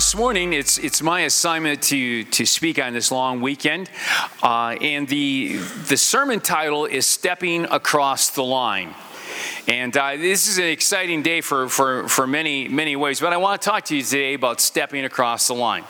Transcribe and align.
This 0.00 0.14
morning, 0.14 0.54
it's 0.54 0.78
it's 0.78 1.02
my 1.02 1.20
assignment 1.20 1.82
to 1.82 2.24
to 2.24 2.46
speak 2.46 2.78
on 2.78 2.94
this 2.94 3.12
long 3.12 3.42
weekend, 3.42 3.90
uh, 4.42 4.74
and 4.80 5.06
the 5.06 5.58
the 5.88 5.96
sermon 5.98 6.40
title 6.40 6.86
is 6.86 7.06
"Stepping 7.06 7.66
Across 7.66 8.30
the 8.30 8.42
Line." 8.42 8.94
And 9.68 9.94
uh, 9.94 10.16
this 10.16 10.48
is 10.48 10.56
an 10.56 10.64
exciting 10.64 11.20
day 11.20 11.42
for, 11.42 11.68
for, 11.68 12.08
for 12.08 12.26
many, 12.26 12.66
many 12.66 12.96
ways, 12.96 13.20
but 13.20 13.34
I 13.34 13.36
want 13.36 13.60
to 13.60 13.68
talk 13.68 13.84
to 13.84 13.96
you 13.96 14.02
today 14.02 14.32
about 14.32 14.62
stepping 14.62 15.04
across 15.04 15.48
the 15.48 15.54
line. 15.54 15.84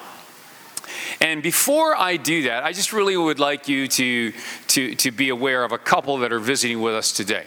And 1.20 1.40
before 1.40 1.96
I 1.96 2.16
do 2.16 2.42
that, 2.42 2.64
I 2.64 2.72
just 2.72 2.92
really 2.92 3.16
would 3.16 3.38
like 3.38 3.68
you 3.68 3.86
to, 3.86 4.32
to, 4.68 4.94
to 4.96 5.10
be 5.12 5.28
aware 5.28 5.62
of 5.62 5.70
a 5.70 5.78
couple 5.78 6.18
that 6.18 6.32
are 6.32 6.40
visiting 6.40 6.80
with 6.80 6.94
us 6.94 7.12
today. 7.12 7.46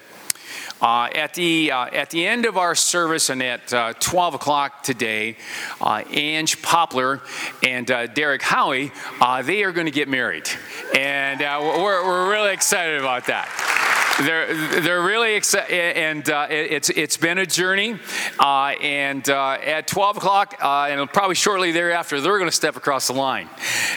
Uh, 0.81 1.07
at, 1.15 1.33
the, 1.33 1.71
uh, 1.71 1.85
at 1.85 2.09
the 2.09 2.25
end 2.25 2.45
of 2.45 2.57
our 2.57 2.75
service 2.75 3.29
and 3.29 3.41
at 3.41 3.73
uh, 3.73 3.93
12 3.99 4.33
o'clock 4.33 4.83
today, 4.83 5.37
uh, 5.79 6.03
Ange 6.09 6.61
Poplar 6.61 7.21
and 7.61 7.89
uh, 7.89 8.07
Derek 8.07 8.41
Howie, 8.41 8.91
uh, 9.21 9.41
they 9.41 9.63
are 9.63 9.71
going 9.71 9.85
to 9.85 9.91
get 9.91 10.09
married. 10.09 10.49
And 10.93 11.39
we're, 11.39 12.05
we're 12.05 12.31
really 12.31 12.53
excited 12.53 12.99
about 12.99 13.27
that 13.27 13.92
they're 14.21 14.81
they're 14.81 15.01
really 15.01 15.35
excited, 15.35 15.97
and 15.97 16.29
uh, 16.29 16.47
it's 16.49 16.89
it's 16.89 17.17
been 17.17 17.37
a 17.37 17.45
journey. 17.45 17.97
Uh, 18.39 18.75
and 18.81 19.27
uh, 19.29 19.57
at 19.63 19.87
12 19.87 20.17
o'clock, 20.17 20.55
and 20.61 21.09
probably 21.11 21.35
shortly 21.35 21.71
thereafter, 21.71 22.21
they're 22.21 22.37
going 22.37 22.49
to 22.49 22.55
step 22.55 22.75
across 22.75 23.07
the 23.07 23.13
line, 23.13 23.49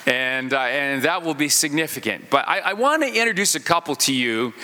and 0.06 0.53
and 0.53 1.03
that 1.03 1.22
will 1.22 1.34
be 1.34 1.48
significant. 1.48 2.31
But 2.31 2.48
I, 2.48 2.61
I 2.61 2.72
want 2.72 3.03
to 3.03 3.09
introduce 3.09 3.55
a 3.55 3.61
couple 3.61 3.94
to 3.97 4.14
you 4.14 4.55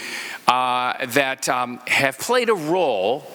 uh, 0.47 1.07
that 1.07 1.49
um, 1.49 1.81
have 1.87 2.19
played 2.19 2.49
a 2.49 2.55
role 2.55 3.27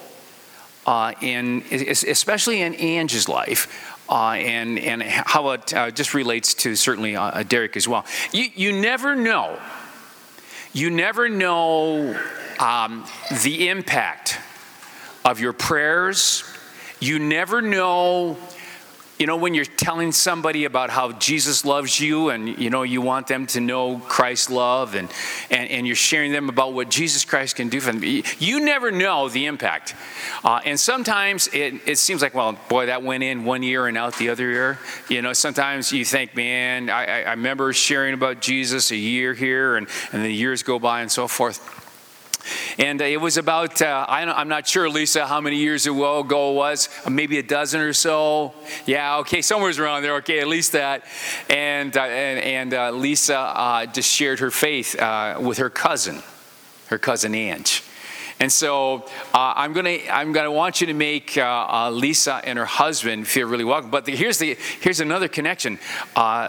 uh, 0.85 1.13
in, 1.21 1.63
especially 1.71 2.61
in 2.61 2.73
Ange's 2.75 3.29
life. 3.29 3.93
Uh, 4.09 4.35
and, 4.35 4.79
and 4.79 5.03
how 5.03 5.49
it 5.49 5.73
uh, 5.73 5.91
just 5.91 6.13
relates 6.13 6.53
to 6.53 6.77
certainly 6.77 7.17
uh, 7.17 7.43
Derek 7.43 7.75
as 7.75 7.89
well. 7.89 8.05
You, 8.31 8.45
you 8.55 8.71
never 8.71 9.17
know. 9.17 9.59
You 10.77 10.91
never 10.91 11.27
know 11.27 12.15
um, 12.59 13.03
the 13.41 13.67
impact 13.67 14.37
of 15.25 15.39
your 15.39 15.51
prayers. 15.51 16.43
You 16.99 17.17
never 17.17 17.63
know 17.63 18.37
you 19.19 19.25
know, 19.25 19.37
when 19.37 19.53
you're 19.53 19.65
telling 19.65 20.11
somebody 20.11 20.65
about 20.65 20.89
how 20.89 21.11
Jesus 21.13 21.65
loves 21.65 21.99
you 21.99 22.29
and, 22.29 22.57
you 22.59 22.69
know, 22.69 22.83
you 22.83 23.01
want 23.01 23.27
them 23.27 23.47
to 23.47 23.59
know 23.59 23.99
Christ's 23.99 24.49
love 24.51 24.93
and, 24.95 25.09
and, 25.49 25.69
and 25.69 25.87
you're 25.87 25.95
sharing 25.95 26.31
them 26.31 26.49
about 26.49 26.73
what 26.73 26.89
Jesus 26.89 27.25
Christ 27.25 27.55
can 27.55 27.69
do 27.69 27.79
for 27.79 27.91
them, 27.91 28.03
you 28.39 28.59
never 28.59 28.91
know 28.91 29.27
the 29.27 29.45
impact. 29.47 29.95
Uh, 30.43 30.59
and 30.65 30.79
sometimes 30.79 31.47
it, 31.47 31.75
it 31.87 31.97
seems 31.97 32.21
like, 32.21 32.35
well, 32.35 32.57
boy, 32.69 32.87
that 32.87 33.01
went 33.01 33.23
in 33.23 33.43
one 33.43 33.63
year 33.63 33.87
and 33.87 33.97
out 33.97 34.15
the 34.17 34.29
other 34.29 34.49
year. 34.49 34.79
You 35.09 35.21
know, 35.21 35.33
sometimes 35.33 35.91
you 35.91 36.05
think, 36.05 36.35
man, 36.35 36.89
I, 36.89 37.23
I 37.23 37.31
remember 37.31 37.73
sharing 37.73 38.13
about 38.13 38.41
Jesus 38.41 38.91
a 38.91 38.95
year 38.95 39.33
here 39.33 39.77
and, 39.77 39.87
and 40.11 40.23
the 40.23 40.31
years 40.31 40.61
go 40.61 40.77
by 40.77 41.01
and 41.01 41.11
so 41.11 41.27
forth. 41.27 41.86
And 42.77 43.01
it 43.01 43.19
was 43.19 43.37
about, 43.37 43.81
uh, 43.81 44.05
I'm 44.07 44.47
not 44.47 44.67
sure, 44.67 44.87
Lisa, 44.87 45.25
how 45.25 45.41
many 45.41 45.55
years 45.55 45.87
ago 45.87 46.19
it 46.19 46.53
was, 46.53 46.89
maybe 47.09 47.39
a 47.39 47.43
dozen 47.43 47.81
or 47.81 47.93
so. 47.93 48.53
Yeah, 48.85 49.17
okay, 49.17 49.41
somewhere's 49.41 49.79
around 49.79 50.03
there, 50.03 50.15
okay, 50.17 50.39
at 50.39 50.47
least 50.47 50.73
that. 50.73 51.03
And, 51.49 51.97
uh, 51.97 52.01
and, 52.01 52.39
and 52.39 52.73
uh, 52.75 52.91
Lisa 52.91 53.37
uh, 53.37 53.85
just 53.87 54.11
shared 54.11 54.39
her 54.39 54.51
faith 54.51 54.99
uh, 54.99 55.39
with 55.41 55.57
her 55.57 55.71
cousin, 55.71 56.21
her 56.87 56.99
cousin 56.99 57.33
Ange. 57.33 57.83
And 58.39 58.51
so 58.51 59.07
uh, 59.33 59.53
I'm 59.55 59.73
gonna 59.73 59.97
I'm 60.11 60.31
gonna 60.31 60.51
want 60.51 60.79
you 60.79 60.85
to 60.85 60.93
make 60.93 61.39
uh, 61.39 61.67
uh, 61.67 61.89
Lisa 61.89 62.39
and 62.43 62.59
her 62.59 62.65
husband 62.65 63.27
feel 63.27 63.47
really 63.47 63.63
welcome. 63.63 63.89
But 63.89 64.05
the, 64.05 64.15
here's 64.15 64.37
the 64.37 64.55
here's 64.79 64.99
another 64.99 65.27
connection. 65.27 65.79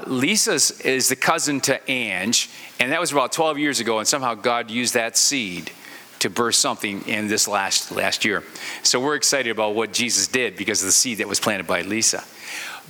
Lisa 0.06 0.52
is 0.52 1.08
the 1.08 1.16
cousin 1.16 1.62
to 1.62 1.90
Ange, 1.90 2.50
and 2.78 2.92
that 2.92 3.00
was 3.00 3.10
about 3.10 3.32
12 3.32 3.56
years 3.56 3.80
ago. 3.80 4.00
And 4.00 4.06
somehow 4.06 4.34
God 4.34 4.70
used 4.70 4.92
that 4.92 5.16
seed 5.16 5.72
to 6.20 6.30
burst 6.30 6.60
something 6.60 7.06
in 7.08 7.28
this 7.28 7.48
last 7.48 7.90
last 7.92 8.24
year. 8.24 8.42
So 8.82 9.00
we're 9.00 9.16
excited 9.16 9.50
about 9.50 9.74
what 9.74 9.92
Jesus 9.92 10.26
did 10.26 10.56
because 10.56 10.82
of 10.82 10.86
the 10.86 10.92
seed 10.92 11.18
that 11.18 11.28
was 11.28 11.40
planted 11.40 11.66
by 11.66 11.82
Lisa. 11.82 12.24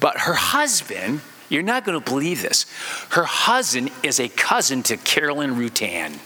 But 0.01 0.19
her 0.19 0.35
husband, 0.35 1.21
you're 1.49 1.63
not 1.63 1.85
going 1.85 2.01
to 2.01 2.11
believe 2.11 2.43
this. 2.43 2.67
Her 3.11 3.25
husband 3.25 3.91
is 4.03 4.21
a 4.21 4.29
cousin 4.29 4.83
to 4.85 4.97
Carolyn 4.97 5.57
Rutan. 5.57 6.19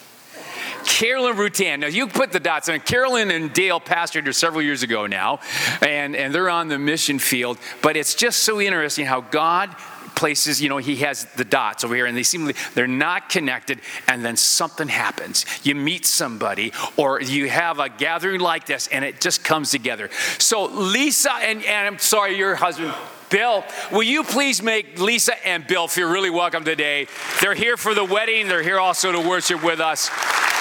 Carolyn 0.84 1.36
Rutan. 1.36 1.80
Now, 1.80 1.86
you 1.86 2.06
put 2.08 2.32
the 2.32 2.40
dots 2.40 2.68
on. 2.68 2.80
Carolyn 2.80 3.30
and 3.30 3.52
Dale 3.52 3.80
pastored 3.80 4.26
her 4.26 4.32
several 4.32 4.62
years 4.62 4.82
ago 4.82 5.06
now, 5.06 5.40
and, 5.80 6.16
and 6.16 6.34
they're 6.34 6.50
on 6.50 6.68
the 6.68 6.78
mission 6.78 7.18
field. 7.18 7.58
But 7.82 7.96
it's 7.96 8.14
just 8.14 8.40
so 8.40 8.60
interesting 8.60 9.06
how 9.06 9.20
God 9.20 9.74
places, 10.22 10.62
you 10.62 10.68
know, 10.68 10.76
he 10.76 10.94
has 10.98 11.24
the 11.34 11.44
dots 11.44 11.82
over 11.82 11.96
here 11.96 12.06
and 12.06 12.16
they 12.16 12.22
seem 12.22 12.52
they're 12.74 12.86
not 12.86 13.28
connected 13.28 13.80
and 14.06 14.24
then 14.24 14.36
something 14.36 14.86
happens. 14.86 15.44
You 15.64 15.74
meet 15.74 16.06
somebody 16.06 16.72
or 16.96 17.20
you 17.20 17.50
have 17.50 17.80
a 17.80 17.88
gathering 17.88 18.38
like 18.38 18.64
this 18.64 18.86
and 18.86 19.04
it 19.04 19.20
just 19.20 19.42
comes 19.42 19.72
together. 19.72 20.10
So 20.38 20.66
Lisa 20.66 21.32
and, 21.32 21.64
and 21.64 21.88
I'm 21.88 21.98
sorry, 21.98 22.38
your 22.38 22.54
husband 22.54 22.94
Bill, 23.30 23.64
will 23.90 24.04
you 24.04 24.22
please 24.22 24.62
make 24.62 25.00
Lisa 25.00 25.34
and 25.44 25.66
Bill 25.66 25.88
feel 25.88 26.08
really 26.08 26.30
welcome 26.30 26.62
today? 26.62 27.08
They're 27.40 27.54
here 27.54 27.76
for 27.76 27.92
the 27.92 28.04
wedding. 28.04 28.46
They're 28.46 28.62
here 28.62 28.78
also 28.78 29.10
to 29.10 29.26
worship 29.26 29.64
with 29.64 29.80
us. 29.80 30.08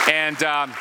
And 0.09 0.41
um, 0.41 0.73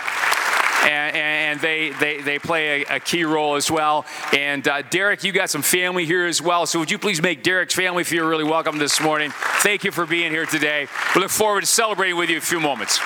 and, 0.85 1.17
and 1.17 1.61
they, 1.61 1.91
they, 1.91 2.21
they 2.21 2.39
play 2.39 2.83
a, 2.83 2.97
a, 2.97 3.01
key 3.01 3.25
role 3.25 3.57
as 3.57 3.71
well. 3.71 4.07
And 4.33 4.67
uh, 4.67 4.83
Derek, 4.83 5.25
you 5.25 5.33
got 5.33 5.51
some 5.51 5.63
family 5.63 6.05
here 6.07 6.27
as 6.27 6.41
well. 6.41 6.67
So 6.67 6.79
would 6.79 6.91
you 6.91 6.99
please 6.99 7.21
make 7.23 7.43
Derek's 7.43 7.75
family 7.75 8.05
feel 8.05 8.27
really 8.27 8.45
welcome 8.45 8.79
this 8.79 9.01
morning? 9.01 9.31
Thank 9.63 9.85
you 9.85 9.91
for 9.91 10.07
being 10.07 10.31
here 10.31 10.47
today. 10.47 10.87
We 11.15 11.21
look 11.21 11.31
forward 11.31 11.63
to 11.63 11.67
celebrating 11.67 12.17
with 12.17 12.31
you 12.31 12.37
in 12.37 12.43
a 12.43 12.45
few 12.45 12.61
moments. 12.61 13.01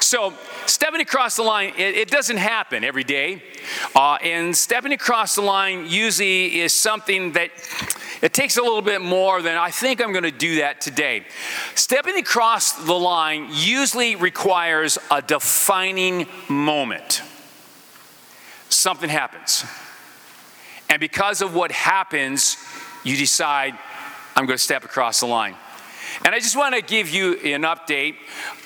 So, 0.00 0.32
stepping 0.64 1.02
across 1.02 1.36
the 1.36 1.42
line, 1.42 1.74
it, 1.76 1.94
it 1.94 2.10
doesn't 2.10 2.38
happen 2.38 2.82
every 2.82 3.04
day. 3.04 3.42
Uh, 3.94 4.14
and 4.22 4.56
stepping 4.56 4.92
across 4.92 5.34
the 5.34 5.42
line 5.42 5.86
usually 5.86 6.60
is 6.60 6.72
something 6.72 7.32
that 7.32 7.50
it 8.22 8.34
takes 8.34 8.56
a 8.56 8.62
little 8.62 8.82
bit 8.82 9.00
more 9.00 9.42
than 9.42 9.56
I 9.56 9.70
think 9.70 10.00
I'm 10.00 10.12
going 10.12 10.24
to 10.24 10.30
do 10.30 10.56
that 10.56 10.80
today. 10.80 11.24
Stepping 11.74 12.16
across 12.16 12.72
the 12.72 12.94
line 12.94 13.48
usually 13.52 14.16
requires 14.16 14.98
a 15.10 15.22
defining 15.22 16.26
moment. 16.48 17.22
Something 18.68 19.08
happens. 19.08 19.64
And 20.90 21.00
because 21.00 21.42
of 21.42 21.54
what 21.54 21.70
happens, 21.70 22.56
you 23.04 23.16
decide, 23.16 23.78
I'm 24.34 24.46
going 24.46 24.56
to 24.56 24.62
step 24.62 24.84
across 24.84 25.20
the 25.20 25.26
line. 25.26 25.54
And 26.24 26.34
I 26.34 26.40
just 26.40 26.56
want 26.56 26.74
to 26.74 26.82
give 26.82 27.10
you 27.10 27.34
an 27.34 27.62
update 27.62 28.16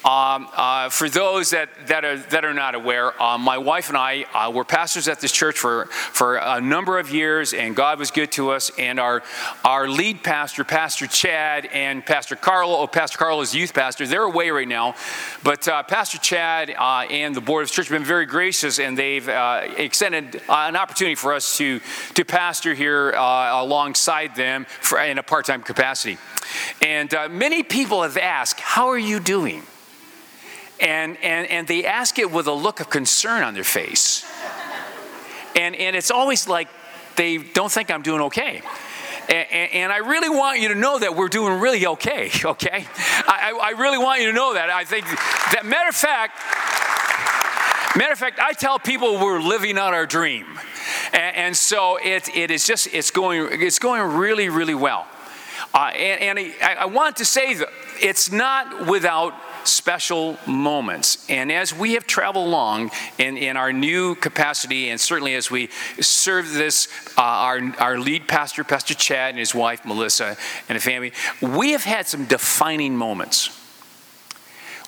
um, 0.04 0.48
uh, 0.52 0.88
for 0.88 1.08
those 1.08 1.50
that, 1.50 1.68
that, 1.86 2.04
are, 2.04 2.16
that 2.16 2.44
are 2.44 2.54
not 2.54 2.74
aware. 2.74 3.20
Uh, 3.22 3.38
my 3.38 3.58
wife 3.58 3.88
and 3.88 3.96
I 3.96 4.24
uh, 4.34 4.50
were 4.50 4.64
pastors 4.64 5.06
at 5.06 5.20
this 5.20 5.30
church 5.30 5.58
for, 5.58 5.86
for 5.86 6.36
a 6.36 6.60
number 6.60 6.98
of 6.98 7.10
years, 7.10 7.52
and 7.52 7.76
God 7.76 8.00
was 8.00 8.10
good 8.10 8.32
to 8.32 8.50
us. 8.50 8.72
And 8.78 8.98
our, 8.98 9.22
our 9.64 9.88
lead 9.88 10.24
pastor, 10.24 10.64
Pastor 10.64 11.06
Chad, 11.06 11.66
and 11.66 12.04
Pastor 12.04 12.34
Carlo, 12.34 12.78
oh, 12.78 12.86
Pastor 12.88 13.16
Carlo 13.16 13.40
is 13.42 13.54
youth 13.54 13.74
pastor, 13.74 14.06
they're 14.06 14.24
away 14.24 14.50
right 14.50 14.66
now. 14.66 14.96
But 15.44 15.68
uh, 15.68 15.84
Pastor 15.84 16.18
Chad 16.18 16.74
uh, 16.76 17.06
and 17.08 17.34
the 17.34 17.40
board 17.40 17.62
of 17.62 17.68
the 17.68 17.74
church 17.74 17.88
have 17.88 17.96
been 17.96 18.06
very 18.06 18.26
gracious, 18.26 18.80
and 18.80 18.98
they've 18.98 19.28
uh, 19.28 19.68
extended 19.76 20.42
an 20.48 20.74
opportunity 20.74 21.14
for 21.14 21.32
us 21.32 21.56
to, 21.58 21.80
to 22.14 22.24
pastor 22.24 22.74
here 22.74 23.10
alongside 23.12 24.34
them 24.34 24.66
for, 24.80 25.00
in 25.00 25.18
a 25.18 25.22
part 25.22 25.46
time 25.46 25.62
capacity. 25.62 26.18
And 26.80 27.12
many 27.30 27.62
people 27.62 28.02
have 28.02 28.16
asked, 28.16 28.58
How 28.58 28.88
are 28.88 28.98
you 28.98 29.20
doing? 29.20 29.62
And, 30.82 31.16
and, 31.22 31.48
and 31.48 31.68
they 31.68 31.84
ask 31.84 32.18
it 32.18 32.32
with 32.32 32.48
a 32.48 32.52
look 32.52 32.80
of 32.80 32.90
concern 32.90 33.44
on 33.44 33.54
their 33.54 33.64
face. 33.64 34.26
And, 35.54 35.76
and 35.76 35.94
it's 35.94 36.10
always 36.10 36.48
like 36.48 36.68
they 37.14 37.38
don't 37.38 37.70
think 37.70 37.88
I'm 37.88 38.02
doing 38.02 38.20
okay. 38.22 38.62
And, 39.28 39.72
and, 39.72 39.92
I 39.92 39.98
really 39.98 40.28
want 40.28 40.60
you 40.60 40.68
to 40.68 40.74
know 40.74 40.98
that 40.98 41.14
we're 41.14 41.28
doing 41.28 41.60
really 41.60 41.86
okay, 41.86 42.30
okay? 42.44 42.86
I, 43.28 43.56
I 43.62 43.80
really 43.80 43.96
want 43.96 44.20
you 44.20 44.26
to 44.26 44.32
know 44.32 44.54
that. 44.54 44.68
I 44.70 44.84
think 44.84 45.06
that, 45.06 45.64
matter 45.64 45.88
of 45.88 45.94
fact, 45.94 46.36
matter 47.96 48.12
of 48.12 48.18
fact, 48.18 48.40
I 48.40 48.52
tell 48.52 48.80
people 48.80 49.20
we're 49.20 49.40
living 49.40 49.78
out 49.78 49.94
our 49.94 50.06
dream. 50.06 50.46
And, 51.12 51.36
and 51.36 51.56
so 51.56 51.98
it, 52.02 52.34
it 52.34 52.50
is 52.50 52.66
just, 52.66 52.88
it's 52.92 53.12
going, 53.12 53.48
it's 53.62 53.78
going 53.78 54.02
really, 54.16 54.48
really 54.48 54.74
well. 54.74 55.06
Uh, 55.72 55.92
and, 55.94 56.38
and 56.38 56.54
I, 56.60 56.74
I 56.80 56.84
want 56.86 57.16
to 57.18 57.24
say 57.24 57.54
that 57.54 57.68
it's 58.00 58.32
not 58.32 58.88
without 58.88 59.34
special 59.64 60.38
moments. 60.46 61.26
And 61.28 61.50
as 61.52 61.74
we 61.74 61.94
have 61.94 62.06
traveled 62.06 62.46
along 62.46 62.90
in, 63.18 63.36
in 63.36 63.56
our 63.56 63.72
new 63.72 64.14
capacity, 64.14 64.88
and 64.90 65.00
certainly 65.00 65.34
as 65.34 65.50
we 65.50 65.68
serve 66.00 66.52
this, 66.52 66.88
uh, 67.16 67.22
our, 67.22 67.60
our 67.78 67.98
lead 67.98 68.28
pastor, 68.28 68.64
Pastor 68.64 68.94
Chad, 68.94 69.30
and 69.30 69.38
his 69.38 69.54
wife, 69.54 69.84
Melissa, 69.84 70.36
and 70.68 70.76
a 70.76 70.80
family, 70.80 71.12
we 71.40 71.72
have 71.72 71.84
had 71.84 72.06
some 72.06 72.26
defining 72.26 72.96
moments. 72.96 73.58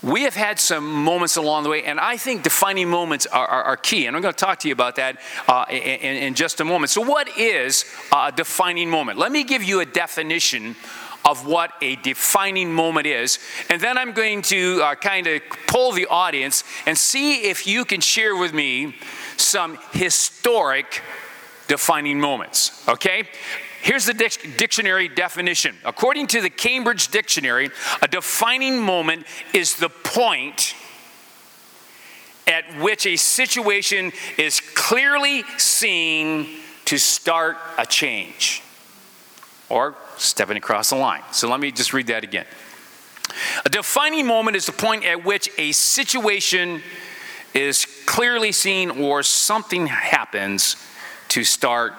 We 0.05 0.25
have 0.25 0.35
had 0.35 0.61
some 0.61 0.87
moments 1.03 1.37
along 1.37 1.63
the 1.63 1.71
way, 1.71 1.83
and 1.83 1.99
I 1.99 2.19
think 2.19 2.43
defining 2.43 2.91
moments 2.91 3.25
are, 3.25 3.47
are, 3.47 3.63
are 3.63 3.77
key. 3.79 4.07
And 4.07 4.15
I'm 4.15 4.21
going 4.21 4.35
to 4.35 4.39
talk 4.39 4.59
to 4.59 4.69
you 4.69 4.75
about 4.75 4.97
that 4.97 5.19
uh, 5.49 5.65
in, 5.71 5.79
in, 5.79 6.35
just 6.35 6.61
a 6.61 6.65
moment. 6.65 6.91
So, 6.91 7.01
what 7.01 7.39
is 7.39 7.87
a 8.13 8.31
defining 8.31 8.91
moment? 8.91 9.19
Let 9.19 9.33
me 9.33 9.45
give 9.45 9.65
you 9.65 9.81
a 9.81 9.87
definition 9.87 10.77
of 11.25 11.47
what 11.47 11.73
a 11.81 11.97
defining 11.97 12.73
moment 12.73 13.07
is. 13.07 13.39
And 13.71 13.81
then 13.81 13.97
I'm 13.97 14.13
going 14.13 14.43
to 14.43 14.83
uh, 14.83 14.95
kind 14.95 15.27
of 15.27 15.43
pull 15.67 15.93
the 15.93 16.07
audience 16.07 16.65
and 16.87 16.97
see 16.97 17.45
if 17.45 17.67
you 17.67 17.85
can 17.85 18.01
share 18.01 18.37
with 18.37 18.53
me 18.53 18.97
some 19.37 19.79
historic 19.93 21.03
defining 21.67 22.21
moments. 22.21 22.87
Okay? 22.89 23.29
Here's 23.83 24.07
the 24.07 24.15
dictionary 24.15 25.09
definition. 25.09 25.77
According 25.85 26.29
to 26.29 26.41
the 26.41 26.51
Cambridge 26.51 27.09
Dictionary, 27.09 27.71
a 28.01 28.09
defining 28.09 28.81
moment 28.81 29.27
is 29.53 29.77
the 29.77 29.91
point 29.91 30.75
at 32.47 32.65
which 32.81 33.07
a 33.07 33.17
situation 33.17 34.13
is 34.39 34.61
clearly 34.75 35.43
seen 35.59 36.61
to 36.87 36.99
start 36.99 37.57
a 37.79 37.87
change 37.87 38.63
or 39.69 39.95
stepping 40.17 40.57
across 40.57 40.91
the 40.91 40.97
line. 40.97 41.23
So 41.33 41.49
let 41.49 41.61
me 41.61 41.71
just 41.71 41.93
read 41.93 42.07
that 42.09 42.25
again. 42.25 42.47
A 43.65 43.69
defining 43.69 44.27
moment 44.27 44.57
is 44.57 44.67
the 44.67 44.73
point 44.73 45.05
at 45.05 45.25
which 45.25 45.49
a 45.59 45.73
situation 45.73 46.83
is 47.55 47.87
clearly 48.07 48.53
seen 48.53 48.91
or 48.91 49.23
something 49.23 49.87
happens 49.87 50.77
to 51.29 51.45
start 51.45 51.95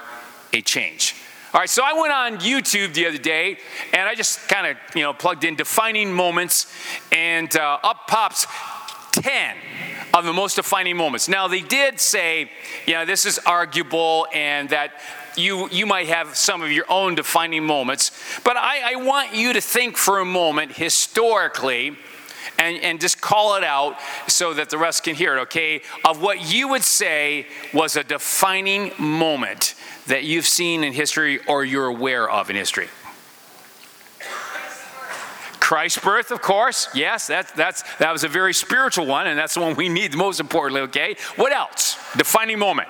a 0.54 0.62
change. 0.62 1.16
All 1.54 1.62
right, 1.62 1.70
so 1.70 1.84
I 1.86 1.94
went 1.94 2.12
on 2.12 2.38
YouTube 2.40 2.94
the 2.94 3.08
other 3.08 3.18
day 3.18 3.58
and 3.94 4.10
I 4.10 4.14
just 4.14 4.48
kind 4.50 4.68
of, 4.68 4.78
you 4.94 5.04
know, 5.04 5.14
plugged 5.14 5.46
in 5.46 5.56
defining 5.56 6.12
moments 6.12 6.74
and 7.14 7.56
uh, 7.56 7.80
up 7.82 8.08
pops 8.08 8.46
10 9.14 9.56
of 10.14 10.26
the 10.26 10.34
most 10.34 10.56
defining 10.56 10.98
moments. 10.98 11.30
Now, 11.30 11.48
they 11.48 11.62
did 11.62 12.00
say, 12.00 12.52
you 12.86 12.94
know, 12.94 13.06
this 13.06 13.26
is 13.26 13.40
arguable 13.40 14.28
and 14.34 14.70
that 14.70 15.00
you, 15.38 15.70
you 15.70 15.86
might 15.86 16.08
have 16.08 16.36
some 16.36 16.62
of 16.62 16.72
your 16.72 16.86
own 16.90 17.16
defining 17.16 17.64
moments, 17.64 18.12
but 18.44 18.58
I, 18.58 18.94
I 18.94 18.96
want 18.96 19.36
you 19.36 19.54
to 19.54 19.62
think 19.62 19.98
for 19.98 20.20
a 20.20 20.26
moment 20.26 20.74
historically 20.74 21.98
and, 22.58 22.78
and 22.82 23.02
just 23.02 23.22
call 23.22 23.56
it 23.56 23.64
out 23.64 23.98
so 24.28 24.54
that 24.54 24.70
the 24.70 24.78
rest 24.78 25.04
can 25.04 25.16
hear 25.16 25.38
it, 25.38 25.42
okay? 25.42 25.82
Of 26.04 26.22
what 26.22 26.54
you 26.54 26.70
would 26.70 26.84
say 26.84 27.48
was 27.74 27.96
a 27.96 28.04
defining 28.04 28.92
moment 28.98 29.76
that 30.08 30.24
you've 30.24 30.46
seen 30.46 30.84
in 30.84 30.94
history 30.94 31.40
or 31.48 31.66
you're 31.66 31.88
aware 31.88 32.30
of 32.30 32.50
in 32.50 32.56
history. 32.56 32.88
Christ's 35.60 36.00
birth, 36.00 36.30
of 36.30 36.44
course. 36.44 36.90
Yes, 36.94 37.26
that's, 37.26 37.52
that's, 37.54 37.81
that 37.98 38.12
was 38.12 38.24
a 38.24 38.28
very 38.28 38.54
spiritual 38.54 39.08
one, 39.08 39.26
and 39.26 39.38
that's 39.38 39.56
the 39.56 39.62
one 39.62 39.76
we 39.76 39.90
need 39.90 40.16
most 40.16 40.40
importantly, 40.40 40.81
okay? 40.81 41.16
What 41.38 41.52
else? 41.52 41.98
Defining 42.16 42.60
moment. 42.60 42.88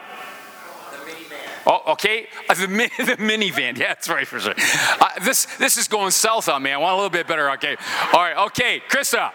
Oh, 1.65 1.93
okay. 1.93 2.27
Uh, 2.49 2.53
the, 2.53 2.67
the 2.97 3.17
minivan. 3.17 3.77
Yeah, 3.77 3.87
that's 3.87 4.09
right 4.09 4.27
for 4.27 4.39
sure. 4.39 4.53
Uh, 4.99 5.09
this 5.23 5.45
this 5.57 5.77
is 5.77 5.87
going 5.87 6.11
south 6.11 6.47
on 6.49 6.61
me. 6.63 6.71
I 6.71 6.77
want 6.77 6.93
a 6.93 6.95
little 6.95 7.09
bit 7.09 7.27
better. 7.27 7.51
Okay. 7.51 7.75
All 8.13 8.21
right. 8.21 8.37
Okay, 8.47 8.81
Krista. 8.89 9.31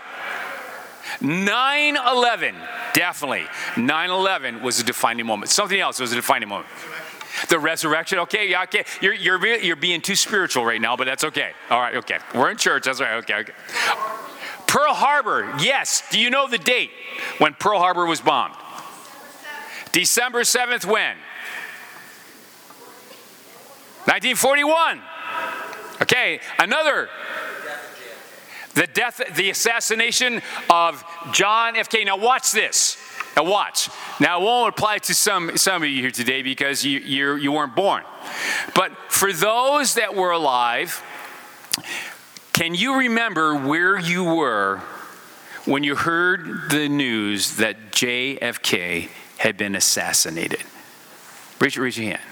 9 1.21 1.97
11. 1.97 2.55
Definitely. 2.94 3.47
9 3.77 4.11
11 4.11 4.62
was 4.62 4.81
a 4.81 4.85
defining 4.85 5.27
moment. 5.27 5.50
Something 5.50 5.81
else 5.81 5.99
was 5.99 6.12
a 6.12 6.15
defining 6.15 6.49
moment. 6.49 6.69
The 7.49 7.59
resurrection, 7.59 8.19
okay, 8.21 8.49
yeah, 8.50 8.65
okay. 8.65 8.85
You're, 9.00 9.15
you're, 9.15 9.47
you're 9.56 9.77
being 9.77 10.00
too 10.00 10.17
spiritual 10.17 10.65
right 10.65 10.81
now, 10.81 10.97
but 10.97 11.05
that's 11.05 11.25
okay. 11.25 11.53
All 11.71 11.81
right, 11.81 11.97
okay. 11.97 12.19
We're 12.35 12.50
in 12.50 12.56
church, 12.56 12.85
that's 12.85 13.00
right, 13.00 13.15
okay, 13.19 13.35
okay. 13.37 13.53
Pearl 14.67 14.94
Harbor, 14.94 15.55
yes. 15.59 16.03
Do 16.11 16.21
you 16.21 16.31
know 16.31 16.49
the 16.49 16.59
date 16.59 16.91
when 17.38 17.55
Pearl 17.55 17.79
Harbor 17.79 18.05
was 18.05 18.21
bombed? 18.21 18.55
December 19.93 20.43
7th, 20.43 20.85
when? 20.85 21.17
1941. 24.06 25.00
Okay, 26.02 26.41
another. 26.58 27.08
The 28.75 28.87
death, 28.87 29.20
the 29.37 29.50
assassination 29.50 30.41
of 30.70 31.05
John 31.32 31.76
F. 31.76 31.88
K. 31.88 32.05
Now, 32.05 32.17
watch 32.17 32.52
this. 32.52 32.97
Now, 33.37 33.44
watch. 33.44 33.91
Now, 34.19 34.41
it 34.41 34.44
won't 34.44 34.75
apply 34.75 34.99
to 34.99 35.14
some, 35.14 35.56
some 35.56 35.82
of 35.82 35.88
you 35.88 36.00
here 36.00 36.11
today 36.11 36.43
because 36.43 36.85
you, 36.85 37.00
you, 37.00 37.35
you 37.37 37.52
weren't 37.52 37.76
born. 37.76 38.05
But 38.75 38.93
for 39.08 39.32
those 39.32 39.94
that 39.94 40.14
were 40.14 40.31
alive, 40.31 41.03
can 42.53 42.75
you 42.75 42.99
remember 42.99 43.55
where 43.55 43.99
you 43.99 44.25
were 44.25 44.79
when 45.64 45.85
you 45.85 45.94
heard 45.94 46.70
the 46.70 46.88
news 46.88 47.56
that 47.56 47.93
JFK 47.93 49.08
had 49.38 49.56
been 49.56 49.75
assassinated? 49.75 50.62
Raise, 51.61 51.76
raise 51.76 51.99
your 51.99 52.08
hand. 52.08 52.30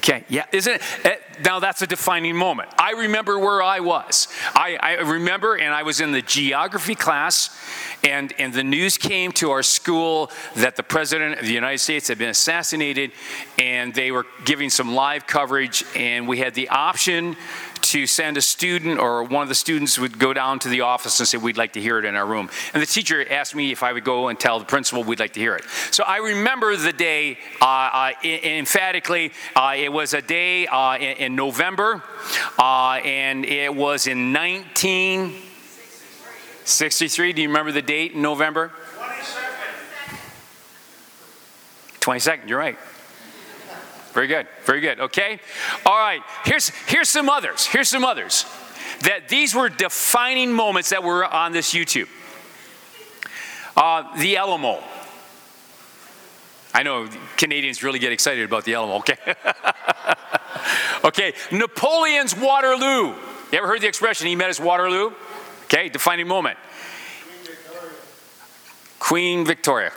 Okay, 0.00 0.24
yeah, 0.30 0.46
isn't 0.50 0.76
it? 0.76 0.82
Eh, 1.04 1.16
now 1.44 1.60
that's 1.60 1.82
a 1.82 1.86
defining 1.86 2.34
moment. 2.34 2.70
I 2.78 2.92
remember 2.92 3.38
where 3.38 3.62
I 3.62 3.80
was. 3.80 4.28
I, 4.54 4.78
I, 4.80 4.92
remember, 4.94 5.56
and 5.56 5.74
I 5.74 5.82
was 5.82 6.00
in 6.00 6.10
the 6.10 6.22
geography 6.22 6.94
class, 6.94 7.54
and, 8.02 8.32
and 8.38 8.54
the 8.54 8.64
news 8.64 8.96
came 8.96 9.30
to 9.32 9.50
our 9.50 9.62
school 9.62 10.30
that 10.56 10.76
the 10.76 10.82
President 10.82 11.38
of 11.38 11.44
the 11.44 11.52
United 11.52 11.80
States 11.80 12.08
had 12.08 12.16
been 12.16 12.30
assassinated, 12.30 13.12
and 13.58 13.92
they 13.92 14.10
were 14.10 14.24
giving 14.46 14.70
some 14.70 14.94
live 14.94 15.26
coverage, 15.26 15.84
and 15.94 16.26
we 16.26 16.38
had 16.38 16.54
the 16.54 16.70
option 16.70 17.36
to 17.90 18.06
send 18.06 18.36
a 18.36 18.40
student 18.40 19.00
or 19.00 19.24
one 19.24 19.42
of 19.42 19.48
the 19.48 19.54
students 19.54 19.98
would 19.98 20.16
go 20.16 20.32
down 20.32 20.60
to 20.60 20.68
the 20.68 20.82
office 20.82 21.18
and 21.18 21.26
say, 21.26 21.38
We'd 21.38 21.56
like 21.56 21.72
to 21.72 21.80
hear 21.80 21.98
it 21.98 22.04
in 22.04 22.14
our 22.14 22.24
room. 22.24 22.48
And 22.72 22.80
the 22.80 22.86
teacher 22.86 23.28
asked 23.28 23.56
me 23.56 23.72
if 23.72 23.82
I 23.82 23.92
would 23.92 24.04
go 24.04 24.28
and 24.28 24.38
tell 24.38 24.60
the 24.60 24.64
principal 24.64 25.02
we'd 25.02 25.18
like 25.18 25.32
to 25.32 25.40
hear 25.40 25.56
it. 25.56 25.64
So 25.90 26.04
I 26.04 26.18
remember 26.18 26.76
the 26.76 26.92
day 26.92 27.38
uh, 27.60 27.64
uh, 27.64 28.12
emphatically. 28.24 29.32
Uh, 29.56 29.74
it 29.76 29.92
was 29.92 30.14
a 30.14 30.22
day 30.22 30.68
uh, 30.68 30.98
in, 30.98 31.16
in, 31.16 31.34
November, 31.34 32.04
uh, 32.58 33.00
and 33.04 33.44
it 33.44 33.74
was 33.74 34.06
in 34.06 34.32
1963. 34.32 37.32
Do 37.32 37.42
you 37.42 37.48
remember 37.48 37.72
the 37.72 37.82
date 37.82 38.12
in 38.12 38.22
November? 38.22 38.70
22nd, 42.00 42.48
you're 42.48 42.58
right. 42.58 42.78
Very 44.12 44.26
good. 44.26 44.46
Very 44.64 44.80
good. 44.80 45.00
Okay. 45.00 45.40
All 45.86 45.98
right. 45.98 46.20
Here's 46.44 46.68
here's 46.86 47.08
some 47.08 47.28
others. 47.28 47.66
Here's 47.66 47.88
some 47.88 48.04
others. 48.04 48.44
That 49.02 49.28
these 49.28 49.54
were 49.54 49.68
defining 49.68 50.52
moments 50.52 50.90
that 50.90 51.02
were 51.02 51.24
on 51.24 51.52
this 51.52 51.72
YouTube. 51.72 52.08
Uh, 53.76 54.16
the 54.18 54.36
Alamo. 54.36 54.82
I 56.74 56.82
know 56.82 57.08
Canadians 57.36 57.82
really 57.82 57.98
get 57.98 58.12
excited 58.12 58.44
about 58.44 58.64
the 58.64 58.74
Alamo. 58.74 58.96
Okay. 58.96 59.16
okay. 61.04 61.32
Napoleon's 61.50 62.36
Waterloo. 62.36 63.14
You 63.52 63.58
ever 63.58 63.66
heard 63.66 63.80
the 63.80 63.88
expression? 63.88 64.26
He 64.26 64.36
met 64.36 64.48
his 64.48 64.60
Waterloo. 64.60 65.12
Okay. 65.64 65.88
Defining 65.88 66.28
moment. 66.28 66.58
Queen 68.98 69.44
Victoria. 69.44 69.92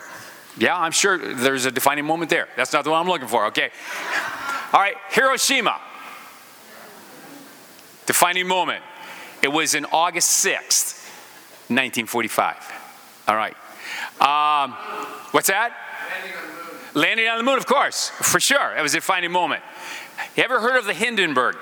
Yeah, 0.56 0.76
I'm 0.76 0.92
sure 0.92 1.18
there's 1.18 1.64
a 1.64 1.70
defining 1.70 2.04
moment 2.04 2.30
there. 2.30 2.48
That's 2.56 2.72
not 2.72 2.84
the 2.84 2.90
one 2.90 3.00
I'm 3.00 3.08
looking 3.08 3.28
for, 3.28 3.46
okay? 3.46 3.70
All 4.72 4.80
right, 4.80 4.94
Hiroshima. 5.10 5.80
Defining 8.06 8.46
moment. 8.46 8.82
It 9.42 9.48
was 9.48 9.74
in 9.74 9.84
August 9.86 10.44
6th, 10.44 11.04
1945. 11.68 12.72
All 13.28 13.36
right. 13.36 13.56
Um, 14.20 14.72
what's 15.32 15.48
that? 15.48 15.76
Landing 16.12 16.36
on 16.36 16.46
the 16.46 16.52
moon. 16.52 16.90
Landing 16.94 17.28
on 17.28 17.38
the 17.38 17.44
moon, 17.44 17.58
of 17.58 17.66
course, 17.66 18.10
for 18.10 18.38
sure. 18.38 18.74
That 18.74 18.82
was 18.82 18.94
a 18.94 18.98
defining 18.98 19.32
moment. 19.32 19.62
You 20.36 20.44
ever 20.44 20.60
heard 20.60 20.78
of 20.78 20.84
the 20.84 20.94
Hindenburg? 20.94 21.56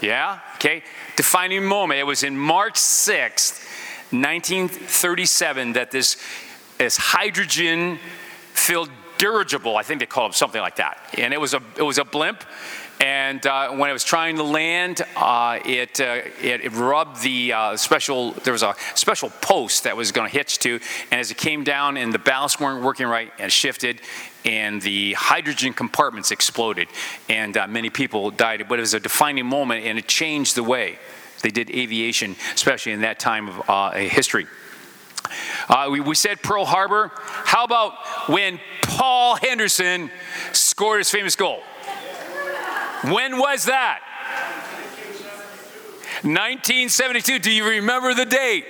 Yeah? 0.00 0.40
Okay. 0.54 0.82
Defining 1.16 1.64
moment. 1.64 2.00
It 2.00 2.04
was 2.04 2.22
in 2.22 2.36
March 2.36 2.74
6th, 2.74 3.64
1937, 4.12 5.74
that 5.74 5.90
this 5.90 6.16
this 6.78 6.96
hydrogen 6.96 7.98
filled 8.54 8.90
dirigible, 9.18 9.76
I 9.76 9.82
think 9.82 10.00
they 10.00 10.06
called 10.06 10.32
it 10.32 10.36
something 10.36 10.60
like 10.60 10.76
that. 10.76 10.98
And 11.18 11.34
it 11.34 11.40
was 11.40 11.54
a, 11.54 11.62
it 11.76 11.82
was 11.82 11.98
a 11.98 12.04
blimp. 12.04 12.44
And 13.00 13.46
uh, 13.46 13.70
when 13.70 13.90
it 13.90 13.92
was 13.92 14.02
trying 14.02 14.36
to 14.36 14.42
land, 14.42 15.02
uh, 15.14 15.60
it, 15.64 16.00
uh, 16.00 16.22
it, 16.42 16.64
it 16.64 16.72
rubbed 16.72 17.22
the 17.22 17.52
uh, 17.52 17.76
special. 17.76 18.32
There 18.32 18.52
was 18.52 18.64
a 18.64 18.74
special 18.96 19.30
post 19.40 19.84
that 19.84 19.96
was 19.96 20.10
going 20.10 20.28
to 20.28 20.36
hitch 20.36 20.58
to, 20.60 20.80
and 21.12 21.20
as 21.20 21.30
it 21.30 21.36
came 21.36 21.62
down, 21.62 21.96
and 21.96 22.12
the 22.12 22.18
ballasts 22.18 22.60
weren't 22.60 22.82
working 22.82 23.06
right, 23.06 23.32
and 23.38 23.52
shifted, 23.52 24.00
and 24.44 24.82
the 24.82 25.12
hydrogen 25.12 25.74
compartments 25.74 26.32
exploded, 26.32 26.88
and 27.28 27.56
uh, 27.56 27.68
many 27.68 27.88
people 27.88 28.32
died. 28.32 28.66
But 28.68 28.80
it 28.80 28.82
was 28.82 28.94
a 28.94 29.00
defining 29.00 29.46
moment, 29.46 29.86
and 29.86 29.96
it 29.96 30.08
changed 30.08 30.56
the 30.56 30.64
way 30.64 30.98
they 31.42 31.50
did 31.50 31.70
aviation, 31.70 32.34
especially 32.52 32.90
in 32.90 33.02
that 33.02 33.20
time 33.20 33.48
of 33.48 33.70
uh, 33.70 33.90
history. 33.92 34.48
Uh, 35.68 35.88
we, 35.90 36.00
we, 36.00 36.14
said 36.14 36.42
Pearl 36.42 36.64
Harbor. 36.64 37.12
How 37.14 37.64
about 37.64 37.92
when 38.28 38.58
Paul 38.82 39.36
Henderson 39.36 40.10
scored 40.52 40.98
his 40.98 41.10
famous 41.10 41.36
goal? 41.36 41.60
When 43.04 43.38
was 43.38 43.66
that? 43.66 44.00
1972. 46.22 47.38
Do 47.38 47.50
you 47.50 47.68
remember 47.68 48.14
the 48.14 48.24
date? 48.24 48.64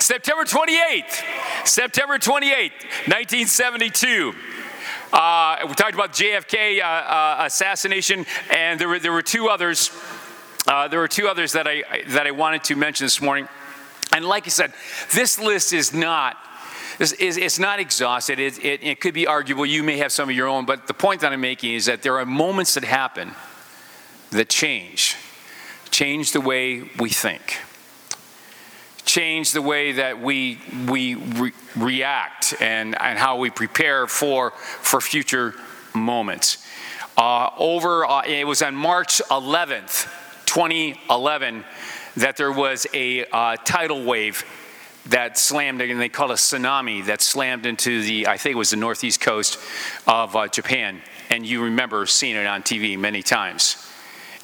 September 0.00 0.44
28th. 0.44 1.22
September 1.64 2.18
28th, 2.18 2.72
1972. 3.06 4.34
Uh, 5.12 5.56
we 5.68 5.74
talked 5.74 5.94
about 5.94 6.12
JFK 6.12 6.80
uh, 6.80 6.84
uh, 6.84 7.44
assassination, 7.46 8.26
and 8.50 8.78
there 8.80 8.88
were, 8.88 8.98
there 8.98 9.12
were 9.12 9.22
two 9.22 9.48
others. 9.48 9.90
Uh, 10.68 10.86
there 10.86 11.00
were 11.00 11.08
two 11.08 11.26
others 11.26 11.52
that 11.54 11.66
I, 11.66 11.82
that 12.08 12.26
I 12.26 12.30
wanted 12.30 12.62
to 12.64 12.76
mention 12.76 13.06
this 13.06 13.22
morning. 13.22 13.48
And 14.12 14.24
like 14.24 14.46
I 14.46 14.50
said, 14.50 14.72
this 15.14 15.38
list 15.38 15.72
is 15.72 15.92
not 15.92 16.36
it's, 17.00 17.60
not 17.60 17.78
exhausted. 17.78 18.40
It, 18.40 18.64
it, 18.64 18.82
it 18.82 19.00
could 19.00 19.14
be 19.14 19.26
arguable. 19.26 19.64
You 19.64 19.84
may 19.84 19.98
have 19.98 20.10
some 20.10 20.28
of 20.28 20.34
your 20.34 20.48
own, 20.48 20.64
but 20.66 20.88
the 20.88 20.94
point 20.94 21.20
that 21.20 21.32
I'm 21.32 21.40
making 21.40 21.74
is 21.74 21.86
that 21.86 22.02
there 22.02 22.18
are 22.18 22.26
moments 22.26 22.74
that 22.74 22.82
happen 22.82 23.32
that 24.32 24.48
change, 24.48 25.16
change 25.90 26.32
the 26.32 26.40
way 26.40 26.90
we 26.98 27.10
think 27.10 27.58
change 29.08 29.52
the 29.52 29.62
way 29.62 29.92
that 29.92 30.20
we, 30.20 30.60
we 30.86 31.14
re- 31.14 31.52
react 31.74 32.54
and, 32.60 32.94
and 33.00 33.18
how 33.18 33.38
we 33.38 33.48
prepare 33.48 34.06
for, 34.06 34.50
for 34.50 35.00
future 35.00 35.54
moments. 35.94 36.64
Uh, 37.16 37.48
over, 37.56 38.04
uh, 38.04 38.22
it 38.26 38.46
was 38.46 38.60
on 38.60 38.76
March 38.76 39.22
11th, 39.30 40.06
2011, 40.48 41.62
that 42.16 42.38
there 42.38 42.50
was 42.50 42.86
a 42.94 43.26
uh, 43.26 43.56
tidal 43.66 44.02
wave 44.02 44.46
that 45.10 45.36
slammed, 45.36 45.82
and 45.82 46.00
they 46.00 46.08
called 46.08 46.30
it 46.30 46.34
a 46.34 46.36
tsunami, 46.36 47.04
that 47.04 47.20
slammed 47.20 47.66
into 47.66 48.02
the, 48.02 48.26
I 48.26 48.38
think 48.38 48.54
it 48.54 48.58
was 48.58 48.70
the 48.70 48.76
northeast 48.76 49.20
coast 49.20 49.58
of 50.06 50.34
uh, 50.34 50.48
Japan. 50.48 51.02
And 51.28 51.44
you 51.44 51.64
remember 51.64 52.06
seeing 52.06 52.34
it 52.34 52.46
on 52.46 52.62
TV 52.62 52.98
many 52.98 53.22
times. 53.22 53.86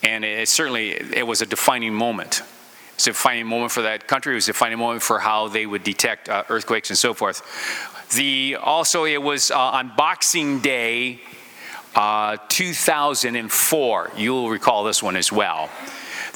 And 0.02 0.26
it 0.26 0.46
certainly, 0.50 0.90
it 0.90 1.26
was 1.26 1.40
a 1.40 1.46
defining 1.46 1.94
moment. 1.94 2.42
It's 2.96 3.06
a 3.06 3.10
defining 3.10 3.46
moment 3.46 3.72
for 3.72 3.80
that 3.82 4.06
country. 4.06 4.34
It 4.34 4.36
was 4.36 4.44
a 4.44 4.52
defining 4.52 4.78
moment 4.78 5.02
for 5.02 5.18
how 5.18 5.48
they 5.48 5.64
would 5.64 5.84
detect 5.84 6.28
uh, 6.28 6.44
earthquakes 6.50 6.90
and 6.90 6.98
so 6.98 7.14
forth. 7.14 7.40
The, 8.14 8.58
also, 8.60 9.06
it 9.06 9.22
was 9.22 9.50
uh, 9.50 9.58
on 9.58 9.92
Boxing 9.96 10.60
Day, 10.60 11.22
uh, 11.94 12.36
2004. 12.48 14.10
You'll 14.16 14.50
recall 14.50 14.84
this 14.84 15.02
one 15.02 15.16
as 15.16 15.32
well 15.32 15.70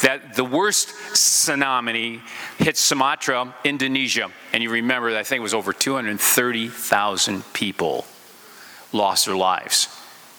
that 0.03 0.35
the 0.35 0.45
worst 0.45 0.89
tsunami 1.13 2.21
hit 2.59 2.77
Sumatra, 2.77 3.53
Indonesia. 3.65 4.31
And 4.53 4.63
you 4.63 4.71
remember, 4.71 5.17
I 5.17 5.23
think 5.23 5.41
it 5.41 5.43
was 5.43 5.55
over 5.55 5.73
230,000 5.73 7.53
people 7.53 8.07
lost 8.93 9.27
their 9.27 9.37
lives. 9.37 9.89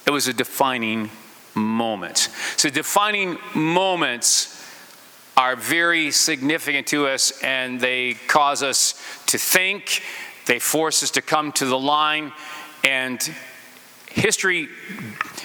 It 0.08 0.12
was 0.12 0.28
a 0.28 0.34
defining 0.34 1.10
moment. 1.56 2.30
So, 2.58 2.70
defining 2.70 3.38
moments 3.54 4.56
are 5.36 5.56
very 5.56 6.12
significant 6.12 6.88
to 6.88 7.08
us 7.08 7.32
and 7.44 7.80
they 7.80 8.16
cause 8.28 8.64
us 8.64 8.94
to 9.28 9.38
think, 9.38 10.02
they 10.48 10.60
force 10.60 11.04
us 11.04 11.12
to 11.12 11.22
come 11.22 11.52
to 11.54 11.66
the 11.66 11.78
line. 11.78 12.32
And 12.84 13.20
history, 14.20 14.68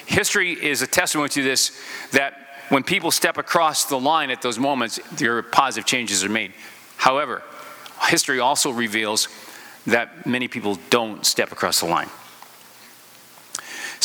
history 0.07 0.53
is 0.53 0.83
a 0.83 0.87
testimony 0.87 1.29
to 1.31 1.43
this 1.43 1.81
that 2.13 2.35
when 2.69 2.83
people 2.83 3.11
step 3.11 3.39
across 3.39 3.85
the 3.87 3.99
line 3.99 4.31
at 4.31 4.43
those 4.43 4.59
moments, 4.59 4.99
your 5.21 5.43
positive 5.43 5.87
changes 5.87 6.25
are 6.25 6.29
made. 6.29 6.53
However, 6.97 7.43
history 8.09 8.41
also 8.41 8.71
reveals 8.71 9.29
that 9.87 10.27
many 10.27 10.49
people 10.49 10.79
don't 10.91 11.25
step 11.27 11.53
across 11.53 11.81
the 11.81 11.87
line. 11.87 12.09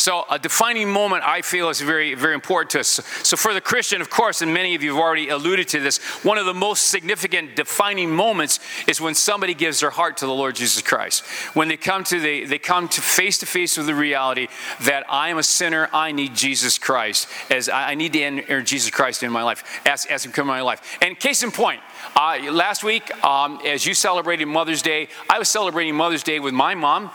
So, 0.00 0.24
a 0.30 0.38
defining 0.38 0.88
moment 0.88 1.24
I 1.24 1.42
feel 1.42 1.68
is 1.68 1.82
very, 1.82 2.14
very 2.14 2.32
important 2.32 2.70
to 2.70 2.80
us. 2.80 3.02
So, 3.22 3.36
for 3.36 3.52
the 3.52 3.60
Christian, 3.60 4.00
of 4.00 4.08
course, 4.08 4.40
and 4.40 4.54
many 4.54 4.74
of 4.74 4.82
you 4.82 4.94
have 4.94 4.98
already 4.98 5.28
alluded 5.28 5.68
to 5.68 5.80
this, 5.80 5.98
one 6.24 6.38
of 6.38 6.46
the 6.46 6.54
most 6.54 6.88
significant 6.88 7.54
defining 7.54 8.10
moments 8.10 8.60
is 8.88 8.98
when 8.98 9.14
somebody 9.14 9.52
gives 9.52 9.80
their 9.80 9.90
heart 9.90 10.16
to 10.16 10.24
the 10.24 10.32
Lord 10.32 10.56
Jesus 10.56 10.80
Christ. 10.80 11.22
When 11.52 11.68
they 11.68 11.76
come 11.76 12.02
to 12.04 12.18
the, 12.18 12.46
they 12.46 12.58
come 12.58 12.88
to 12.88 13.02
face 13.02 13.36
to 13.40 13.46
face 13.46 13.76
with 13.76 13.88
the 13.88 13.94
reality 13.94 14.48
that 14.84 15.04
I 15.06 15.28
am 15.28 15.36
a 15.36 15.42
sinner, 15.42 15.90
I 15.92 16.12
need 16.12 16.34
Jesus 16.34 16.78
Christ, 16.78 17.28
as 17.50 17.68
I 17.68 17.94
need 17.94 18.14
to 18.14 18.22
enter 18.22 18.62
Jesus 18.62 18.88
Christ 18.88 19.22
in 19.22 19.30
my 19.30 19.42
life, 19.42 19.82
as 19.84 20.06
ask 20.06 20.24
Him 20.24 20.32
come 20.32 20.44
in 20.44 20.54
my 20.54 20.62
life. 20.62 20.96
And 21.02 21.20
case 21.20 21.42
in 21.42 21.50
point, 21.50 21.82
uh, 22.16 22.38
last 22.50 22.82
week, 22.82 23.14
um, 23.22 23.60
as 23.66 23.84
you 23.84 23.92
celebrated 23.92 24.46
Mother's 24.46 24.80
Day, 24.80 25.08
I 25.28 25.38
was 25.38 25.50
celebrating 25.50 25.94
Mother's 25.94 26.22
Day 26.22 26.40
with 26.40 26.54
my 26.54 26.74
mom. 26.74 27.10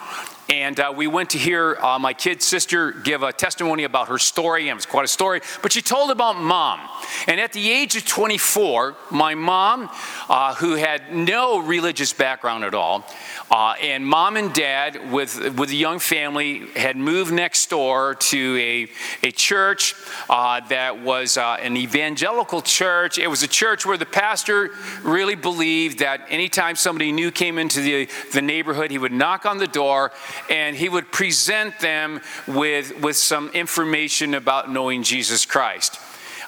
And 0.49 0.79
uh, 0.79 0.93
we 0.95 1.07
went 1.07 1.31
to 1.31 1.39
hear 1.39 1.75
uh, 1.81 1.97
my 1.97 2.13
kid's 2.13 2.45
sister 2.45 2.91
give 2.91 3.23
a 3.23 3.33
testimony 3.33 3.83
about 3.83 4.09
her 4.09 4.19
story, 4.19 4.63
and 4.63 4.71
it 4.71 4.75
was 4.75 4.85
quite 4.85 5.05
a 5.05 5.07
story. 5.07 5.41
But 5.63 5.71
she 5.71 5.81
told 5.81 6.11
about 6.11 6.39
mom. 6.39 6.81
And 7.27 7.39
at 7.39 7.51
the 7.51 7.71
age 7.71 7.95
of 7.95 8.05
24, 8.05 8.95
my 9.09 9.33
mom, 9.33 9.89
uh, 10.29 10.53
who 10.55 10.75
had 10.75 11.11
no 11.13 11.59
religious 11.59 12.13
background 12.13 12.63
at 12.63 12.75
all, 12.75 13.05
uh, 13.49 13.73
and 13.81 14.05
mom 14.05 14.37
and 14.37 14.53
dad, 14.53 15.11
with, 15.11 15.57
with 15.57 15.69
a 15.71 15.75
young 15.75 15.97
family, 15.97 16.67
had 16.75 16.95
moved 16.95 17.33
next 17.33 17.67
door 17.69 18.15
to 18.15 18.57
a, 18.57 19.27
a 19.27 19.31
church 19.31 19.95
uh, 20.29 20.59
that 20.67 21.01
was 21.01 21.37
uh, 21.37 21.57
an 21.59 21.75
evangelical 21.75 22.61
church. 22.61 23.17
It 23.17 23.27
was 23.27 23.41
a 23.41 23.47
church 23.47 23.85
where 23.85 23.97
the 23.97 24.05
pastor 24.05 24.71
really 25.01 25.35
believed 25.35 25.99
that 25.99 26.21
anytime 26.29 26.75
somebody 26.75 27.11
new 27.11 27.31
came 27.31 27.57
into 27.57 27.81
the, 27.81 28.09
the 28.33 28.41
neighborhood, 28.41 28.91
he 28.91 28.99
would 28.99 29.11
knock 29.11 29.45
on 29.47 29.57
the 29.57 29.67
door 29.67 30.11
and 30.49 30.75
he 30.75 30.89
would 30.89 31.11
present 31.11 31.79
them 31.79 32.21
with, 32.47 32.99
with 33.01 33.15
some 33.15 33.49
information 33.49 34.33
about 34.33 34.71
knowing 34.71 35.03
Jesus 35.03 35.45
Christ. 35.45 35.99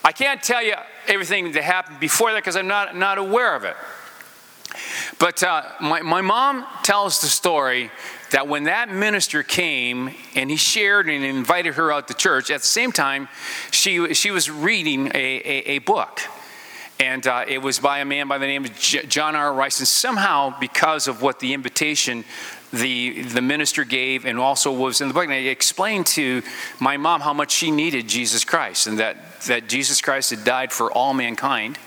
I 0.03 0.12
can't 0.12 0.41
tell 0.41 0.63
you 0.63 0.75
everything 1.08 1.51
that 1.51 1.63
happened 1.63 2.00
before 2.00 2.32
that 2.32 2.39
because 2.39 2.56
I'm 2.56 2.67
not, 2.67 2.96
not 2.96 3.17
aware 3.17 3.56
of 3.56 3.63
it. 3.63 3.75
But 5.20 5.41
uh, 5.44 5.63
my, 5.82 6.01
my 6.01 6.22
mom 6.22 6.65
tells 6.84 7.22
the 7.22 7.27
story 7.27 7.91
that 8.32 8.48
when 8.48 8.65
that 8.65 8.89
minister 8.89 9.41
came 9.41 10.13
and 10.36 10.50
he 10.50 10.58
shared 10.58 11.10
and 11.10 11.24
invited 11.24 11.75
her 11.75 11.91
out 11.91 12.08
to 12.10 12.13
church, 12.13 12.51
at 12.51 12.62
the 12.62 12.67
same 12.67 12.91
time, 12.91 13.27
she, 13.72 14.13
she 14.13 14.32
was 14.32 14.50
reading 14.50 15.08
a, 15.08 15.12
a, 15.15 15.63
a 15.75 15.79
book. 15.79 16.20
And 17.00 17.25
uh, 17.27 17.46
it 17.48 17.60
was 17.60 17.79
by 17.79 18.00
a 18.00 18.06
man 18.06 18.27
by 18.27 18.38
the 18.38 18.48
name 18.48 18.65
of 18.65 18.75
John 18.75 19.36
R. 19.36 19.53
Rice. 19.53 19.79
And 19.79 19.88
somehow, 19.88 20.58
because 20.60 21.08
of 21.08 21.22
what 21.22 21.39
the 21.39 21.53
invitation 21.53 22.25
the, 22.71 23.21
the 23.21 23.41
minister 23.41 23.83
gave 23.83 24.25
and 24.25 24.38
also 24.38 24.71
was 24.71 25.01
in 25.01 25.07
the 25.07 25.13
book, 25.13 25.24
and 25.24 25.33
he 25.33 25.47
explained 25.47 26.05
to 26.07 26.43
my 26.79 26.97
mom 26.97 27.21
how 27.21 27.33
much 27.33 27.51
she 27.51 27.71
needed 27.71 28.07
Jesus 28.07 28.43
Christ 28.43 28.88
and 28.88 29.00
that, 29.00 29.41
that 29.41 29.67
Jesus 29.67 30.01
Christ 30.01 30.31
had 30.31 30.43
died 30.43 30.74
for 30.74 30.91
all 30.91 31.13
mankind 31.13 31.77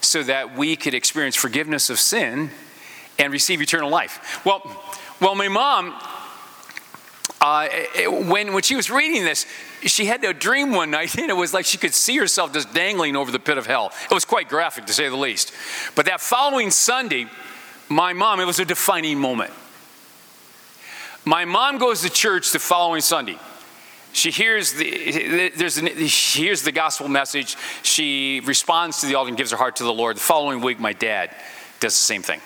so 0.00 0.22
that 0.22 0.56
we 0.56 0.76
could 0.76 0.94
experience 0.94 1.36
forgiveness 1.36 1.90
of 1.90 1.98
sin 1.98 2.50
and 3.18 3.32
receive 3.32 3.60
eternal 3.60 3.90
life. 3.90 4.40
Well, 4.44 4.62
well 5.20 5.34
my 5.34 5.48
mom, 5.48 5.94
uh, 7.40 7.68
when, 8.08 8.52
when 8.52 8.62
she 8.62 8.76
was 8.76 8.90
reading 8.90 9.24
this, 9.24 9.46
she 9.82 10.06
had 10.06 10.24
a 10.24 10.32
dream 10.32 10.72
one 10.72 10.90
night, 10.90 11.16
and 11.18 11.30
it 11.30 11.36
was 11.36 11.54
like 11.54 11.64
she 11.64 11.78
could 11.78 11.94
see 11.94 12.16
herself 12.16 12.52
just 12.52 12.72
dangling 12.74 13.16
over 13.16 13.30
the 13.30 13.38
pit 13.38 13.58
of 13.58 13.66
hell. 13.66 13.92
It 14.10 14.14
was 14.14 14.24
quite 14.24 14.48
graphic, 14.48 14.86
to 14.86 14.92
say 14.92 15.08
the 15.08 15.16
least. 15.16 15.52
But 15.94 16.06
that 16.06 16.20
following 16.20 16.70
Sunday, 16.70 17.26
my 17.88 18.12
mom, 18.12 18.40
it 18.40 18.44
was 18.44 18.58
a 18.58 18.64
defining 18.64 19.18
moment. 19.18 19.52
My 21.28 21.44
mom 21.44 21.76
goes 21.76 22.00
to 22.00 22.08
church 22.08 22.52
the 22.52 22.58
following 22.58 23.02
Sunday. 23.02 23.38
She 24.14 24.30
hears 24.30 24.72
the, 24.72 25.52
there's 25.54 25.76
an, 25.76 25.86
she 26.06 26.44
hears 26.44 26.62
the 26.62 26.72
gospel 26.72 27.06
message. 27.06 27.54
She 27.82 28.40
responds 28.46 29.02
to 29.02 29.06
the 29.06 29.14
altar 29.14 29.28
and 29.28 29.36
gives 29.36 29.50
her 29.50 29.58
heart 29.58 29.76
to 29.76 29.84
the 29.84 29.92
Lord. 29.92 30.16
The 30.16 30.20
following 30.20 30.62
week, 30.62 30.80
my 30.80 30.94
dad 30.94 31.36
does 31.80 31.92
the 31.92 31.98
same 31.98 32.22
thing. 32.22 32.40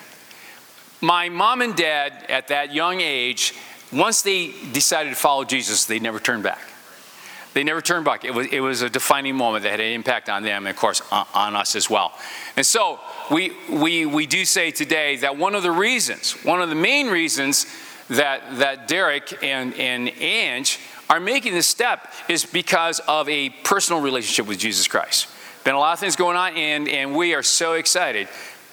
My 0.99 1.29
mom 1.29 1.61
and 1.61 1.77
dad, 1.77 2.25
at 2.27 2.49
that 2.49 2.73
young 2.73 2.99
age, 2.99 3.53
once 3.93 4.21
they 4.21 4.51
decided 4.73 5.11
to 5.11 5.15
follow 5.15 5.45
Jesus, 5.45 5.85
they 5.85 5.99
never 5.99 6.19
turned 6.19 6.43
back. 6.43 6.59
They 7.53 7.63
never 7.63 7.81
turned 7.81 8.03
back. 8.03 8.25
It 8.25 8.33
was, 8.33 8.47
it 8.47 8.59
was 8.59 8.81
a 8.81 8.89
defining 8.89 9.37
moment 9.37 9.63
that 9.63 9.69
had 9.69 9.79
an 9.79 9.93
impact 9.93 10.27
on 10.27 10.43
them 10.43 10.65
and, 10.65 10.75
of 10.75 10.77
course, 10.77 11.01
on, 11.09 11.55
us 11.55 11.77
as 11.77 11.89
well. 11.89 12.11
And 12.57 12.65
so 12.65 12.99
we, 13.31 13.53
we, 13.69 14.05
we 14.05 14.27
do 14.27 14.43
say 14.43 14.71
today 14.71 15.15
that 15.17 15.37
one 15.37 15.55
of 15.55 15.63
the 15.63 15.71
reasons, 15.71 16.33
one 16.43 16.61
of 16.61 16.67
the 16.67 16.75
main 16.75 17.07
reasons 17.07 17.65
that, 18.09 18.57
that 18.57 18.87
Derek 18.87 19.43
and, 19.43 19.73
and 19.75 20.09
Ange 20.09 20.79
are 21.09 21.19
making 21.19 21.53
this 21.53 21.67
step 21.67 22.11
is 22.27 22.45
because 22.45 22.99
of 23.07 23.29
a 23.29 23.49
personal 23.63 24.01
relationship 24.01 24.47
with 24.47 24.59
Jesus 24.59 24.87
Christ. 24.87 25.27
Been 25.63 25.75
a 25.75 25.79
lot 25.79 25.93
of 25.93 25.99
things 25.99 26.15
going 26.15 26.35
on, 26.35 26.55
and, 26.57 26.87
and 26.89 27.15
we 27.15 27.33
are 27.33 27.43
so 27.43 27.73
excited 27.73 28.27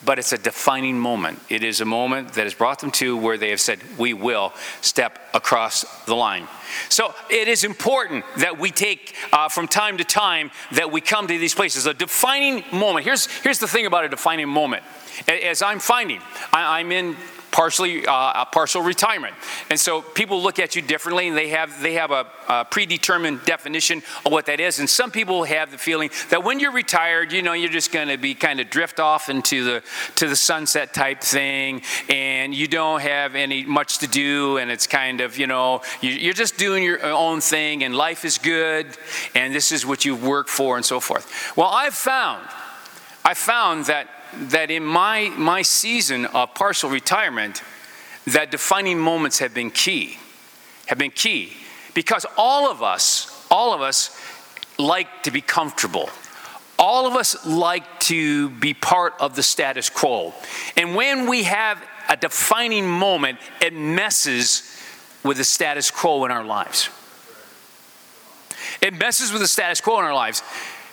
but 0.04 0.18
it's 0.18 0.32
a 0.32 0.38
defining 0.38 0.98
moment. 0.98 1.40
It 1.48 1.62
is 1.62 1.80
a 1.80 1.84
moment 1.84 2.32
that 2.34 2.44
has 2.44 2.54
brought 2.54 2.78
them 2.78 2.90
to 2.92 3.16
where 3.16 3.36
they 3.36 3.50
have 3.50 3.60
said, 3.60 3.80
We 3.98 4.14
will 4.14 4.52
step 4.80 5.18
across 5.34 5.84
the 6.04 6.14
line. 6.14 6.48
So 6.88 7.14
it 7.28 7.48
is 7.48 7.64
important 7.64 8.24
that 8.38 8.58
we 8.58 8.70
take 8.70 9.14
uh, 9.32 9.48
from 9.48 9.68
time 9.68 9.98
to 9.98 10.04
time 10.04 10.50
that 10.72 10.90
we 10.90 11.00
come 11.00 11.26
to 11.26 11.38
these 11.38 11.54
places. 11.54 11.86
A 11.86 11.94
defining 11.94 12.64
moment. 12.72 13.04
Here's, 13.04 13.26
here's 13.26 13.58
the 13.58 13.68
thing 13.68 13.86
about 13.86 14.04
a 14.04 14.08
defining 14.08 14.48
moment. 14.48 14.84
As 15.28 15.60
I'm 15.60 15.80
finding, 15.80 16.20
I, 16.52 16.80
I'm 16.80 16.92
in 16.92 17.16
partially 17.50 18.06
uh, 18.06 18.42
a 18.42 18.46
partial 18.50 18.82
retirement. 18.82 19.34
And 19.70 19.78
so 19.78 20.02
people 20.02 20.42
look 20.42 20.58
at 20.58 20.76
you 20.76 20.82
differently, 20.82 21.28
and 21.28 21.36
they 21.36 21.48
have 21.48 21.80
they 21.82 21.94
have 21.94 22.10
a, 22.10 22.26
a, 22.48 22.64
predetermined 22.64 23.44
definition 23.44 24.02
of 24.24 24.32
what 24.32 24.46
that 24.46 24.60
is. 24.60 24.78
And 24.78 24.88
some 24.88 25.10
people 25.10 25.44
have 25.44 25.70
the 25.70 25.78
feeling 25.78 26.10
that 26.30 26.44
when 26.44 26.60
you're 26.60 26.72
retired, 26.72 27.32
you 27.32 27.42
know, 27.42 27.52
you're 27.52 27.70
just 27.70 27.92
going 27.92 28.08
to 28.08 28.16
be 28.16 28.34
kind 28.34 28.60
of 28.60 28.70
drift 28.70 29.00
off 29.00 29.28
into 29.28 29.64
the 29.64 29.82
to 30.16 30.28
the 30.28 30.36
sunset 30.36 30.94
type 30.94 31.20
thing, 31.20 31.82
and 32.08 32.54
you 32.54 32.68
don't 32.68 33.00
have 33.00 33.34
any 33.34 33.64
much 33.64 33.98
to 33.98 34.06
do, 34.06 34.58
and 34.58 34.70
it's 34.70 34.86
kind 34.86 35.20
of 35.20 35.38
you 35.38 35.46
know 35.46 35.82
you're 36.00 36.34
just 36.34 36.56
doing 36.58 36.82
your 36.84 37.04
own 37.04 37.40
thing, 37.40 37.84
and 37.84 37.94
life 37.94 38.24
is 38.24 38.38
good, 38.38 38.86
and 39.34 39.54
this 39.54 39.72
is 39.72 39.84
what 39.84 40.04
you've 40.04 40.24
worked 40.24 40.50
for, 40.50 40.76
and 40.76 40.84
so 40.84 41.00
forth. 41.00 41.56
Well, 41.56 41.68
I've 41.68 41.94
found 41.94 42.46
I 43.24 43.34
found 43.34 43.86
that 43.86 44.08
that 44.34 44.70
in 44.70 44.84
my, 44.84 45.28
my 45.36 45.62
season 45.62 46.26
of 46.26 46.54
partial 46.54 46.90
retirement, 46.90 47.62
that 48.26 48.50
defining 48.50 48.98
moments 48.98 49.38
have 49.38 49.54
been 49.54 49.70
key, 49.70 50.18
have 50.86 50.98
been 50.98 51.10
key. 51.10 51.52
Because 51.94 52.26
all 52.36 52.70
of 52.70 52.82
us, 52.82 53.46
all 53.50 53.72
of 53.72 53.80
us 53.80 54.16
like 54.78 55.22
to 55.24 55.30
be 55.30 55.40
comfortable. 55.40 56.08
All 56.78 57.06
of 57.06 57.14
us 57.14 57.46
like 57.46 58.00
to 58.00 58.48
be 58.50 58.72
part 58.72 59.14
of 59.20 59.36
the 59.36 59.42
status 59.42 59.90
quo. 59.90 60.32
And 60.76 60.94
when 60.94 61.28
we 61.28 61.42
have 61.44 61.82
a 62.08 62.16
defining 62.16 62.88
moment, 62.88 63.38
it 63.60 63.74
messes 63.74 64.62
with 65.22 65.36
the 65.36 65.44
status 65.44 65.90
quo 65.90 66.24
in 66.24 66.30
our 66.30 66.44
lives. 66.44 66.88
It 68.80 68.94
messes 68.94 69.32
with 69.32 69.42
the 69.42 69.48
status 69.48 69.80
quo 69.80 69.98
in 69.98 70.04
our 70.04 70.14
lives 70.14 70.42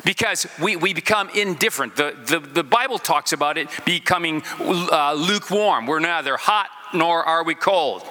because 0.07 0.47
we, 0.61 0.77
we 0.77 0.93
become 0.93 1.29
indifferent. 1.35 1.97
The, 1.97 2.15
the, 2.27 2.39
the 2.39 2.63
Bible 2.63 2.97
talks 2.97 3.33
about 3.33 3.57
it 3.57 3.67
becoming 3.83 4.41
uh, 4.61 5.13
lukewarm. 5.13 5.85
We're 5.85 5.99
neither 5.99 6.37
hot 6.37 6.69
nor 6.93 7.25
are 7.25 7.43
we 7.43 7.55
cold. 7.55 8.03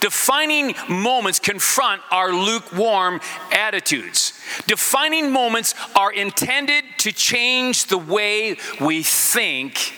Defining 0.00 0.74
moments 0.88 1.40
confront 1.40 2.00
our 2.10 2.32
lukewarm 2.32 3.20
attitudes. 3.52 4.32
Defining 4.66 5.30
moments 5.30 5.74
are 5.94 6.10
intended 6.10 6.84
to 7.00 7.12
change 7.12 7.84
the 7.88 7.98
way 7.98 8.56
we 8.80 9.02
think 9.02 9.92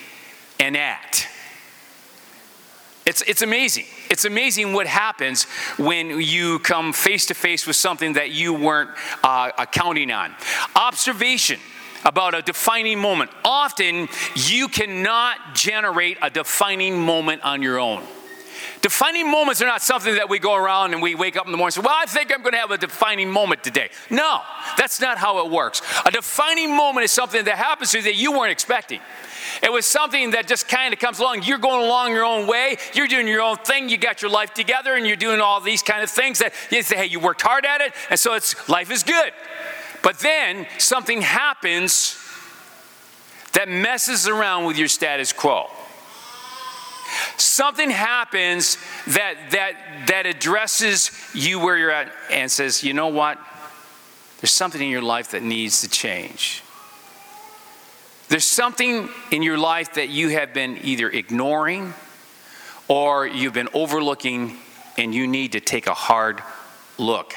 and 0.58 0.76
act. 0.76 1.28
It's, 3.06 3.22
it's 3.22 3.42
amazing. 3.42 3.86
It's 4.10 4.24
amazing 4.24 4.72
what 4.72 4.88
happens 4.88 5.44
when 5.78 6.20
you 6.20 6.58
come 6.58 6.92
face 6.92 7.26
to 7.26 7.34
face 7.34 7.64
with 7.64 7.76
something 7.76 8.14
that 8.14 8.32
you 8.32 8.52
weren't 8.52 8.90
uh, 9.22 9.64
counting 9.66 10.10
on. 10.10 10.34
Observation 10.74 11.60
about 12.04 12.34
a 12.34 12.42
defining 12.42 12.98
moment. 12.98 13.30
Often, 13.44 14.08
you 14.34 14.66
cannot 14.66 15.54
generate 15.54 16.18
a 16.22 16.28
defining 16.28 17.00
moment 17.00 17.42
on 17.42 17.62
your 17.62 17.78
own. 17.78 18.02
Defining 18.82 19.30
moments 19.30 19.60
are 19.62 19.66
not 19.66 19.82
something 19.82 20.14
that 20.14 20.28
we 20.28 20.38
go 20.38 20.54
around 20.54 20.92
and 20.94 21.02
we 21.02 21.14
wake 21.14 21.36
up 21.36 21.46
in 21.46 21.52
the 21.52 21.58
morning 21.58 21.74
and 21.76 21.84
say, 21.84 21.86
Well, 21.86 21.96
I 21.96 22.06
think 22.06 22.32
I'm 22.32 22.42
going 22.42 22.52
to 22.52 22.58
have 22.58 22.70
a 22.70 22.78
defining 22.78 23.30
moment 23.30 23.62
today. 23.62 23.90
No, 24.08 24.40
that's 24.76 25.00
not 25.00 25.18
how 25.18 25.44
it 25.44 25.50
works. 25.50 25.82
A 26.06 26.10
defining 26.10 26.76
moment 26.76 27.04
is 27.04 27.10
something 27.10 27.44
that 27.44 27.56
happens 27.56 27.92
to 27.92 27.98
you 27.98 28.04
that 28.04 28.16
you 28.16 28.32
weren't 28.32 28.52
expecting. 28.52 29.00
It 29.62 29.72
was 29.72 29.86
something 29.86 30.30
that 30.32 30.46
just 30.46 30.68
kind 30.68 30.92
of 30.92 31.00
comes 31.00 31.18
along. 31.18 31.42
You're 31.42 31.58
going 31.58 31.84
along 31.84 32.12
your 32.12 32.24
own 32.24 32.46
way. 32.46 32.76
You're 32.94 33.06
doing 33.06 33.28
your 33.28 33.42
own 33.42 33.56
thing. 33.58 33.88
You 33.88 33.96
got 33.96 34.22
your 34.22 34.30
life 34.30 34.54
together 34.54 34.94
and 34.94 35.06
you're 35.06 35.16
doing 35.16 35.40
all 35.40 35.60
these 35.60 35.82
kind 35.82 36.02
of 36.02 36.10
things 36.10 36.38
that 36.38 36.52
you 36.70 36.82
say, 36.82 36.96
hey, 36.96 37.06
you 37.06 37.20
worked 37.20 37.42
hard 37.42 37.66
at 37.66 37.80
it. 37.80 37.92
And 38.08 38.18
so 38.18 38.34
it's 38.34 38.68
life 38.68 38.90
is 38.90 39.02
good. 39.02 39.32
But 40.02 40.18
then 40.20 40.66
something 40.78 41.20
happens 41.20 42.16
that 43.52 43.68
messes 43.68 44.28
around 44.28 44.64
with 44.64 44.78
your 44.78 44.88
status 44.88 45.32
quo. 45.32 45.68
Something 47.40 47.90
happens 47.90 48.76
that 49.08 49.34
that 49.52 50.06
that 50.08 50.26
addresses 50.26 51.10
you 51.34 51.58
where 51.58 51.76
you're 51.76 51.90
at 51.90 52.12
and 52.30 52.50
says, 52.50 52.84
you 52.84 52.92
know 52.92 53.08
what? 53.08 53.38
There's 54.40 54.52
something 54.52 54.80
in 54.80 54.88
your 54.88 55.02
life 55.02 55.30
that 55.32 55.42
needs 55.42 55.80
to 55.80 55.88
change. 55.88 56.62
There's 58.28 58.44
something 58.44 59.08
in 59.30 59.42
your 59.42 59.58
life 59.58 59.94
that 59.94 60.08
you 60.08 60.28
have 60.28 60.54
been 60.54 60.78
either 60.82 61.08
ignoring 61.08 61.94
or 62.88 63.26
you've 63.26 63.54
been 63.54 63.68
overlooking, 63.72 64.56
and 64.98 65.14
you 65.14 65.26
need 65.26 65.52
to 65.52 65.60
take 65.60 65.86
a 65.86 65.94
hard 65.94 66.42
look 66.98 67.34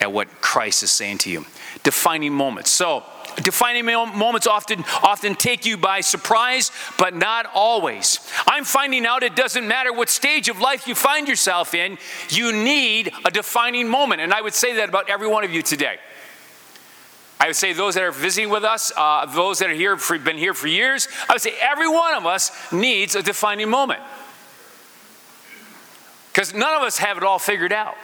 at 0.00 0.12
what 0.12 0.28
Christ 0.40 0.82
is 0.82 0.90
saying 0.90 1.18
to 1.18 1.30
you. 1.30 1.46
Defining 1.82 2.32
moments. 2.32 2.70
So, 2.70 3.04
defining 3.36 3.84
moments 3.84 4.46
often 4.46 4.84
often 5.02 5.34
take 5.34 5.64
you 5.64 5.76
by 5.76 6.00
surprise 6.00 6.70
but 6.98 7.14
not 7.14 7.46
always 7.54 8.20
i'm 8.46 8.64
finding 8.64 9.06
out 9.06 9.22
it 9.22 9.36
doesn't 9.36 9.66
matter 9.66 9.92
what 9.92 10.08
stage 10.08 10.48
of 10.48 10.60
life 10.60 10.86
you 10.86 10.94
find 10.94 11.28
yourself 11.28 11.74
in 11.74 11.98
you 12.28 12.52
need 12.52 13.12
a 13.24 13.30
defining 13.30 13.88
moment 13.88 14.20
and 14.20 14.32
i 14.32 14.40
would 14.40 14.54
say 14.54 14.76
that 14.76 14.88
about 14.88 15.08
every 15.08 15.28
one 15.28 15.44
of 15.44 15.52
you 15.52 15.62
today 15.62 15.98
I 17.40 17.48
would 17.48 17.56
say 17.56 17.72
those 17.72 17.94
that 17.96 18.04
are 18.04 18.12
visiting 18.12 18.50
with 18.50 18.62
us, 18.62 18.92
uh, 18.96 19.26
those 19.26 19.58
that 19.58 19.68
are 19.68 19.74
here 19.74 19.96
for, 19.96 20.16
been 20.16 20.38
here 20.38 20.54
for 20.54 20.68
years, 20.68 21.08
I 21.28 21.32
would 21.32 21.42
say 21.42 21.52
every 21.60 21.88
one 21.88 22.14
of 22.14 22.24
us 22.24 22.52
needs 22.72 23.16
a 23.16 23.22
defining 23.22 23.68
moment. 23.68 23.98
Because 26.32 26.54
none 26.54 26.72
of 26.72 26.82
us 26.82 26.98
have 26.98 27.16
it 27.16 27.24
all 27.24 27.40
figured 27.40 27.72
out. 27.72 27.96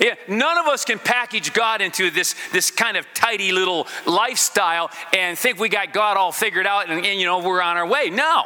Yeah, 0.00 0.14
none 0.28 0.58
of 0.58 0.66
us 0.66 0.84
can 0.84 0.98
package 0.98 1.52
God 1.52 1.80
into 1.80 2.10
this, 2.10 2.36
this 2.52 2.70
kind 2.70 2.96
of 2.96 3.06
tidy 3.14 3.50
little 3.50 3.88
lifestyle 4.06 4.90
and 5.12 5.36
think 5.36 5.58
we 5.58 5.68
got 5.68 5.92
God 5.92 6.16
all 6.16 6.30
figured 6.30 6.66
out 6.66 6.88
and, 6.88 7.04
and 7.04 7.18
you 7.18 7.26
know 7.26 7.40
we're 7.40 7.60
on 7.60 7.76
our 7.76 7.86
way. 7.86 8.10
No. 8.10 8.44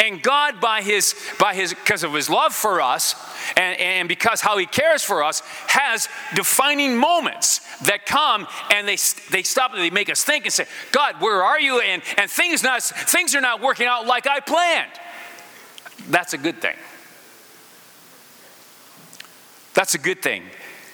And 0.00 0.22
God, 0.22 0.60
by 0.60 0.80
his, 0.80 1.14
by 1.38 1.54
his, 1.54 1.74
because 1.74 2.02
of 2.02 2.14
his 2.14 2.30
love 2.30 2.54
for 2.54 2.80
us, 2.80 3.14
and, 3.56 3.78
and 3.78 4.08
because 4.08 4.40
how 4.40 4.56
he 4.56 4.64
cares 4.64 5.02
for 5.02 5.22
us, 5.22 5.40
has 5.66 6.08
defining 6.34 6.96
moments 6.96 7.60
that 7.80 8.06
come 8.06 8.46
and 8.70 8.88
they, 8.88 8.96
they 9.30 9.42
stop 9.42 9.72
and 9.74 9.82
they 9.82 9.90
make 9.90 10.08
us 10.08 10.24
think 10.24 10.44
and 10.44 10.52
say, 10.52 10.66
God, 10.92 11.20
where 11.20 11.42
are 11.42 11.60
you? 11.60 11.80
And, 11.80 12.00
and 12.16 12.30
things, 12.30 12.62
not, 12.62 12.82
things 12.82 13.34
are 13.34 13.40
not 13.40 13.60
working 13.60 13.86
out 13.86 14.06
like 14.06 14.26
I 14.26 14.40
planned. 14.40 14.92
That's 16.08 16.32
a 16.32 16.38
good 16.38 16.62
thing. 16.62 16.76
That's 19.74 19.94
a 19.94 19.98
good 19.98 20.22
thing 20.22 20.42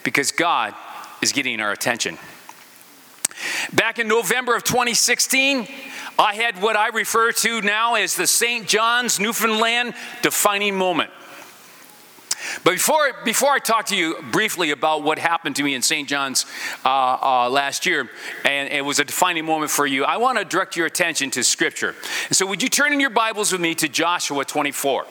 because 0.03 0.31
God 0.33 0.75
is 1.21 1.33
getting 1.33 1.61
our 1.61 1.73
attention. 1.73 2.19
Back 3.73 3.99
in 3.99 4.09
November 4.09 4.55
of 4.55 4.65
2016, 4.65 5.67
I 6.19 6.35
had 6.35 6.61
what 6.61 6.77
I 6.77 6.88
refer 6.88 7.33
to 7.33 7.61
now 7.62 7.95
as 7.95 8.15
the 8.15 8.27
St. 8.27 8.69
John's, 8.69 9.19
Newfoundland 9.19 9.95
defining 10.23 10.77
moment. 10.77 11.11
But 12.65 12.73
before, 12.73 13.12
before 13.25 13.51
I 13.51 13.59
talk 13.59 13.87
to 13.87 13.97
you 13.97 14.17
briefly 14.31 14.71
about 14.71 15.03
what 15.03 15.19
happened 15.19 15.57
to 15.57 15.62
me 15.62 15.75
in 15.75 15.83
St. 15.83 16.09
John's 16.09 16.45
uh, 16.85 16.88
uh, 16.88 17.51
last 17.51 17.87
year, 17.87 18.11
and 18.45 18.69
it 18.69 18.85
was 18.85 18.99
a 18.99 19.05
defining 19.05 19.45
moment 19.45 19.71
for 19.71 19.87
you, 19.87 20.05
I 20.05 20.17
want 20.17 20.38
to 20.38 20.45
direct 20.45 20.77
your 20.77 20.87
attention 20.87 21.31
to 21.33 21.45
Scripture. 21.45 21.95
And 22.29 22.37
so, 22.37 22.47
would 22.47 22.62
you 22.62 22.69
turn 22.69 22.93
in 22.93 23.01
your 23.01 23.11
Bibles 23.11 23.53
with 23.53 23.61
me 23.61 23.75
to 23.77 23.88
Joshua 23.88 24.45
24? 24.45 25.07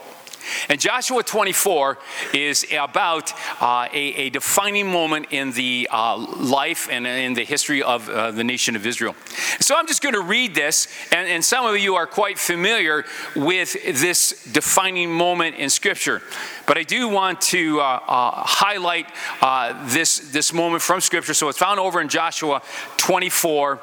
And 0.70 0.80
Joshua 0.80 1.24
24 1.24 1.98
is 2.34 2.66
about 2.72 3.34
uh, 3.62 3.88
a, 3.94 4.14
a, 4.14 4.30
defining 4.30 4.92
moment 4.92 5.28
in 5.32 5.52
the 5.52 5.88
uh, 5.92 6.18
life 6.18 6.88
and 6.90 7.06
in 7.06 7.34
the 7.34 7.44
history 7.44 7.84
of 7.84 8.10
uh, 8.10 8.32
the 8.32 8.44
nation 8.44 8.76
of 8.76 8.86
Israel. 8.86 9.16
So 9.60 9.76
I'm 9.76 9.88
just 9.88 10.02
going 10.02 10.16
to 10.16 10.22
read 10.22 10.56
this, 10.56 10.88
and, 11.12 11.28
and, 11.28 11.44
some 11.44 11.66
of 11.66 11.78
you 11.78 11.96
are 11.96 12.08
quite 12.08 12.40
familiar 12.40 13.04
with 13.36 13.74
this 14.00 14.46
defining 14.52 15.12
moment 15.12 15.56
in 15.58 15.70
Scripture. 15.70 16.22
But 16.66 16.78
I 16.78 16.84
do 16.84 17.10
want 17.10 17.42
to 17.42 17.82
uh, 17.82 17.84
uh, 17.84 18.32
highlight 18.46 19.08
uh, 19.42 19.88
this, 19.88 20.32
this 20.32 20.54
moment 20.54 20.82
from 20.82 21.02
Scripture. 21.02 21.34
So 21.34 21.50
it's 21.50 21.58
found 21.58 21.80
over 21.80 22.00
in 22.00 22.08
Joshua 22.08 22.62
24 22.98 23.82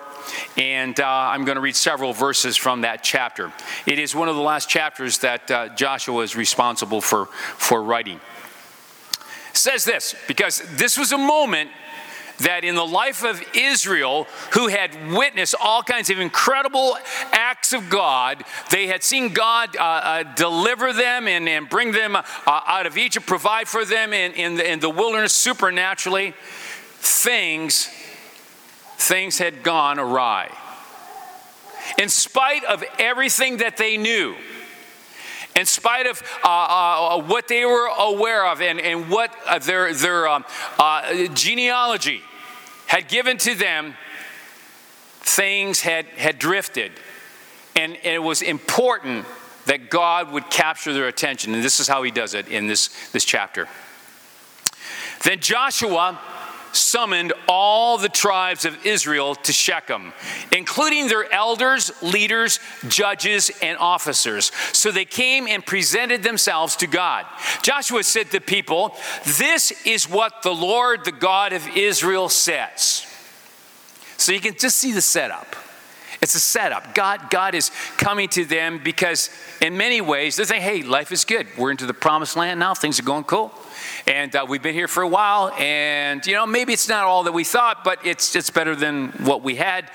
and 0.57 0.99
uh, 0.99 1.07
I'm 1.07 1.45
going 1.45 1.57
to 1.57 1.61
read 1.61 1.77
several 1.77 2.13
verses 2.13 2.57
from 2.57 2.83
that 2.83 3.03
chapter. 3.03 3.53
It 3.87 3.99
is 3.99 4.15
one 4.15 4.29
of 4.29 4.37
the 4.37 4.43
last 4.43 4.69
chapters 4.69 5.19
that 5.19 5.51
uh, 5.51 5.69
Joshua 5.75 6.23
is 6.23 6.37
responsible 6.37 7.01
for, 7.01 7.27
for 7.27 7.83
writing. 7.83 8.21
It 9.51 9.57
says 9.57 9.85
this 9.85 10.15
because 10.27 10.63
this 10.77 10.99
was 10.99 11.13
a 11.13 11.19
moment 11.19 11.71
that 12.39 12.65
in 12.65 12.75
the 12.75 12.87
life 12.87 13.25
of 13.25 13.43
Israel, 13.55 14.27
who 14.53 14.69
had 14.69 15.13
witnessed 15.13 15.55
all 15.61 15.83
kinds 15.83 16.11
of 16.11 16.19
incredible 16.19 16.97
acts 17.33 17.73
of 17.73 17.91
God, 17.91 18.45
they 18.71 18.87
had 18.87 19.03
seen 19.03 19.33
God 19.33 19.77
uh, 19.77 19.83
uh, 19.83 20.23
deliver 20.35 20.93
them 20.93 21.27
and, 21.29 21.49
and 21.49 21.69
bring 21.69 21.93
them 21.93 22.17
uh, 22.17 22.23
out 22.47 22.87
of 22.87 22.97
Egypt, 22.97 23.27
provide 23.27 23.69
for 23.69 23.85
them 23.85 24.13
in, 24.13 24.33
in, 24.33 24.55
the, 24.57 24.71
in 24.71 24.81
the 24.81 24.91
wilderness 24.91 25.35
supernaturally, 25.35 26.35
things, 27.01 27.91
things 28.99 29.39
had 29.39 29.63
gone 29.63 29.99
awry. 29.99 30.51
In 31.97 32.09
spite 32.09 32.65
of 32.65 32.85
everything 32.99 33.59
that 33.59 33.77
they 33.77 33.97
knew, 33.97 34.37
in 35.57 35.65
spite 35.65 36.07
of 36.07 36.23
uh, 36.45 36.49
uh, 36.49 37.23
what 37.23 37.49
they 37.49 37.65
were 37.65 37.89
aware 37.99 38.47
of 38.47 38.61
and, 38.61 38.79
and 38.81 39.09
what 39.09 39.35
uh, 39.47 39.59
their, 39.59 39.95
their 39.95 40.29
um, 40.29 40.45
uh, 40.79 41.27
genealogy 41.29 42.21
had 42.87 43.09
given 43.09 43.39
to 43.39 43.55
them, 43.55 43.95
things 45.21 45.81
had, 45.81 46.07
had 46.07 46.39
drifted. 46.39 46.93
And, 47.75 47.97
and 47.97 48.15
it 48.15 48.23
was 48.23 48.43
important 48.43 49.27
that 49.67 49.91
God 49.91 50.33
would 50.33 50.51
capture 50.51 50.93
their 50.93 51.09
attention. 51.09 51.55
And 51.55 51.63
this 51.63 51.81
is 51.81 51.89
how 51.89 52.03
he 52.03 52.11
does 52.11 52.35
it 52.35 52.49
in 52.49 52.67
this, 52.67 53.11
this 53.11 53.25
chapter. 53.25 53.69
Then 55.25 55.41
Joshua 55.41 56.19
summoned 56.79 57.33
all 57.47 57.99
the 57.99 58.09
tribes 58.09 58.65
of 58.65 58.87
Israel 58.87 59.35
to 59.35 59.53
Shechem, 59.53 60.13
including 60.53 61.09
their 61.09 61.33
elders, 61.33 61.91
leaders, 62.03 62.61
judges, 62.89 63.51
and 63.63 63.77
officers. 63.79 64.53
So 64.73 64.91
they 64.91 65.05
came 65.05 65.47
and 65.47 65.65
presented 65.65 66.23
themselves 66.23 66.77
to 66.77 66.87
God. 66.87 67.27
Joshua 67.63 68.03
said 68.03 68.31
to 68.31 68.41
people, 68.41 68.95
This 69.39 69.73
is 69.87 70.09
what 70.09 70.43
the 70.43 70.55
Lord, 70.55 71.05
the 71.05 71.13
God 71.13 71.53
of 71.53 71.67
Israel, 71.77 72.29
says. 72.29 73.07
So 74.17 74.33
you 74.33 74.41
can 74.41 74.57
just 74.59 74.79
see 74.79 74.93
the 74.93 75.03
setup. 75.03 75.57
It's 76.21 76.35
a 76.35 76.41
setup. 76.41 76.95
God, 76.95 77.31
God 77.31 77.55
is 77.55 77.71
coming 77.97 78.29
to 78.31 78.45
them 78.45 78.81
because, 78.83 79.31
in 79.61 79.77
many 79.77 80.01
ways, 80.01 80.37
they're 80.37 80.47
saying, 80.47 80.63
hey, 80.63 80.83
life 80.83 81.13
is 81.13 81.25
good. 81.25 81.47
We're 81.57 81.71
into 81.71 81.87
the 81.87 81.95
promised 81.95 82.37
land 82.37 82.59
now. 82.59 82.75
Things 82.75 82.99
are 82.99 83.05
going 83.05 83.25
cool. 83.25 83.53
And 84.09 84.35
uh, 84.35 84.47
we've 84.49 84.63
been 84.63 84.75
here 84.75 84.89
for 84.89 85.03
a 85.03 85.09
while, 85.09 85.53
and 85.59 86.25
you 86.27 86.33
know, 86.33 86.47
maybe 86.47 86.73
it's 86.73 86.89
not 86.89 87.05
all 87.05 87.25
that 87.25 87.33
we 87.33 87.45
thought, 87.45 87.85
but 87.85 88.07
it's 88.07 88.35
it's 88.35 88.49
better 88.49 88.75
than 88.75 89.09
what 89.19 89.43
we 89.43 89.57
had. 89.57 89.91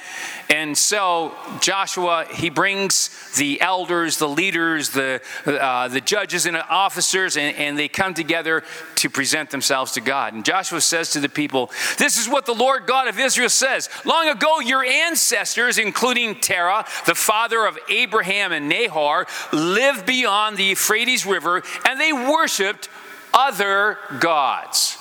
And 0.51 0.77
so 0.77 1.33
Joshua, 1.61 2.27
he 2.31 2.51
brings 2.51 3.09
the 3.37 3.59
elders, 3.59 4.17
the 4.17 4.29
leaders, 4.29 4.89
the 4.89 5.19
uh, 5.47 5.87
the 5.87 5.99
judges 5.99 6.45
and 6.45 6.55
officers, 6.55 7.37
and, 7.37 7.57
and 7.57 7.75
they 7.75 7.87
come 7.87 8.13
together 8.13 8.63
to 8.97 9.09
present 9.09 9.49
themselves 9.49 9.93
to 9.93 10.01
God. 10.01 10.33
And 10.33 10.45
Joshua 10.45 10.79
says 10.79 11.09
to 11.13 11.19
the 11.19 11.27
people, 11.27 11.71
"This 11.97 12.15
is 12.15 12.29
what 12.29 12.45
the 12.45 12.53
Lord 12.53 12.85
God 12.85 13.07
of 13.07 13.17
Israel 13.17 13.49
says: 13.49 13.89
Long 14.05 14.29
ago, 14.29 14.59
your 14.59 14.85
ancestors, 14.85 15.79
including 15.79 16.39
Terah, 16.39 16.85
the 17.07 17.15
father 17.15 17.65
of 17.65 17.79
Abraham 17.89 18.51
and 18.51 18.69
Nahor, 18.69 19.25
lived 19.51 20.05
beyond 20.05 20.57
the 20.57 20.65
Euphrates 20.65 21.25
River, 21.25 21.63
and 21.83 21.99
they 21.99 22.13
worshipped." 22.13 22.89
Other 23.33 23.97
gods. 24.19 24.97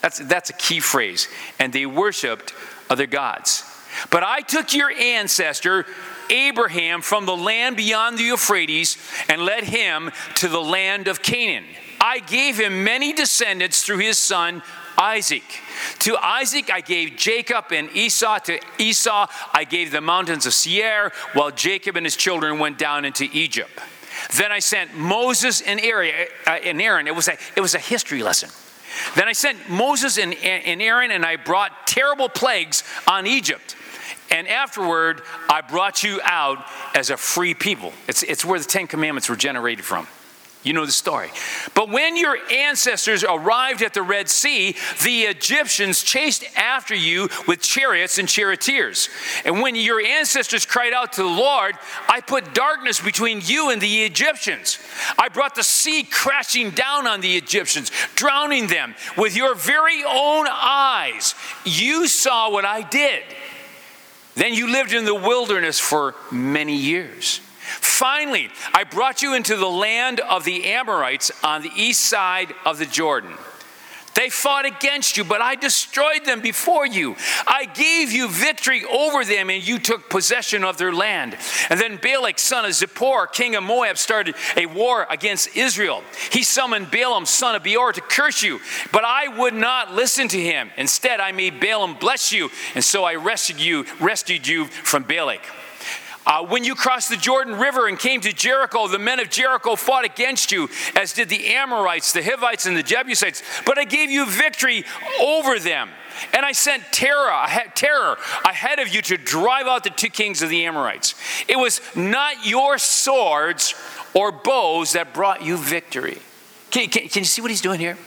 That's, 0.00 0.18
that's 0.18 0.50
a 0.50 0.54
key 0.54 0.80
phrase. 0.80 1.28
And 1.58 1.72
they 1.72 1.86
worshiped 1.86 2.54
other 2.88 3.06
gods. 3.06 3.64
But 4.10 4.22
I 4.22 4.40
took 4.40 4.74
your 4.74 4.90
ancestor, 4.90 5.84
Abraham, 6.30 7.02
from 7.02 7.26
the 7.26 7.36
land 7.36 7.76
beyond 7.76 8.18
the 8.18 8.22
Euphrates 8.22 8.96
and 9.28 9.42
led 9.42 9.64
him 9.64 10.10
to 10.36 10.48
the 10.48 10.60
land 10.60 11.08
of 11.08 11.22
Canaan. 11.22 11.64
I 12.00 12.20
gave 12.20 12.58
him 12.58 12.82
many 12.84 13.12
descendants 13.12 13.82
through 13.82 13.98
his 13.98 14.16
son 14.16 14.62
Isaac. 14.96 15.42
To 16.00 16.16
Isaac 16.16 16.70
I 16.70 16.80
gave 16.80 17.16
Jacob 17.16 17.72
and 17.72 17.90
Esau. 17.96 18.38
To 18.40 18.60
Esau 18.78 19.26
I 19.52 19.64
gave 19.64 19.92
the 19.92 20.00
mountains 20.00 20.46
of 20.46 20.54
Seir, 20.54 21.12
while 21.32 21.50
Jacob 21.50 21.96
and 21.96 22.06
his 22.06 22.16
children 22.16 22.58
went 22.58 22.78
down 22.78 23.04
into 23.04 23.28
Egypt. 23.32 23.70
Then 24.36 24.52
I 24.52 24.58
sent 24.58 24.96
Moses 24.96 25.60
and 25.60 25.80
uh, 25.80 26.58
Aaron. 26.62 27.06
It 27.06 27.14
was 27.14 27.28
a, 27.28 27.36
it 27.56 27.60
was 27.60 27.74
a 27.74 27.78
history 27.78 28.22
lesson. 28.22 28.50
Then 29.14 29.28
I 29.28 29.32
sent 29.32 29.70
Moses 29.70 30.18
and 30.18 30.34
Aaron, 30.42 31.10
and 31.10 31.24
I 31.24 31.36
brought 31.36 31.86
terrible 31.86 32.28
plagues 32.28 32.82
on 33.06 33.26
Egypt. 33.26 33.76
And 34.30 34.46
afterward, 34.46 35.22
I 35.48 35.60
brought 35.60 36.02
you 36.02 36.20
out 36.22 36.64
as 36.94 37.10
a 37.10 37.16
free 37.16 37.54
people. 37.54 37.92
It's, 38.06 38.22
it's 38.22 38.44
where 38.44 38.58
the 38.58 38.64
Ten 38.64 38.86
Commandments 38.86 39.28
were 39.28 39.36
generated 39.36 39.84
from. 39.84 40.06
You 40.62 40.74
know 40.74 40.84
the 40.84 40.92
story. 40.92 41.30
But 41.74 41.88
when 41.88 42.18
your 42.18 42.36
ancestors 42.52 43.24
arrived 43.24 43.80
at 43.82 43.94
the 43.94 44.02
Red 44.02 44.28
Sea, 44.28 44.76
the 45.02 45.22
Egyptians 45.22 46.02
chased 46.02 46.44
after 46.54 46.94
you 46.94 47.30
with 47.48 47.62
chariots 47.62 48.18
and 48.18 48.28
charioteers. 48.28 49.08
And 49.46 49.62
when 49.62 49.74
your 49.74 50.02
ancestors 50.02 50.66
cried 50.66 50.92
out 50.92 51.14
to 51.14 51.22
the 51.22 51.28
Lord, 51.28 51.76
I 52.08 52.20
put 52.20 52.52
darkness 52.52 53.00
between 53.00 53.40
you 53.42 53.70
and 53.70 53.80
the 53.80 54.02
Egyptians. 54.02 54.78
I 55.18 55.30
brought 55.30 55.54
the 55.54 55.64
sea 55.64 56.02
crashing 56.02 56.70
down 56.70 57.06
on 57.06 57.22
the 57.22 57.38
Egyptians, 57.38 57.90
drowning 58.14 58.66
them 58.66 58.94
with 59.16 59.34
your 59.34 59.54
very 59.54 60.04
own 60.04 60.46
eyes. 60.46 61.34
You 61.64 62.06
saw 62.06 62.50
what 62.50 62.66
I 62.66 62.82
did. 62.82 63.22
Then 64.34 64.52
you 64.52 64.70
lived 64.70 64.92
in 64.92 65.06
the 65.06 65.14
wilderness 65.14 65.80
for 65.80 66.14
many 66.30 66.76
years. 66.76 67.40
Finally, 67.80 68.50
I 68.72 68.84
brought 68.84 69.22
you 69.22 69.34
into 69.34 69.56
the 69.56 69.68
land 69.68 70.20
of 70.20 70.44
the 70.44 70.64
Amorites 70.66 71.30
on 71.44 71.62
the 71.62 71.72
east 71.74 72.00
side 72.00 72.54
of 72.64 72.78
the 72.78 72.86
Jordan. 72.86 73.36
They 74.14 74.28
fought 74.28 74.66
against 74.66 75.16
you, 75.16 75.24
but 75.24 75.40
I 75.40 75.54
destroyed 75.54 76.24
them 76.24 76.40
before 76.40 76.84
you. 76.84 77.16
I 77.46 77.64
gave 77.64 78.10
you 78.10 78.28
victory 78.28 78.84
over 78.84 79.24
them, 79.24 79.50
and 79.50 79.66
you 79.66 79.78
took 79.78 80.10
possession 80.10 80.64
of 80.64 80.78
their 80.78 80.92
land. 80.92 81.36
And 81.68 81.80
then 81.80 81.96
Balak, 81.96 82.38
son 82.38 82.64
of 82.64 82.72
Zippor, 82.72 83.32
king 83.32 83.54
of 83.54 83.62
Moab, 83.62 83.96
started 83.96 84.34
a 84.56 84.66
war 84.66 85.06
against 85.08 85.56
Israel. 85.56 86.02
He 86.32 86.42
summoned 86.42 86.90
Balaam, 86.90 87.24
son 87.24 87.54
of 87.54 87.62
Beor, 87.62 87.92
to 87.92 88.00
curse 88.00 88.42
you, 88.42 88.60
but 88.92 89.04
I 89.04 89.28
would 89.38 89.54
not 89.54 89.94
listen 89.94 90.26
to 90.28 90.40
him. 90.40 90.70
Instead, 90.76 91.20
I 91.20 91.32
made 91.32 91.60
Balaam 91.60 91.94
bless 91.94 92.32
you, 92.32 92.50
and 92.74 92.84
so 92.84 93.04
I 93.04 93.14
rescued 93.14 93.60
you, 93.60 93.86
rescued 94.00 94.46
you 94.46 94.66
from 94.66 95.04
Balak. 95.04 95.40
Uh, 96.30 96.46
when 96.46 96.62
you 96.62 96.76
crossed 96.76 97.10
the 97.10 97.16
Jordan 97.16 97.56
River 97.56 97.88
and 97.88 97.98
came 97.98 98.20
to 98.20 98.32
Jericho, 98.32 98.86
the 98.86 99.00
men 99.00 99.18
of 99.18 99.30
Jericho 99.30 99.74
fought 99.74 100.04
against 100.04 100.52
you, 100.52 100.68
as 100.94 101.12
did 101.12 101.28
the 101.28 101.48
Amorites, 101.48 102.12
the 102.12 102.22
Hivites, 102.22 102.66
and 102.66 102.76
the 102.76 102.84
Jebusites. 102.84 103.42
But 103.66 103.78
I 103.78 103.84
gave 103.84 104.12
you 104.12 104.24
victory 104.26 104.84
over 105.20 105.58
them. 105.58 105.88
And 106.32 106.46
I 106.46 106.52
sent 106.52 106.84
terror, 106.92 107.32
terror 107.74 108.16
ahead 108.44 108.78
of 108.78 108.94
you 108.94 109.02
to 109.02 109.16
drive 109.16 109.66
out 109.66 109.82
the 109.82 109.90
two 109.90 110.08
kings 110.08 110.40
of 110.40 110.50
the 110.50 110.66
Amorites. 110.66 111.16
It 111.48 111.56
was 111.56 111.80
not 111.96 112.46
your 112.46 112.78
swords 112.78 113.74
or 114.14 114.30
bows 114.30 114.92
that 114.92 115.12
brought 115.12 115.42
you 115.42 115.56
victory. 115.56 116.18
Can, 116.70 116.90
can, 116.90 117.08
can 117.08 117.22
you 117.22 117.26
see 117.26 117.42
what 117.42 117.50
he's 117.50 117.60
doing 117.60 117.80
here? 117.80 117.98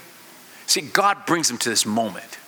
See, 0.66 0.80
God 0.80 1.26
brings 1.26 1.50
him 1.50 1.58
to 1.58 1.68
this 1.68 1.84
moment. 1.84 2.38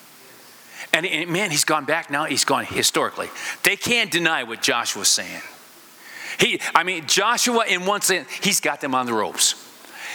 And, 0.95 1.05
and 1.05 1.31
man, 1.31 1.51
he's 1.51 1.65
gone 1.65 1.85
back 1.85 2.11
now, 2.11 2.25
he's 2.25 2.47
gone 2.47 2.65
historically. 2.65 3.29
They 3.63 3.77
can't 3.77 4.11
deny 4.11 4.43
what 4.45 4.63
Joshua's 4.63 5.09
saying. 5.09 5.43
He, 6.39 6.61
I 6.75 6.83
mean, 6.83 7.07
Joshua, 7.07 7.65
in 7.67 7.87
one 7.87 8.03
sense, 8.03 8.31
he's 8.31 8.61
got 8.61 8.81
them 8.81 8.95
on 8.95 9.07
the 9.07 9.15
ropes. 9.15 9.63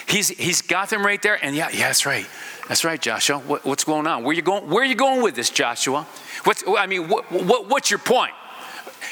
He's, 0.07 0.29
he's 0.29 0.61
got 0.61 0.89
them 0.89 1.05
right 1.05 1.21
there. 1.21 1.43
And 1.43 1.55
yeah, 1.55 1.69
yeah, 1.71 1.87
that's 1.87 2.05
right. 2.05 2.27
That's 2.67 2.83
right, 2.83 3.01
Joshua. 3.01 3.39
What, 3.39 3.65
what's 3.65 3.83
going 3.83 4.07
on? 4.07 4.23
Where 4.23 4.35
you 4.35 4.41
going? 4.41 4.69
Where 4.69 4.83
are 4.83 4.85
you 4.85 4.95
going 4.95 5.21
with 5.21 5.35
this, 5.35 5.49
Joshua? 5.49 6.07
What's, 6.43 6.63
I 6.67 6.85
mean, 6.87 7.07
what, 7.07 7.31
what, 7.31 7.69
what's 7.69 7.89
your 7.89 7.99
point? 7.99 8.31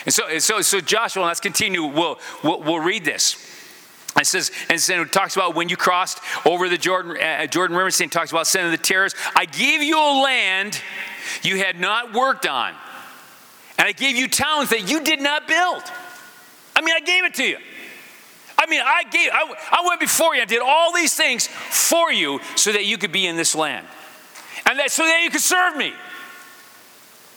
And 0.06 0.14
so, 0.14 0.40
so, 0.40 0.62
so 0.62 0.80
Joshua, 0.80 1.26
let's 1.26 1.40
continue. 1.40 1.84
We'll, 1.84 2.20
we'll, 2.44 2.62
we'll 2.62 2.80
read 2.80 3.06
this. 3.06 3.46
It 4.18 4.26
says, 4.26 4.52
and 4.70 5.02
it 5.02 5.14
talks 5.14 5.36
about 5.36 5.56
when 5.56 5.70
you 5.70 5.78
crossed 5.78 6.20
over 6.46 6.68
the 6.68 6.78
Jordan, 6.78 7.18
uh, 7.22 7.46
Jordan 7.48 7.78
River, 7.78 7.90
it 7.90 8.12
talks 8.12 8.32
about 8.32 8.48
sending 8.48 8.72
the 8.72 8.78
terrors. 8.78 9.16
I 9.36 9.46
gave 9.46 9.82
you 9.82 9.98
a 9.98 10.22
land 10.22 10.82
you 11.44 11.58
had 11.58 11.80
not 11.80 12.14
worked 12.14 12.48
on, 12.48 12.74
and 13.78 13.88
I 13.88 13.92
gave 13.92 14.16
you 14.18 14.28
towns 14.28 14.72
that 14.72 14.90
you 14.90 15.04
did 15.04 15.22
not 15.22 15.48
build. 15.48 15.84
I 16.80 16.82
mean, 16.82 16.96
I 16.96 17.02
gave 17.02 17.26
it 17.26 17.34
to 17.34 17.44
you. 17.44 17.58
I 18.58 18.66
mean, 18.68 18.80
I 18.82 19.04
gave, 19.04 19.30
I, 19.34 19.54
I 19.70 19.86
went 19.86 20.00
before 20.00 20.34
you. 20.34 20.42
I 20.42 20.46
did 20.46 20.62
all 20.62 20.94
these 20.94 21.14
things 21.14 21.46
for 21.48 22.10
you 22.10 22.40
so 22.56 22.72
that 22.72 22.86
you 22.86 22.98
could 22.98 23.12
be 23.12 23.28
in 23.28 23.36
this 23.36 23.54
land. 23.54 23.86
And 24.66 24.80
that 24.80 24.90
so 24.90 25.04
that 25.04 25.22
you 25.22 25.30
could 25.30 25.42
serve 25.42 25.76
me. 25.76 25.92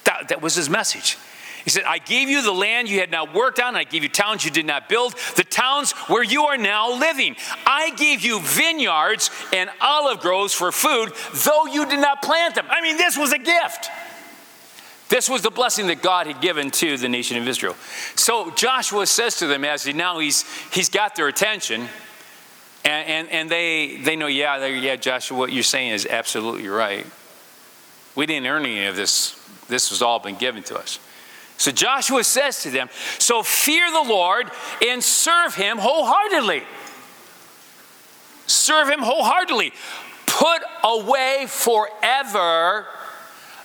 That, 0.04 0.28
that 0.28 0.42
was 0.42 0.54
his 0.54 0.70
message. 0.70 1.18
He 1.64 1.70
said, 1.70 1.82
I 1.82 1.98
gave 1.98 2.28
you 2.28 2.40
the 2.42 2.52
land 2.52 2.88
you 2.88 3.00
had 3.00 3.10
not 3.10 3.34
worked 3.34 3.58
on, 3.58 3.74
I 3.74 3.82
gave 3.82 4.04
you 4.04 4.08
towns 4.08 4.44
you 4.44 4.52
did 4.52 4.66
not 4.66 4.88
build, 4.88 5.16
the 5.34 5.44
towns 5.44 5.90
where 6.06 6.22
you 6.22 6.44
are 6.44 6.56
now 6.56 6.96
living. 6.96 7.34
I 7.66 7.90
gave 7.96 8.20
you 8.20 8.38
vineyards 8.40 9.30
and 9.52 9.70
olive 9.80 10.20
groves 10.20 10.54
for 10.54 10.70
food, 10.70 11.12
though 11.44 11.66
you 11.66 11.86
did 11.86 11.98
not 11.98 12.22
plant 12.22 12.54
them. 12.54 12.66
I 12.70 12.80
mean, 12.80 12.96
this 12.96 13.18
was 13.18 13.32
a 13.32 13.38
gift. 13.38 13.90
This 15.12 15.28
was 15.28 15.42
the 15.42 15.50
blessing 15.50 15.88
that 15.88 16.00
God 16.00 16.26
had 16.26 16.40
given 16.40 16.70
to 16.70 16.96
the 16.96 17.06
nation 17.06 17.36
of 17.36 17.46
Israel. 17.46 17.76
So 18.16 18.50
Joshua 18.52 19.06
says 19.06 19.36
to 19.40 19.46
them, 19.46 19.62
as 19.62 19.84
he 19.84 19.92
now 19.92 20.20
he's 20.20 20.46
he's 20.72 20.88
got 20.88 21.16
their 21.16 21.28
attention, 21.28 21.82
and, 22.82 23.08
and, 23.08 23.28
and 23.28 23.50
they 23.50 23.98
they 23.98 24.16
know, 24.16 24.26
yeah, 24.26 24.64
yeah, 24.64 24.96
Joshua, 24.96 25.36
what 25.36 25.52
you're 25.52 25.64
saying 25.64 25.90
is 25.90 26.06
absolutely 26.06 26.66
right. 26.66 27.04
We 28.14 28.24
didn't 28.24 28.46
earn 28.46 28.64
any 28.64 28.86
of 28.86 28.96
this 28.96 29.38
this 29.68 29.90
has 29.90 30.00
all 30.00 30.18
been 30.18 30.36
given 30.36 30.62
to 30.62 30.78
us. 30.78 30.98
So 31.58 31.70
Joshua 31.70 32.24
says 32.24 32.62
to 32.62 32.70
them, 32.70 32.88
So 33.18 33.42
fear 33.42 33.90
the 33.90 34.08
Lord 34.08 34.50
and 34.82 35.04
serve 35.04 35.54
him 35.54 35.76
wholeheartedly. 35.76 36.62
Serve 38.46 38.88
him 38.88 39.00
wholeheartedly. 39.00 39.74
Put 40.24 40.62
away 40.82 41.44
forever 41.48 42.86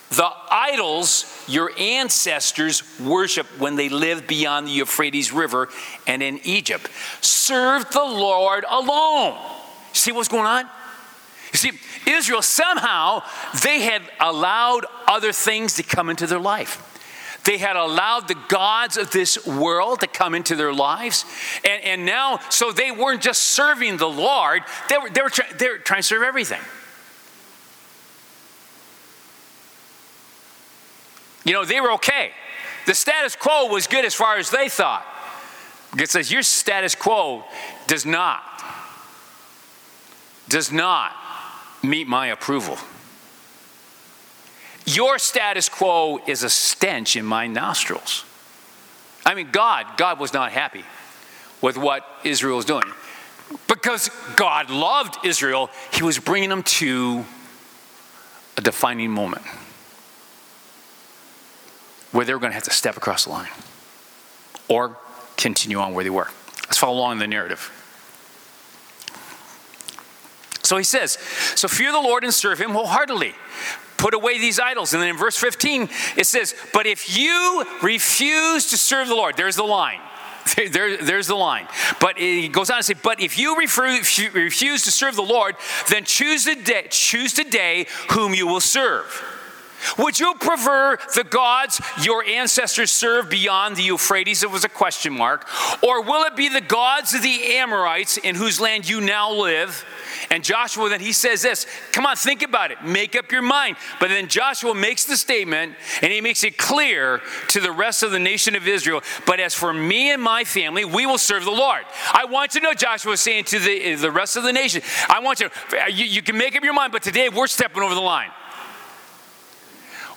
the 0.09 0.29
idols 0.49 1.43
your 1.47 1.71
ancestors 1.77 2.83
worshiped 2.99 3.59
when 3.59 3.75
they 3.75 3.89
lived 3.89 4.27
beyond 4.27 4.67
the 4.67 4.71
Euphrates 4.71 5.33
River 5.33 5.69
and 6.05 6.23
in 6.23 6.39
Egypt. 6.43 6.89
Serve 7.21 7.89
the 7.91 8.03
Lord 8.03 8.63
alone. 8.69 9.37
See 9.93 10.11
what's 10.11 10.29
going 10.29 10.45
on? 10.45 10.65
You 11.53 11.57
see, 11.57 11.71
Israel 12.05 12.41
somehow 12.41 13.23
they 13.63 13.81
had 13.81 14.01
allowed 14.19 14.85
other 15.07 15.31
things 15.31 15.75
to 15.75 15.83
come 15.83 16.09
into 16.09 16.27
their 16.27 16.39
life. 16.39 16.83
They 17.43 17.57
had 17.57 17.77
allowed 17.77 18.27
the 18.27 18.35
gods 18.49 18.97
of 18.97 19.11
this 19.11 19.45
world 19.47 20.01
to 20.01 20.07
come 20.07 20.35
into 20.35 20.55
their 20.55 20.73
lives. 20.73 21.23
And, 21.63 21.83
and 21.83 22.05
now, 22.05 22.39
so 22.49 22.73
they 22.73 22.91
weren't 22.91 23.21
just 23.21 23.41
serving 23.41 23.97
the 23.97 24.09
Lord, 24.09 24.63
they 24.89 24.97
were, 24.97 25.09
they, 25.09 25.21
were 25.21 25.31
they 25.57 25.69
were 25.69 25.77
trying 25.77 26.01
to 26.01 26.07
serve 26.07 26.23
everything. 26.23 26.59
You 31.47 31.53
know, 31.53 31.63
they 31.63 31.79
were 31.79 31.93
okay. 31.93 32.31
The 32.87 32.93
status 32.93 33.37
quo 33.37 33.67
was 33.67 33.87
good 33.87 34.03
as 34.03 34.13
far 34.13 34.35
as 34.35 34.51
they 34.51 34.67
thought. 34.67 35.05
It 35.97 36.09
says, 36.09 36.29
Your 36.29 36.43
status 36.43 36.93
quo 36.93 37.45
does 37.87 38.05
not, 38.05 38.43
does 40.49 40.73
not 40.73 41.13
meet 41.81 42.05
my 42.05 42.27
approval. 42.27 42.77
Your 44.85 45.17
status 45.19 45.69
quo 45.69 46.19
is 46.27 46.43
a 46.43 46.49
stench 46.49 47.15
in 47.15 47.25
my 47.25 47.47
nostrils. 47.47 48.25
I 49.25 49.33
mean, 49.33 49.49
God, 49.51 49.85
God 49.95 50.19
was 50.19 50.33
not 50.33 50.51
happy 50.51 50.83
with 51.61 51.77
what 51.77 52.05
Israel 52.25 52.57
was 52.57 52.65
doing. 52.65 52.91
Because 53.69 54.09
God 54.35 54.69
loved 54.69 55.25
Israel, 55.25 55.69
He 55.93 56.03
was 56.03 56.19
bringing 56.19 56.49
them 56.49 56.63
to 56.63 57.23
a 58.57 58.61
defining 58.61 59.11
moment 59.11 59.45
where 62.17 62.25
they 62.25 62.33
were 62.33 62.39
going 62.39 62.49
to 62.49 62.55
have 62.55 62.63
to 62.63 62.73
step 62.73 62.97
across 62.97 63.25
the 63.25 63.29
line 63.29 63.51
or 64.67 64.97
continue 65.35 65.77
on 65.77 65.93
where 65.93 66.03
they 66.03 66.09
were. 66.09 66.27
Let's 66.63 66.79
follow 66.79 66.97
along 66.97 67.11
in 67.11 67.17
the 67.19 67.27
narrative. 67.27 67.71
So 70.63 70.77
he 70.77 70.83
says, 70.83 71.19
So 71.55 71.67
fear 71.67 71.91
the 71.91 72.01
Lord 72.01 72.23
and 72.23 72.33
serve 72.33 72.59
him 72.59 72.71
wholeheartedly. 72.71 73.35
Put 73.97 74.15
away 74.15 74.39
these 74.39 74.59
idols. 74.59 74.95
And 74.95 75.03
then 75.03 75.09
in 75.09 75.15
verse 75.15 75.37
15, 75.37 75.89
it 76.17 76.25
says, 76.25 76.55
But 76.73 76.87
if 76.87 77.15
you 77.15 77.63
refuse 77.83 78.71
to 78.71 78.77
serve 78.77 79.09
the 79.09 79.15
Lord, 79.15 79.37
there's 79.37 79.55
the 79.55 79.63
line. 79.63 79.99
There, 80.71 80.97
there's 80.97 81.27
the 81.27 81.35
line. 81.35 81.67
But 81.99 82.17
it 82.17 82.51
goes 82.51 82.71
on 82.71 82.77
to 82.77 82.83
say, 82.83 82.95
But 82.95 83.21
if 83.21 83.37
you 83.37 83.55
refuse 83.55 84.81
to 84.85 84.91
serve 84.91 85.15
the 85.15 85.21
Lord, 85.21 85.55
then 85.89 86.03
choose 86.03 86.45
today, 86.45 86.87
choose 86.89 87.33
today 87.33 87.85
whom 88.09 88.33
you 88.33 88.47
will 88.47 88.61
serve 88.61 89.36
would 89.97 90.19
you 90.19 90.33
prefer 90.35 90.97
the 91.15 91.23
gods 91.23 91.81
your 92.01 92.23
ancestors 92.23 92.91
served 92.91 93.29
beyond 93.29 93.75
the 93.75 93.83
Euphrates? 93.83 94.43
It 94.43 94.51
was 94.51 94.63
a 94.63 94.69
question 94.69 95.13
mark. 95.13 95.47
Or 95.83 96.01
will 96.01 96.23
it 96.25 96.35
be 96.35 96.49
the 96.49 96.61
gods 96.61 97.13
of 97.13 97.21
the 97.21 97.57
Amorites 97.57 98.17
in 98.17 98.35
whose 98.35 98.59
land 98.59 98.87
you 98.87 99.01
now 99.01 99.31
live? 99.31 99.85
And 100.29 100.43
Joshua, 100.43 100.89
then 100.89 100.99
he 100.99 101.11
says 101.11 101.41
this 101.41 101.65
Come 101.91 102.05
on, 102.05 102.15
think 102.15 102.43
about 102.43 102.71
it. 102.71 102.83
Make 102.83 103.15
up 103.15 103.31
your 103.31 103.41
mind. 103.41 103.77
But 103.99 104.09
then 104.09 104.27
Joshua 104.27 104.73
makes 104.73 105.05
the 105.05 105.17
statement 105.17 105.75
and 106.01 106.11
he 106.11 106.21
makes 106.21 106.43
it 106.43 106.57
clear 106.57 107.21
to 107.49 107.59
the 107.59 107.71
rest 107.71 108.03
of 108.03 108.11
the 108.11 108.19
nation 108.19 108.55
of 108.55 108.67
Israel. 108.67 109.01
But 109.25 109.39
as 109.39 109.53
for 109.53 109.73
me 109.73 110.11
and 110.11 110.21
my 110.21 110.43
family, 110.43 110.85
we 110.85 111.05
will 111.05 111.17
serve 111.17 111.45
the 111.45 111.51
Lord. 111.51 111.83
I 112.13 112.25
want 112.25 112.51
to 112.51 112.59
know, 112.59 112.73
Joshua 112.73 113.13
is 113.13 113.21
saying 113.21 113.45
to 113.45 113.59
the, 113.59 113.95
the 113.95 114.11
rest 114.11 114.35
of 114.37 114.43
the 114.43 114.53
nation, 114.53 114.81
I 115.07 115.19
want 115.19 115.39
you, 115.39 115.49
you, 115.89 116.05
you 116.05 116.21
can 116.21 116.37
make 116.37 116.55
up 116.55 116.63
your 116.63 116.73
mind, 116.73 116.91
but 116.91 117.03
today 117.03 117.29
we're 117.29 117.47
stepping 117.47 117.83
over 117.83 117.95
the 117.95 118.01
line. 118.01 118.29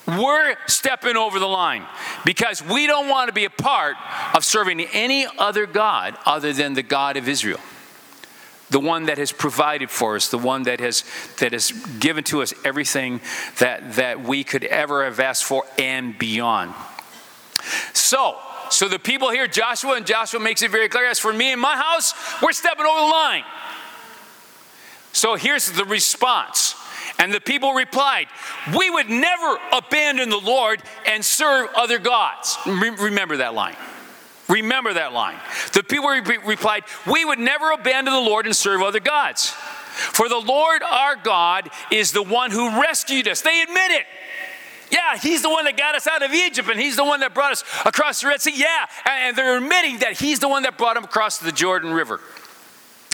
We're 0.07 0.55
stepping 0.67 1.15
over 1.15 1.39
the 1.39 1.47
line 1.47 1.85
because 2.25 2.63
we 2.63 2.87
don't 2.87 3.07
want 3.07 3.27
to 3.27 3.33
be 3.33 3.45
a 3.45 3.49
part 3.49 3.95
of 4.33 4.43
serving 4.43 4.81
any 4.81 5.27
other 5.37 5.65
God 5.65 6.17
other 6.25 6.53
than 6.53 6.73
the 6.73 6.83
God 6.83 7.17
of 7.17 7.27
Israel. 7.27 7.59
The 8.71 8.79
one 8.79 9.05
that 9.05 9.17
has 9.17 9.31
provided 9.31 9.89
for 9.89 10.15
us, 10.15 10.29
the 10.29 10.37
one 10.37 10.63
that 10.63 10.79
has, 10.79 11.03
that 11.39 11.51
has 11.51 11.71
given 11.99 12.23
to 12.25 12.41
us 12.41 12.53
everything 12.63 13.21
that, 13.59 13.95
that 13.95 14.23
we 14.23 14.43
could 14.43 14.63
ever 14.63 15.03
have 15.03 15.19
asked 15.19 15.43
for 15.43 15.65
and 15.77 16.17
beyond. 16.17 16.73
So, 17.93 18.37
so 18.69 18.87
the 18.87 18.97
people 18.97 19.29
here, 19.29 19.47
Joshua, 19.47 19.95
and 19.95 20.07
Joshua 20.07 20.39
makes 20.39 20.61
it 20.61 20.71
very 20.71 20.89
clear 20.89 21.05
as 21.05 21.19
for 21.19 21.33
me 21.33 21.51
and 21.51 21.61
my 21.61 21.75
house, 21.75 22.13
we're 22.41 22.53
stepping 22.53 22.85
over 22.85 22.99
the 23.01 23.11
line. 23.11 23.43
So 25.13 25.35
here's 25.35 25.71
the 25.71 25.85
response 25.85 26.75
and 27.19 27.33
the 27.33 27.41
people 27.41 27.73
replied, 27.73 28.27
We 28.75 28.89
would 28.89 29.09
never 29.09 29.57
abandon 29.71 30.29
the 30.29 30.37
Lord 30.39 30.81
and 31.05 31.23
serve 31.23 31.69
other 31.75 31.99
gods. 31.99 32.57
remember 32.65 33.37
that 33.37 33.53
line. 33.53 33.75
Remember 34.49 34.93
that 34.93 35.13
line. 35.13 35.37
The 35.73 35.83
people 35.83 36.09
re- 36.09 36.37
replied, 36.45 36.83
We 37.07 37.23
would 37.23 37.39
never 37.39 37.71
abandon 37.71 38.13
the 38.13 38.19
Lord 38.19 38.45
and 38.45 38.55
serve 38.55 38.81
other 38.81 38.99
gods. 38.99 39.49
For 39.49 40.29
the 40.29 40.37
Lord 40.37 40.83
our 40.83 41.15
God 41.15 41.69
is 41.91 42.11
the 42.11 42.23
one 42.23 42.51
who 42.51 42.81
rescued 42.81 43.27
us. 43.27 43.41
They 43.41 43.61
admit 43.61 43.91
it. 43.91 44.05
Yeah, 44.89 45.17
he's 45.17 45.41
the 45.41 45.49
one 45.49 45.65
that 45.65 45.77
got 45.77 45.95
us 45.95 46.05
out 46.05 46.21
of 46.21 46.33
Egypt 46.33 46.69
and 46.69 46.79
he's 46.79 46.97
the 46.97 47.05
one 47.05 47.21
that 47.21 47.33
brought 47.33 47.53
us 47.53 47.63
across 47.85 48.21
the 48.21 48.27
Red 48.27 48.41
Sea. 48.41 48.53
Yeah, 48.55 48.87
and 49.05 49.37
they're 49.37 49.57
admitting 49.57 49.99
that 49.99 50.19
he's 50.19 50.39
the 50.39 50.49
one 50.49 50.63
that 50.63 50.77
brought 50.77 50.95
them 50.95 51.05
across 51.05 51.37
the 51.37 51.51
Jordan 51.51 51.93
River. 51.93 52.19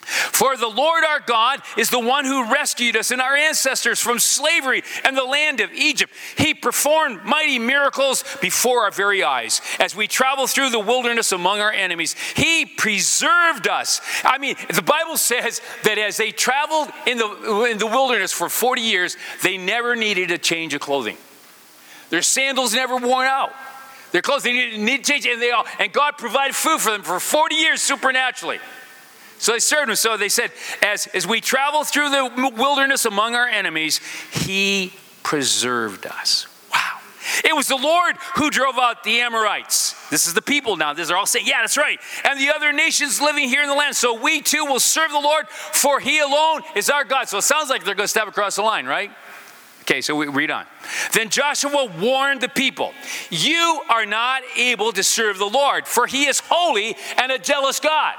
For 0.08 0.56
the 0.56 0.67
Lord 0.67 1.04
our 1.04 1.20
God 1.20 1.62
is 1.76 1.89
the 1.89 2.00
one 2.00 2.24
who 2.24 2.52
rescued 2.52 2.96
us 2.96 3.12
and 3.12 3.22
our 3.22 3.36
ancestors 3.36 4.00
from 4.00 4.20
slavery 4.20 4.84
and 5.04 5.17
the 5.17 5.24
land 5.24 5.60
of 5.60 5.74
Egypt. 5.74 6.13
He 6.38 6.54
performed 6.54 7.26
mighty 7.26 7.60
miracles 7.60 8.24
before 8.41 8.84
our 8.84 8.91
very 8.91 9.22
eyes 9.22 9.62
as 9.80 9.96
we 9.96 10.08
traveled 10.08 10.50
through 10.50 10.70
the 10.70 10.80
wilderness 10.80 11.34
among 11.34 11.60
our 11.60 11.74
enemies. 11.74 12.15
He 12.36 12.65
preserved 12.65 13.67
us. 13.67 14.00
I 14.24 14.38
mean, 14.38 14.56
the 14.74 14.82
Bible 14.82 15.17
says 15.17 15.62
that 15.84 15.98
as 15.98 16.15
they 16.15 16.32
traveled 16.32 16.88
in 17.06 17.17
the, 17.17 17.67
in 17.70 17.78
the 17.78 17.88
wilderness 17.88 18.32
for 18.32 18.48
40 18.48 18.82
years, 18.82 19.17
they 19.43 19.58
never 19.58 19.96
needed 19.96 20.32
a 20.32 20.38
change 20.38 20.74
of 20.74 20.80
clothing. 20.80 21.17
Their 22.12 22.22
sandals 22.22 22.74
never 22.74 22.96
worn 22.96 23.28
out. 23.28 23.52
Their 24.12 24.22
clothes 24.22 24.43
they 24.43 24.54
needed, 24.54 24.80
needed 24.80 25.06
change, 25.06 25.26
and 25.26 25.41
they 25.41 25.52
all 25.52 25.65
and 25.80 25.91
God 25.91 26.17
provided 26.17 26.56
food 26.56 26.80
for 26.80 26.91
them 26.91 27.04
for 27.04 27.20
40 27.20 27.56
years 27.56 27.82
supernaturally. 27.82 28.60
So 29.39 29.54
they 29.54 29.60
served 29.60 29.89
him. 29.89 29.95
So 29.95 30.17
they 30.17 30.30
said, 30.30 30.52
as, 30.82 31.08
as 31.08 31.28
we 31.28 31.41
travel 31.41 31.84
through 31.84 32.10
the 32.10 32.54
wilderness 32.56 33.06
among 33.06 33.36
our 33.36 33.47
enemies, 33.47 34.00
he 34.32 34.93
preserved 35.23 36.06
us. 36.06 36.47
Wow. 36.71 37.00
It 37.43 37.56
was 37.56 37.67
the 37.67 37.76
Lord 37.76 38.15
who 38.36 38.50
drove 38.50 38.78
out 38.78 39.04
the 39.04 39.19
Amorites. 39.19 40.10
This 40.10 40.28
is 40.28 40.34
the 40.34 40.41
people 40.41 40.78
now. 40.78 40.93
These 40.93 41.12
are 41.12 41.17
all 41.17 41.26
saying, 41.26 41.45
yeah, 41.45 41.62
that's 41.62 41.78
right. 41.78 42.00
And 42.23 42.39
the 42.39 42.50
other 42.50 42.71
nations 42.71 43.21
living 43.21 43.47
here 43.47 43.62
in 43.62 43.69
the 43.69 43.76
land. 43.76 43.95
So 43.95 44.19
we 44.19 44.41
too 44.41 44.65
will 44.65 44.80
serve 44.80 45.12
the 45.12 45.19
Lord, 45.19 45.47
for 45.50 46.00
he 46.00 46.19
alone 46.19 46.62
is 46.76 46.89
our 46.89 47.04
God. 47.04 47.28
So 47.30 47.38
it 47.38 47.43
sounds 47.43 47.69
like 47.69 47.84
they're 47.84 47.95
going 47.95 48.06
to 48.06 48.10
step 48.10 48.28
across 48.28 48.56
the 48.56 48.63
line, 48.63 48.86
right? 48.86 49.12
Okay, 49.82 50.02
so 50.02 50.15
we 50.15 50.28
read 50.28 50.52
on. 50.52 50.65
Then 51.13 51.30
Joshua 51.30 51.86
warned 52.00 52.41
the 52.41 52.50
people, 52.50 52.93
You 53.30 53.82
are 53.89 54.06
not 54.06 54.41
able 54.58 54.91
to 54.91 55.02
serve 55.02 55.38
the 55.38 55.45
Lord, 55.45 55.88
for 55.88 56.08
he 56.08 56.26
is 56.26 56.41
holy 56.43 56.97
and 57.17 57.32
a 57.32 57.39
jealous 57.39 57.80
God. 57.80 58.15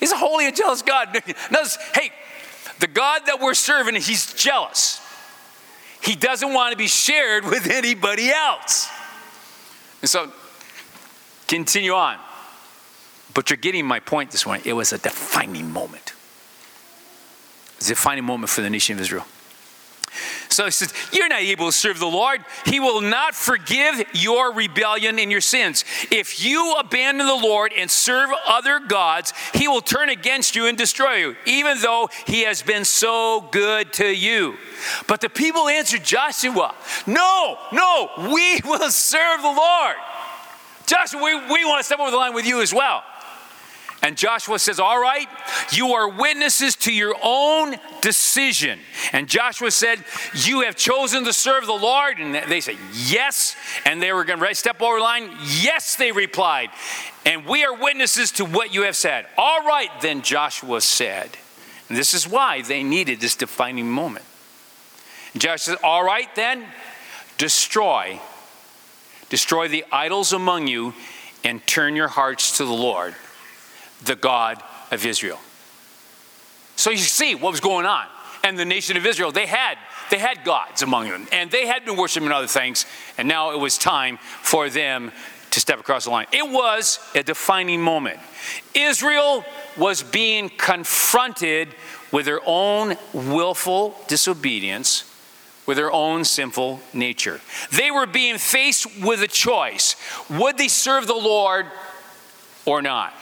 He's 0.00 0.12
a 0.12 0.16
holy 0.16 0.46
and 0.46 0.54
jealous 0.54 0.82
God. 0.82 1.08
Notice, 1.50 1.78
hey, 1.94 2.10
the 2.80 2.86
God 2.86 3.22
that 3.26 3.40
we're 3.40 3.54
serving, 3.54 3.94
he's 3.94 4.34
jealous. 4.34 5.00
He 6.02 6.14
doesn't 6.14 6.52
want 6.52 6.72
to 6.72 6.76
be 6.76 6.86
shared 6.86 7.44
with 7.44 7.68
anybody 7.68 8.30
else. 8.30 8.88
And 10.02 10.10
so, 10.10 10.30
continue 11.48 11.92
on. 11.92 12.18
But 13.34 13.50
you're 13.50 13.56
getting 13.56 13.86
my 13.86 14.00
point 14.00 14.30
this 14.30 14.46
morning. 14.46 14.64
It 14.66 14.74
was 14.74 14.92
a 14.92 14.98
defining 14.98 15.70
moment. 15.72 16.12
It 17.72 17.78
was 17.78 17.86
a 17.88 17.94
defining 17.94 18.24
moment 18.24 18.50
for 18.50 18.60
the 18.60 18.70
nation 18.70 18.94
of 18.94 19.00
Israel. 19.00 19.26
So 20.56 20.64
he 20.64 20.70
says, 20.70 20.90
You're 21.12 21.28
not 21.28 21.42
able 21.42 21.66
to 21.66 21.72
serve 21.72 21.98
the 21.98 22.06
Lord. 22.06 22.42
He 22.64 22.80
will 22.80 23.02
not 23.02 23.34
forgive 23.34 24.02
your 24.14 24.54
rebellion 24.54 25.18
and 25.18 25.30
your 25.30 25.42
sins. 25.42 25.84
If 26.10 26.42
you 26.42 26.76
abandon 26.78 27.26
the 27.26 27.34
Lord 27.34 27.74
and 27.76 27.90
serve 27.90 28.30
other 28.48 28.80
gods, 28.80 29.34
he 29.52 29.68
will 29.68 29.82
turn 29.82 30.08
against 30.08 30.56
you 30.56 30.66
and 30.66 30.78
destroy 30.78 31.16
you, 31.16 31.36
even 31.44 31.78
though 31.82 32.08
he 32.26 32.44
has 32.44 32.62
been 32.62 32.86
so 32.86 33.42
good 33.52 33.92
to 33.94 34.06
you. 34.06 34.56
But 35.06 35.20
the 35.20 35.28
people 35.28 35.68
answered 35.68 36.02
Joshua, 36.02 36.74
No, 37.06 37.58
no, 37.70 38.08
we 38.32 38.58
will 38.64 38.90
serve 38.90 39.42
the 39.42 39.48
Lord. 39.48 39.96
Joshua, 40.86 41.22
we, 41.22 41.34
we 41.52 41.64
want 41.66 41.80
to 41.80 41.84
step 41.84 42.00
over 42.00 42.10
the 42.10 42.16
line 42.16 42.32
with 42.32 42.46
you 42.46 42.62
as 42.62 42.72
well. 42.72 43.02
And 44.02 44.16
Joshua 44.16 44.58
says, 44.58 44.78
All 44.78 45.00
right, 45.00 45.26
you 45.72 45.94
are 45.94 46.08
witnesses 46.08 46.76
to 46.76 46.92
your 46.92 47.14
own 47.22 47.76
decision. 48.02 48.78
And 49.12 49.28
Joshua 49.28 49.70
said, 49.70 50.04
You 50.34 50.62
have 50.62 50.76
chosen 50.76 51.24
to 51.24 51.32
serve 51.32 51.66
the 51.66 51.72
Lord. 51.72 52.18
And 52.18 52.34
they 52.50 52.60
said, 52.60 52.76
Yes. 52.92 53.56
And 53.84 54.02
they 54.02 54.12
were 54.12 54.24
going 54.24 54.38
to 54.38 54.54
step 54.54 54.82
over 54.82 54.98
the 54.98 55.02
line. 55.02 55.30
Yes, 55.60 55.96
they 55.96 56.12
replied. 56.12 56.70
And 57.24 57.46
we 57.46 57.64
are 57.64 57.74
witnesses 57.74 58.32
to 58.32 58.44
what 58.44 58.72
you 58.72 58.82
have 58.82 58.96
said. 58.96 59.26
All 59.36 59.64
right, 59.64 59.90
then 60.00 60.22
Joshua 60.22 60.80
said. 60.80 61.30
And 61.88 61.96
this 61.96 62.14
is 62.14 62.28
why 62.28 62.62
they 62.62 62.82
needed 62.82 63.20
this 63.20 63.34
defining 63.34 63.90
moment. 63.90 64.24
And 65.32 65.42
Joshua 65.42 65.76
said, 65.76 65.78
All 65.82 66.04
right, 66.04 66.32
then, 66.36 66.66
destroy. 67.38 68.20
Destroy 69.30 69.68
the 69.68 69.84
idols 69.90 70.32
among 70.32 70.68
you 70.68 70.94
and 71.42 71.66
turn 71.66 71.96
your 71.96 72.08
hearts 72.08 72.58
to 72.58 72.64
the 72.64 72.72
Lord 72.72 73.14
the 74.04 74.16
God 74.16 74.62
of 74.90 75.04
Israel. 75.04 75.38
So 76.76 76.90
you 76.90 76.98
see 76.98 77.34
what 77.34 77.50
was 77.50 77.60
going 77.60 77.86
on. 77.86 78.06
And 78.44 78.56
the 78.56 78.64
nation 78.64 78.96
of 78.96 79.04
Israel, 79.04 79.32
they 79.32 79.46
had 79.46 79.76
they 80.10 80.18
had 80.18 80.44
gods 80.44 80.82
among 80.82 81.08
them, 81.08 81.26
and 81.32 81.50
they 81.50 81.66
had 81.66 81.84
been 81.84 81.96
worshiping 81.96 82.30
other 82.30 82.46
things, 82.46 82.86
and 83.18 83.26
now 83.26 83.50
it 83.50 83.58
was 83.58 83.76
time 83.76 84.18
for 84.18 84.70
them 84.70 85.10
to 85.50 85.60
step 85.60 85.80
across 85.80 86.04
the 86.04 86.10
line. 86.10 86.26
It 86.32 86.48
was 86.48 87.00
a 87.14 87.22
defining 87.22 87.80
moment. 87.80 88.20
Israel 88.74 89.44
was 89.76 90.02
being 90.02 90.48
confronted 90.50 91.74
with 92.12 92.26
their 92.26 92.40
own 92.44 92.96
willful 93.12 93.96
disobedience, 94.06 95.10
with 95.66 95.76
their 95.76 95.90
own 95.90 96.24
sinful 96.24 96.80
nature. 96.92 97.40
They 97.72 97.90
were 97.90 98.06
being 98.06 98.38
faced 98.38 99.02
with 99.02 99.22
a 99.22 99.28
choice 99.28 99.96
would 100.30 100.58
they 100.58 100.68
serve 100.68 101.06
the 101.06 101.14
Lord 101.14 101.66
or 102.64 102.82
not? 102.82 103.14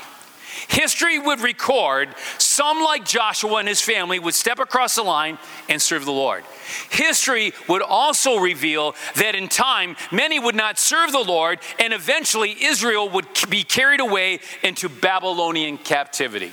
History 0.69 1.19
would 1.19 1.41
record 1.41 2.15
some, 2.39 2.83
like 2.83 3.05
Joshua 3.05 3.57
and 3.57 3.69
his 3.69 3.81
family, 3.81 4.19
would 4.19 4.35
step 4.35 4.59
across 4.59 4.95
the 4.95 5.03
line 5.03 5.39
and 5.69 5.81
serve 5.81 6.05
the 6.05 6.13
Lord. 6.13 6.45
History 6.91 7.53
would 7.69 7.83
also 7.83 8.39
reveal 8.39 8.95
that 9.17 9.35
in 9.35 9.49
time, 9.49 9.97
many 10.13 10.39
would 10.39 10.55
not 10.55 10.79
serve 10.79 11.13
the 11.13 11.19
Lord, 11.19 11.59
and 11.79 11.93
eventually 11.93 12.57
Israel 12.65 13.09
would 13.11 13.27
be 13.49 13.63
carried 13.63 14.01
away 14.01 14.41
into 14.63 14.89
Babylonian 14.89 15.79
captivity. 15.79 16.53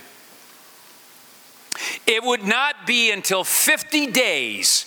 It 2.05 2.23
would 2.23 2.43
not 2.43 2.85
be 2.85 3.11
until 3.11 3.43
50 3.43 4.07
days 4.07 4.85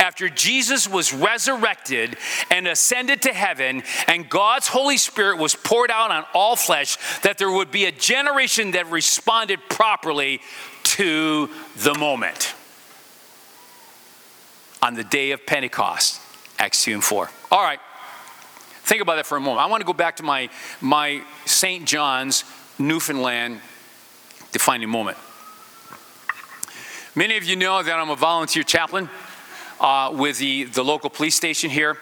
after 0.00 0.30
Jesus 0.30 0.88
was 0.88 1.12
resurrected 1.12 2.16
and 2.50 2.66
ascended 2.66 3.22
to 3.22 3.32
heaven, 3.32 3.82
and 4.08 4.28
God's 4.28 4.66
Holy 4.66 4.96
Spirit 4.96 5.38
was 5.38 5.54
poured 5.54 5.90
out 5.90 6.10
on 6.10 6.24
all 6.34 6.56
flesh, 6.56 6.96
that 7.20 7.38
there 7.38 7.50
would 7.50 7.70
be 7.70 7.84
a 7.84 7.92
generation 7.92 8.72
that 8.72 8.90
responded 8.90 9.60
properly 9.68 10.40
to 10.82 11.50
the 11.76 11.94
moment. 11.94 12.54
On 14.82 14.94
the 14.94 15.04
day 15.04 15.32
of 15.32 15.44
Pentecost, 15.44 16.18
Acts 16.58 16.82
2 16.84 16.94
and 16.94 17.04
4. 17.04 17.30
All 17.52 17.62
right, 17.62 17.80
think 18.82 19.02
about 19.02 19.16
that 19.16 19.26
for 19.26 19.36
a 19.36 19.40
moment. 19.40 19.60
I 19.60 19.66
want 19.66 19.82
to 19.82 19.86
go 19.86 19.92
back 19.92 20.16
to 20.16 20.22
my, 20.22 20.48
my 20.80 21.22
St. 21.44 21.86
John's, 21.86 22.44
Newfoundland 22.78 23.60
defining 24.52 24.88
moment. 24.88 25.18
Many 27.14 27.36
of 27.36 27.44
you 27.44 27.56
know 27.56 27.82
that 27.82 27.98
I'm 27.98 28.08
a 28.08 28.16
volunteer 28.16 28.62
chaplain 28.62 29.10
uh, 29.80 30.12
with 30.14 30.38
the, 30.38 30.64
the 30.64 30.84
local 30.84 31.10
police 31.10 31.34
station 31.34 31.70
here. 31.70 31.96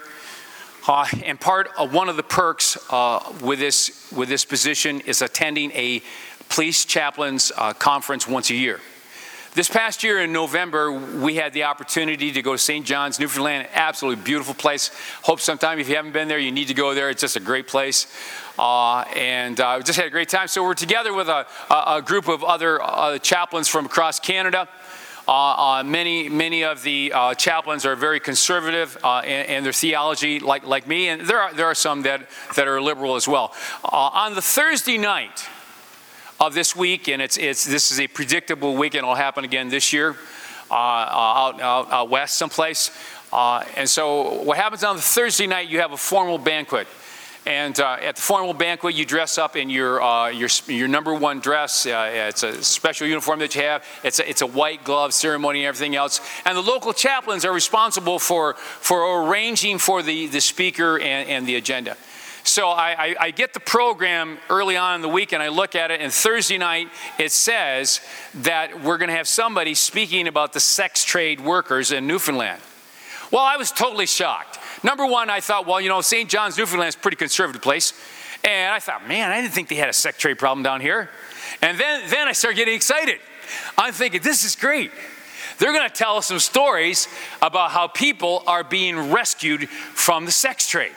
Uh, 0.86 1.06
and 1.24 1.38
part 1.38 1.68
of 1.78 1.92
one 1.92 2.08
of 2.08 2.16
the 2.16 2.22
perks 2.22 2.78
uh, 2.90 3.32
with, 3.42 3.58
this, 3.58 4.10
with 4.10 4.28
this 4.28 4.44
position 4.44 5.00
is 5.02 5.22
attending 5.22 5.70
a 5.72 6.02
police 6.48 6.84
chaplain's 6.84 7.52
uh, 7.56 7.72
conference 7.74 8.26
once 8.26 8.50
a 8.50 8.54
year. 8.54 8.80
This 9.54 9.68
past 9.68 10.04
year 10.04 10.20
in 10.20 10.32
November, 10.32 10.92
we 10.92 11.34
had 11.34 11.52
the 11.52 11.64
opportunity 11.64 12.30
to 12.32 12.42
go 12.42 12.52
to 12.52 12.58
St. 12.58 12.86
John's, 12.86 13.18
Newfoundland. 13.18 13.66
Absolutely 13.72 14.22
beautiful 14.22 14.54
place. 14.54 14.90
Hope 15.22 15.40
sometime 15.40 15.78
if 15.80 15.88
you 15.88 15.96
haven't 15.96 16.12
been 16.12 16.28
there, 16.28 16.38
you 16.38 16.52
need 16.52 16.68
to 16.68 16.74
go 16.74 16.94
there. 16.94 17.10
It's 17.10 17.22
just 17.22 17.34
a 17.34 17.40
great 17.40 17.66
place. 17.66 18.06
Uh, 18.58 19.00
and 19.16 19.58
uh, 19.58 19.80
just 19.80 19.98
had 19.98 20.06
a 20.06 20.10
great 20.10 20.28
time. 20.28 20.48
So 20.48 20.62
we're 20.62 20.74
together 20.74 21.12
with 21.12 21.28
a, 21.28 21.46
a 21.70 22.02
group 22.02 22.28
of 22.28 22.44
other 22.44 22.80
uh, 22.80 23.18
chaplains 23.18 23.68
from 23.68 23.86
across 23.86 24.20
Canada. 24.20 24.68
Uh, 25.28 25.80
uh, 25.80 25.82
many, 25.84 26.26
many 26.30 26.64
of 26.64 26.82
the 26.82 27.12
uh, 27.14 27.34
chaplains 27.34 27.84
are 27.84 27.94
very 27.94 28.18
conservative 28.18 28.96
uh, 29.04 29.20
in, 29.22 29.56
in, 29.56 29.62
their 29.62 29.74
theology, 29.74 30.40
like, 30.40 30.66
like 30.66 30.86
me, 30.86 31.10
and 31.10 31.20
there 31.20 31.38
are, 31.38 31.52
there 31.52 31.66
are 31.66 31.74
some 31.74 32.00
that, 32.00 32.26
that 32.56 32.66
are 32.66 32.80
liberal 32.80 33.14
as 33.14 33.28
well. 33.28 33.52
Uh, 33.84 33.88
on 33.94 34.34
the 34.34 34.40
Thursday 34.40 34.96
night 34.96 35.46
of 36.40 36.54
this 36.54 36.74
week, 36.74 37.08
and 37.08 37.20
it's, 37.20 37.36
it's, 37.36 37.66
this 37.66 37.90
is 37.90 38.00
a 38.00 38.06
predictable 38.06 38.74
weekend, 38.74 39.04
it'll 39.04 39.14
happen 39.14 39.44
again 39.44 39.68
this 39.68 39.92
year 39.92 40.16
uh, 40.70 40.74
out, 40.74 41.60
out, 41.60 41.92
out, 41.92 42.08
west 42.08 42.36
someplace. 42.36 42.90
and 43.30 43.86
so, 43.86 44.42
what 44.44 44.56
happens 44.56 44.82
on 44.82 44.96
the 44.96 45.02
Thursday 45.02 45.46
night, 45.46 45.68
you 45.68 45.80
have 45.80 45.92
a 45.92 45.98
formal 45.98 46.38
banquet. 46.38 46.88
And 47.48 47.80
uh, 47.80 47.96
at 48.02 48.16
the 48.16 48.20
formal 48.20 48.52
banquet, 48.52 48.94
you 48.94 49.06
dress 49.06 49.38
up 49.38 49.56
in 49.56 49.70
your, 49.70 50.02
uh, 50.02 50.28
your, 50.28 50.50
your 50.66 50.86
number 50.86 51.14
one 51.14 51.40
dress. 51.40 51.86
Uh, 51.86 52.10
it's 52.28 52.42
a 52.42 52.62
special 52.62 53.06
uniform 53.06 53.38
that 53.38 53.54
you 53.54 53.62
have. 53.62 53.82
It's 54.04 54.18
a, 54.18 54.28
it's 54.28 54.42
a 54.42 54.46
white 54.46 54.84
glove 54.84 55.14
ceremony 55.14 55.60
and 55.60 55.68
everything 55.68 55.96
else. 55.96 56.20
And 56.44 56.58
the 56.58 56.62
local 56.62 56.92
chaplains 56.92 57.46
are 57.46 57.52
responsible 57.54 58.18
for, 58.18 58.52
for 58.52 59.24
arranging 59.24 59.78
for 59.78 60.02
the, 60.02 60.26
the 60.26 60.42
speaker 60.42 60.98
and, 60.98 61.26
and 61.26 61.46
the 61.46 61.54
agenda. 61.54 61.96
So 62.44 62.68
I, 62.68 63.06
I, 63.06 63.16
I, 63.18 63.30
get 63.30 63.54
the 63.54 63.60
program 63.60 64.36
early 64.50 64.76
on 64.76 64.96
in 64.96 65.00
the 65.00 65.08
week 65.08 65.32
and 65.32 65.42
I 65.42 65.48
look 65.48 65.74
at 65.74 65.90
it, 65.90 66.02
and 66.02 66.12
Thursday 66.12 66.58
night 66.58 66.88
it 67.18 67.32
says 67.32 68.02
that 68.34 68.82
we're 68.82 68.98
going 68.98 69.08
to 69.08 69.16
have 69.16 69.28
somebody 69.28 69.74
speaking 69.74 70.28
about 70.28 70.52
the 70.52 70.60
sex 70.60 71.02
trade 71.02 71.40
workers 71.40 71.92
in 71.92 72.06
Newfoundland. 72.06 72.60
Well, 73.30 73.42
I 73.42 73.56
was 73.56 73.72
totally 73.72 74.06
shocked. 74.06 74.57
Number 74.82 75.06
one, 75.06 75.30
I 75.30 75.40
thought, 75.40 75.66
well, 75.66 75.80
you 75.80 75.88
know, 75.88 76.00
St. 76.00 76.28
John's, 76.28 76.56
Newfoundland 76.56 76.88
is 76.88 76.94
a 76.94 76.98
pretty 76.98 77.16
conservative 77.16 77.62
place. 77.62 77.92
And 78.44 78.72
I 78.72 78.78
thought, 78.78 79.08
man, 79.08 79.30
I 79.30 79.40
didn't 79.40 79.52
think 79.52 79.68
they 79.68 79.74
had 79.74 79.88
a 79.88 79.92
sex 79.92 80.18
trade 80.18 80.38
problem 80.38 80.62
down 80.62 80.80
here. 80.80 81.10
And 81.60 81.78
then, 81.78 82.08
then 82.08 82.28
I 82.28 82.32
started 82.32 82.56
getting 82.56 82.74
excited. 82.74 83.18
I'm 83.76 83.92
thinking, 83.92 84.22
this 84.22 84.44
is 84.44 84.54
great. 84.54 84.92
They're 85.58 85.72
going 85.72 85.88
to 85.88 85.94
tell 85.94 86.16
us 86.16 86.26
some 86.26 86.38
stories 86.38 87.08
about 87.42 87.72
how 87.72 87.88
people 87.88 88.44
are 88.46 88.62
being 88.62 89.10
rescued 89.10 89.68
from 89.68 90.24
the 90.24 90.30
sex 90.32 90.68
trade. 90.68 90.92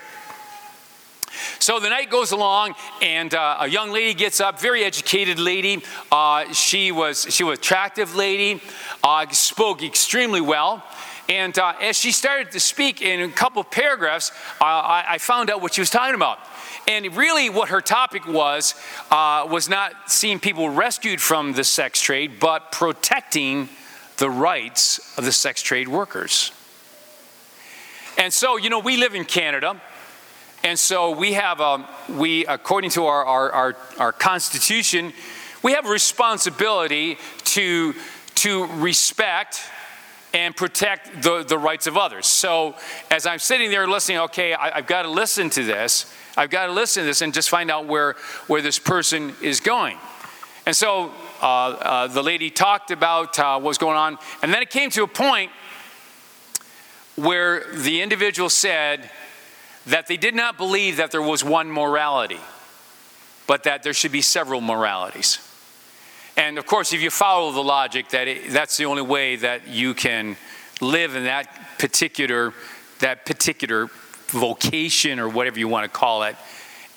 So 1.59 1.79
the 1.79 1.89
night 1.89 2.09
goes 2.09 2.31
along, 2.31 2.75
and 3.01 3.33
uh, 3.33 3.57
a 3.61 3.67
young 3.67 3.91
lady 3.91 4.13
gets 4.13 4.39
up, 4.39 4.59
very 4.59 4.83
educated 4.83 5.39
lady. 5.39 5.83
Uh, 6.11 6.51
she 6.53 6.91
was 6.91 7.25
she 7.29 7.43
was 7.43 7.57
attractive 7.57 8.15
lady, 8.15 8.61
uh, 9.03 9.27
spoke 9.29 9.81
extremely 9.81 10.41
well. 10.41 10.83
And 11.29 11.57
uh, 11.57 11.73
as 11.81 11.97
she 11.97 12.11
started 12.11 12.51
to 12.51 12.59
speak 12.59 13.01
in 13.01 13.21
a 13.21 13.31
couple 13.31 13.63
paragraphs, 13.63 14.31
uh, 14.59 14.65
I, 14.65 15.05
I, 15.09 15.17
found 15.17 15.49
out 15.49 15.61
what 15.61 15.75
she 15.75 15.81
was 15.81 15.89
talking 15.89 16.15
about. 16.15 16.39
And 16.87 17.15
really, 17.15 17.49
what 17.49 17.69
her 17.69 17.79
topic 17.79 18.27
was 18.27 18.75
uh, 19.11 19.47
was 19.49 19.69
not 19.69 19.93
seeing 20.11 20.39
people 20.39 20.69
rescued 20.69 21.21
from 21.21 21.53
the 21.53 21.63
sex 21.63 22.01
trade, 22.01 22.39
but 22.39 22.71
protecting 22.71 23.69
the 24.17 24.29
rights 24.29 25.17
of 25.17 25.25
the 25.25 25.31
sex 25.31 25.61
trade 25.61 25.87
workers. 25.87 26.51
And 28.17 28.33
so, 28.33 28.57
you 28.57 28.69
know, 28.69 28.79
we 28.79 28.97
live 28.97 29.15
in 29.15 29.25
Canada. 29.25 29.81
And 30.63 30.77
so 30.77 31.11
we 31.11 31.33
have, 31.33 31.59
a, 31.59 31.63
um, 31.63 31.87
we, 32.07 32.45
according 32.45 32.91
to 32.91 33.05
our, 33.05 33.25
our, 33.25 33.51
our, 33.51 33.77
our 33.97 34.11
constitution, 34.11 35.11
we 35.63 35.73
have 35.73 35.87
a 35.87 35.89
responsibility 35.89 37.17
to, 37.45 37.95
to 38.35 38.65
respect 38.65 39.61
and 40.33 40.55
protect 40.55 41.21
the, 41.21 41.43
the 41.43 41.57
rights 41.57 41.87
of 41.87 41.97
others. 41.97 42.25
So 42.25 42.75
as 43.09 43.25
I'm 43.25 43.39
sitting 43.39 43.69
there 43.69 43.87
listening, 43.87 44.19
okay, 44.19 44.53
I, 44.53 44.77
have 44.77 44.87
got 44.87 45.03
to 45.03 45.09
listen 45.09 45.49
to 45.51 45.63
this. 45.63 46.11
I've 46.37 46.49
got 46.49 46.67
to 46.67 46.71
listen 46.71 47.03
to 47.03 47.07
this 47.07 47.21
and 47.21 47.33
just 47.33 47.49
find 47.49 47.69
out 47.69 47.85
where, 47.85 48.15
where 48.47 48.61
this 48.61 48.79
person 48.79 49.33
is 49.41 49.59
going. 49.59 49.97
And 50.65 50.75
so 50.75 51.11
uh, 51.41 51.45
uh, 51.45 52.07
the 52.07 52.23
lady 52.23 52.49
talked 52.49 52.91
about 52.91 53.37
uh, 53.39 53.55
what 53.55 53.63
was 53.67 53.77
going 53.77 53.97
on. 53.97 54.17
And 54.41 54.53
then 54.53 54.61
it 54.61 54.69
came 54.69 54.89
to 54.91 55.03
a 55.03 55.07
point 55.07 55.51
where 57.15 57.65
the 57.73 58.01
individual 58.01 58.49
said 58.49 59.09
that 59.87 60.07
they 60.07 60.17
did 60.17 60.35
not 60.35 60.57
believe 60.57 60.97
that 60.97 61.11
there 61.11 61.21
was 61.21 61.43
one 61.43 61.69
morality, 61.69 62.39
but 63.47 63.63
that 63.63 63.83
there 63.83 63.93
should 63.93 64.11
be 64.11 64.21
several 64.21 64.61
moralities. 64.61 65.39
And 66.37 66.57
of 66.57 66.65
course, 66.65 66.93
if 66.93 67.01
you 67.01 67.09
follow 67.09 67.51
the 67.51 67.63
logic 67.63 68.09
that 68.09 68.27
it, 68.27 68.51
that's 68.51 68.77
the 68.77 68.85
only 68.85 69.01
way 69.01 69.35
that 69.35 69.67
you 69.67 69.93
can 69.93 70.37
live 70.79 71.15
in 71.15 71.25
that 71.25 71.77
particular 71.77 72.53
that 72.99 73.25
particular 73.25 73.89
vocation 74.27 75.19
or 75.19 75.27
whatever 75.27 75.59
you 75.59 75.67
want 75.67 75.83
to 75.83 75.89
call 75.89 76.23
it, 76.23 76.35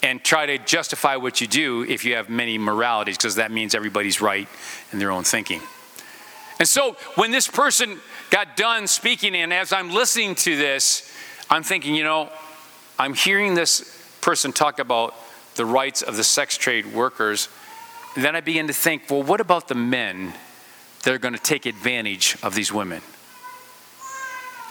and 0.02 0.22
try 0.22 0.44
to 0.44 0.58
justify 0.58 1.16
what 1.16 1.40
you 1.40 1.46
do 1.46 1.82
if 1.82 2.04
you 2.04 2.14
have 2.14 2.28
many 2.28 2.58
moralities, 2.58 3.16
because 3.16 3.36
that 3.36 3.50
means 3.50 3.74
everybody's 3.74 4.20
right 4.20 4.46
in 4.92 4.98
their 4.98 5.10
own 5.10 5.24
thinking. 5.24 5.62
And 6.58 6.68
so 6.68 6.96
when 7.14 7.30
this 7.30 7.48
person 7.48 7.98
got 8.30 8.56
done 8.56 8.86
speaking, 8.86 9.34
and 9.34 9.52
as 9.52 9.72
I'm 9.72 9.90
listening 9.90 10.34
to 10.36 10.56
this, 10.56 11.10
I'm 11.50 11.62
thinking, 11.62 11.94
you 11.94 12.04
know, 12.04 12.28
I'm 12.98 13.14
hearing 13.14 13.54
this 13.54 13.90
person 14.20 14.52
talk 14.52 14.78
about 14.78 15.14
the 15.56 15.64
rights 15.64 16.02
of 16.02 16.16
the 16.16 16.24
sex 16.24 16.56
trade 16.56 16.92
workers 16.92 17.48
then 18.16 18.36
I 18.36 18.40
began 18.40 18.66
to 18.68 18.72
think, 18.72 19.10
well, 19.10 19.22
what 19.22 19.40
about 19.40 19.68
the 19.68 19.74
men 19.74 20.32
that 21.02 21.12
are 21.12 21.18
going 21.18 21.34
to 21.34 21.40
take 21.40 21.66
advantage 21.66 22.36
of 22.42 22.54
these 22.54 22.72
women? 22.72 23.02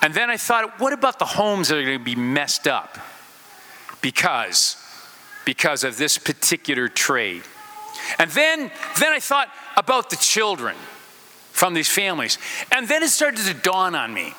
And 0.02 0.14
then 0.14 0.30
I 0.30 0.38
thought, 0.38 0.80
what 0.80 0.94
about 0.94 1.20
the 1.20 1.26
homes 1.26 1.70
that 1.70 1.78
are 1.78 1.84
going 1.84 1.98
to 1.98 2.04
be 2.04 2.16
messed 2.16 2.68
up 2.68 2.98
because 4.02 4.78
because 5.46 5.84
of 5.84 5.98
this 5.98 6.18
particular 6.18 6.88
trade? 6.88 7.44
And 8.20 8.30
then 8.32 8.72
then 9.00 9.14
I 9.14 9.20
thought 9.20 9.50
about 9.78 10.10
the 10.10 10.16
children 10.18 10.76
from 11.52 11.74
these 11.74 11.90
families. 11.90 12.38
And 12.72 12.88
then 12.88 13.04
it 13.04 13.10
started 13.10 13.46
to 13.46 13.54
dawn 13.54 13.96
on 13.96 14.14
me 14.14 14.34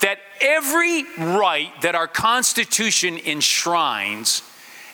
that 0.00 0.18
every 0.40 1.04
right 1.18 1.70
that 1.82 1.94
our 1.94 2.08
Constitution 2.08 3.18
enshrines 3.18 4.42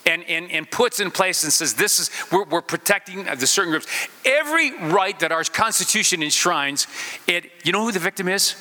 and, 0.07 0.23
and, 0.25 0.51
and 0.51 0.71
puts 0.71 1.01
in 1.01 1.11
place 1.11 1.45
and 1.45 1.53
says 1.53 1.75
this 1.75 1.99
is 1.99 2.11
we're, 2.31 2.45
we're 2.45 2.63
protecting 2.63 3.25
the 3.25 3.47
certain 3.47 3.71
groups. 3.71 3.87
Every 4.25 4.77
right 4.91 5.19
that 5.21 5.33
our 5.33 5.45
constitution 5.45 6.23
enshrines 6.23 6.87
it 7.27 7.51
you 7.65 7.73
know 7.73 7.85
who 7.85 7.93
the 7.93 7.99
victim 7.99 8.29
is? 8.29 8.55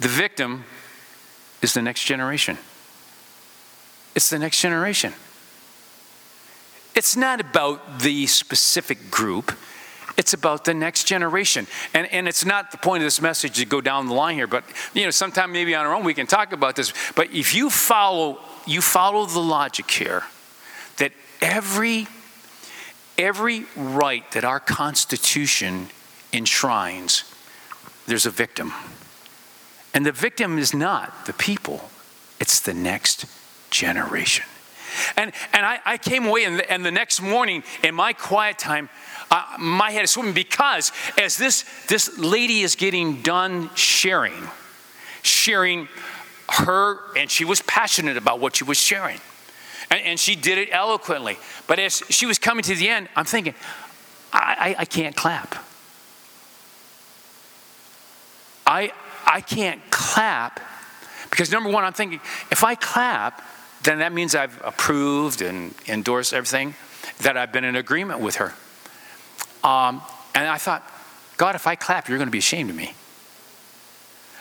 The 0.00 0.08
victim 0.08 0.64
is 1.60 1.74
the 1.74 1.82
next 1.82 2.04
generation. 2.04 2.58
It's 4.14 4.30
the 4.30 4.38
next 4.38 4.60
generation. 4.60 5.12
It's 6.94 7.16
not 7.16 7.40
about 7.40 8.00
the 8.00 8.26
specific 8.26 9.10
group. 9.10 9.52
It's 10.16 10.34
about 10.34 10.64
the 10.64 10.74
next 10.74 11.04
generation. 11.04 11.66
And, 11.94 12.06
and 12.12 12.28
it's 12.28 12.44
not 12.44 12.70
the 12.70 12.78
point 12.78 13.02
of 13.02 13.06
this 13.06 13.22
message 13.22 13.56
to 13.56 13.64
go 13.64 13.80
down 13.80 14.08
the 14.08 14.14
line 14.14 14.34
here, 14.34 14.46
but 14.46 14.64
you 14.92 15.04
know, 15.04 15.10
sometime 15.10 15.52
maybe 15.52 15.74
on 15.74 15.86
our 15.86 15.94
own 15.94 16.04
we 16.04 16.14
can 16.14 16.26
talk 16.26 16.52
about 16.52 16.76
this. 16.76 16.92
But 17.14 17.32
if 17.32 17.54
you 17.54 17.70
follow, 17.70 18.40
you 18.66 18.80
follow 18.80 19.26
the 19.26 19.40
logic 19.40 19.90
here 19.90 20.24
that 20.98 21.12
every 21.40 22.06
every 23.18 23.66
right 23.76 24.30
that 24.32 24.44
our 24.44 24.60
Constitution 24.60 25.88
enshrines, 26.32 27.24
there's 28.06 28.26
a 28.26 28.30
victim. 28.30 28.72
And 29.94 30.06
the 30.06 30.12
victim 30.12 30.58
is 30.58 30.74
not 30.74 31.26
the 31.26 31.32
people, 31.32 31.90
it's 32.40 32.60
the 32.60 32.74
next 32.74 33.26
generation. 33.70 34.44
And, 35.16 35.32
and 35.52 35.64
I, 35.64 35.80
I 35.84 35.98
came 35.98 36.26
away, 36.26 36.44
and 36.44 36.58
the, 36.58 36.70
and 36.70 36.84
the 36.84 36.90
next 36.90 37.22
morning 37.22 37.62
in 37.82 37.94
my 37.94 38.12
quiet 38.12 38.58
time, 38.58 38.90
uh, 39.30 39.42
my 39.58 39.90
head 39.90 40.04
is 40.04 40.10
swimming 40.10 40.34
because 40.34 40.92
as 41.18 41.38
this, 41.38 41.64
this 41.86 42.18
lady 42.18 42.60
is 42.60 42.76
getting 42.76 43.22
done 43.22 43.70
sharing, 43.74 44.34
sharing 45.22 45.88
her, 46.52 46.98
and 47.16 47.30
she 47.30 47.44
was 47.44 47.62
passionate 47.62 48.16
about 48.16 48.40
what 48.40 48.56
she 48.56 48.64
was 48.64 48.78
sharing. 48.78 49.18
And, 49.90 50.00
and 50.02 50.20
she 50.20 50.36
did 50.36 50.58
it 50.58 50.68
eloquently. 50.72 51.38
But 51.66 51.78
as 51.78 52.02
she 52.08 52.26
was 52.26 52.38
coming 52.38 52.62
to 52.64 52.74
the 52.74 52.88
end, 52.88 53.08
I'm 53.16 53.24
thinking, 53.24 53.54
I, 54.32 54.74
I, 54.78 54.82
I 54.82 54.84
can't 54.84 55.16
clap. 55.16 55.54
I, 58.66 58.92
I 59.26 59.40
can't 59.40 59.82
clap 59.90 60.60
because 61.32 61.50
number 61.50 61.70
one, 61.70 61.82
I'm 61.82 61.94
thinking, 61.94 62.20
if 62.50 62.62
I 62.62 62.74
clap, 62.74 63.42
then 63.84 64.00
that 64.00 64.12
means 64.12 64.34
I've 64.34 64.60
approved 64.62 65.40
and 65.40 65.74
endorsed 65.88 66.34
everything, 66.34 66.74
that 67.22 67.38
I've 67.38 67.52
been 67.52 67.64
in 67.64 67.74
agreement 67.74 68.20
with 68.20 68.36
her. 68.36 68.52
Um, 69.64 70.02
and 70.34 70.46
I 70.46 70.58
thought, 70.58 70.86
God, 71.38 71.54
if 71.54 71.66
I 71.66 71.74
clap, 71.74 72.08
you're 72.08 72.18
going 72.18 72.28
to 72.28 72.32
be 72.32 72.38
ashamed 72.38 72.68
of 72.68 72.76
me. 72.76 72.94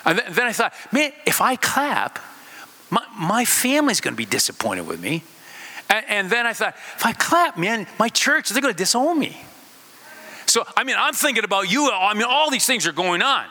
And 0.05 0.19
then 0.19 0.47
I 0.47 0.51
thought, 0.51 0.73
man, 0.91 1.11
if 1.25 1.41
I 1.41 1.55
clap, 1.55 2.19
my, 2.89 3.03
my 3.17 3.45
family's 3.45 4.01
going 4.01 4.13
to 4.13 4.17
be 4.17 4.25
disappointed 4.25 4.87
with 4.87 4.99
me. 4.99 5.23
And, 5.89 6.05
and 6.07 6.29
then 6.29 6.45
I 6.45 6.53
thought, 6.53 6.75
if 6.95 7.05
I 7.05 7.13
clap, 7.13 7.57
man, 7.57 7.87
my 7.99 8.09
church, 8.09 8.49
they're 8.49 8.61
going 8.61 8.73
to 8.73 8.77
disown 8.77 9.19
me. 9.19 9.41
So, 10.45 10.65
I 10.75 10.83
mean, 10.83 10.95
I'm 10.99 11.13
thinking 11.13 11.43
about 11.43 11.71
you. 11.71 11.89
I 11.91 12.13
mean, 12.13 12.25
all 12.27 12.51
these 12.51 12.65
things 12.65 12.85
are 12.85 12.91
going 12.91 13.21
on. 13.21 13.45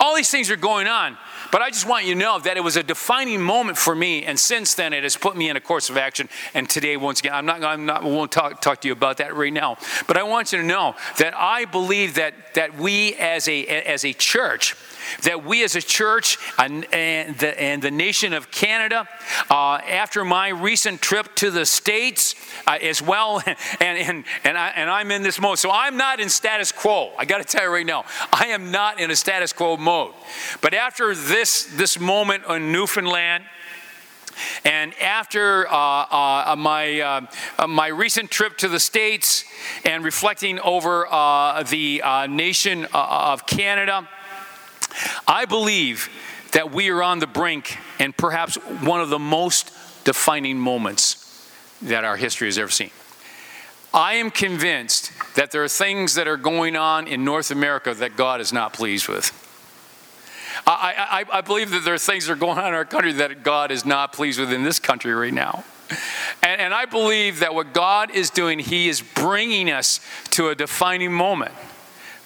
All 0.00 0.14
these 0.16 0.30
things 0.30 0.50
are 0.50 0.56
going 0.56 0.86
on. 0.86 1.18
But 1.52 1.60
I 1.60 1.68
just 1.68 1.86
want 1.86 2.06
you 2.06 2.14
to 2.14 2.18
know 2.18 2.38
that 2.38 2.56
it 2.56 2.64
was 2.64 2.78
a 2.78 2.82
defining 2.82 3.42
moment 3.42 3.76
for 3.76 3.94
me, 3.94 4.24
and 4.24 4.40
since 4.40 4.72
then 4.72 4.94
it 4.94 5.02
has 5.02 5.18
put 5.18 5.36
me 5.36 5.50
in 5.50 5.56
a 5.58 5.60
course 5.60 5.90
of 5.90 5.98
action. 5.98 6.30
And 6.54 6.68
today, 6.68 6.96
once 6.96 7.20
again, 7.20 7.34
I'm 7.34 7.44
not, 7.44 7.62
I'm 7.62 7.84
not, 7.84 8.02
won't 8.02 8.32
talk, 8.32 8.62
talk 8.62 8.80
to 8.80 8.88
you 8.88 8.92
about 8.92 9.18
that 9.18 9.36
right 9.36 9.52
now. 9.52 9.76
But 10.06 10.16
I 10.16 10.22
want 10.22 10.52
you 10.52 10.58
to 10.58 10.64
know 10.64 10.96
that 11.18 11.34
I 11.36 11.66
believe 11.66 12.14
that 12.14 12.54
that 12.54 12.78
we 12.78 13.14
as 13.16 13.48
a 13.48 13.66
as 13.66 14.02
a 14.06 14.14
church 14.14 14.76
that 15.22 15.44
we 15.44 15.64
as 15.64 15.76
a 15.76 15.82
church 15.82 16.38
and, 16.58 16.86
and, 16.92 17.36
the, 17.38 17.60
and 17.60 17.82
the, 17.82 17.90
nation 17.90 18.32
of 18.32 18.50
Canada, 18.50 19.08
uh, 19.50 19.74
after 19.88 20.24
my 20.24 20.48
recent 20.48 21.00
trip 21.00 21.34
to 21.36 21.50
the 21.50 21.66
States 21.66 22.34
uh, 22.66 22.78
as 22.80 23.02
well, 23.02 23.42
and, 23.46 23.56
and, 23.80 24.24
and, 24.44 24.58
I, 24.58 24.68
and 24.68 24.90
I'm 24.90 25.10
in 25.10 25.22
this 25.22 25.40
mode. 25.40 25.58
So 25.58 25.70
I'm 25.70 25.96
not 25.96 26.20
in 26.20 26.28
status 26.28 26.72
quo. 26.72 27.12
I 27.18 27.24
got 27.24 27.38
to 27.38 27.44
tell 27.44 27.64
you 27.64 27.72
right 27.72 27.86
now, 27.86 28.04
I 28.32 28.46
am 28.48 28.70
not 28.70 29.00
in 29.00 29.10
a 29.10 29.16
status 29.16 29.52
quo 29.52 29.76
mode. 29.76 30.14
But 30.60 30.74
after 30.74 31.14
this, 31.14 31.64
this 31.76 31.98
moment 31.98 32.44
in 32.48 32.72
Newfoundland, 32.72 33.44
and 34.64 34.94
after 35.00 35.68
uh, 35.68 35.74
uh, 35.74 36.56
my, 36.58 37.00
uh, 37.00 37.66
my 37.66 37.88
recent 37.88 38.30
trip 38.30 38.56
to 38.58 38.68
the 38.68 38.80
States 38.80 39.44
and 39.84 40.04
reflecting 40.04 40.58
over 40.60 41.06
uh, 41.10 41.62
the 41.64 42.02
uh, 42.02 42.26
nation 42.26 42.86
uh, 42.92 43.32
of 43.32 43.46
Canada, 43.46 44.08
I 45.26 45.44
believe 45.44 46.08
that 46.52 46.72
we 46.72 46.90
are 46.90 47.02
on 47.02 47.18
the 47.18 47.26
brink 47.26 47.78
and 47.98 48.16
perhaps 48.16 48.56
one 48.56 49.00
of 49.00 49.08
the 49.08 49.18
most 49.18 49.72
defining 50.04 50.58
moments 50.58 51.18
that 51.82 52.04
our 52.04 52.16
history 52.16 52.48
has 52.48 52.58
ever 52.58 52.70
seen. 52.70 52.90
I 53.94 54.14
am 54.14 54.30
convinced 54.30 55.12
that 55.34 55.50
there 55.50 55.62
are 55.64 55.68
things 55.68 56.14
that 56.14 56.26
are 56.26 56.36
going 56.36 56.76
on 56.76 57.06
in 57.06 57.24
North 57.24 57.50
America 57.50 57.92
that 57.94 58.16
God 58.16 58.40
is 58.40 58.52
not 58.52 58.72
pleased 58.72 59.08
with. 59.08 59.38
I, 60.66 61.24
I, 61.32 61.38
I, 61.38 61.40
believe 61.40 61.70
that 61.70 61.84
there 61.84 61.94
are 61.94 61.98
things 61.98 62.26
that 62.26 62.32
are 62.32 62.36
going 62.36 62.58
on 62.58 62.68
in 62.68 62.74
our 62.74 62.84
country 62.84 63.12
that 63.12 63.42
God 63.42 63.70
is 63.70 63.84
not 63.84 64.12
pleased 64.12 64.38
with 64.38 64.52
in 64.52 64.62
this 64.62 64.78
country 64.78 65.12
right 65.12 65.32
now. 65.32 65.64
And, 66.42 66.60
and 66.60 66.74
I 66.74 66.86
believe 66.86 67.40
that 67.40 67.54
what 67.54 67.72
God 67.72 68.10
is 68.10 68.30
doing, 68.30 68.58
He 68.58 68.88
is 68.88 69.02
bringing 69.02 69.70
us 69.70 70.00
to 70.30 70.48
a 70.48 70.54
defining 70.54 71.12
moment. 71.12 71.52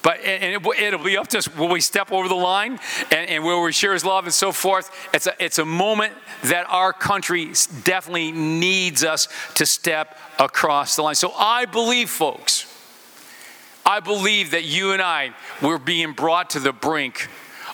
But 0.07 0.21
and 0.21 0.55
it, 0.55 0.63
will 0.63 1.05
be 1.05 1.17
up 1.17 1.27
to 1.31 1.39
us. 1.39 1.53
Will 1.57 1.67
we 1.67 1.81
step 1.81 2.13
over 2.13 2.29
the 2.29 2.37
line 2.37 2.79
and, 3.11 3.29
and 3.29 3.45
will 3.45 3.61
we 3.61 3.73
share 3.73 3.93
His 3.93 4.05
love 4.05 4.25
and 4.25 4.33
so 4.33 4.53
forth? 4.53 4.89
It's 5.13 5.27
a, 5.27 5.35
it's 5.45 5.59
a 5.59 5.65
moment 5.65 6.13
that 6.45 6.65
our 6.69 6.93
country 6.93 7.47
definitely 7.83 8.31
needs 8.31 9.03
us 9.03 9.27
to 9.55 9.67
step 9.67 10.17
across 10.39 10.95
the 10.95 11.03
line. 11.03 11.17
So 11.17 11.33
I 11.33 11.65
believe, 11.65 12.09
folks, 12.09 12.73
I 13.85 13.99
believe 13.99 14.53
that 14.53 14.63
you 14.63 14.93
and 14.93 15.03
I 15.03 15.35
were 15.61 15.77
being 15.77 16.13
brought 16.13 16.51
to 16.51 16.61
the 16.61 16.73
brink 16.73 17.29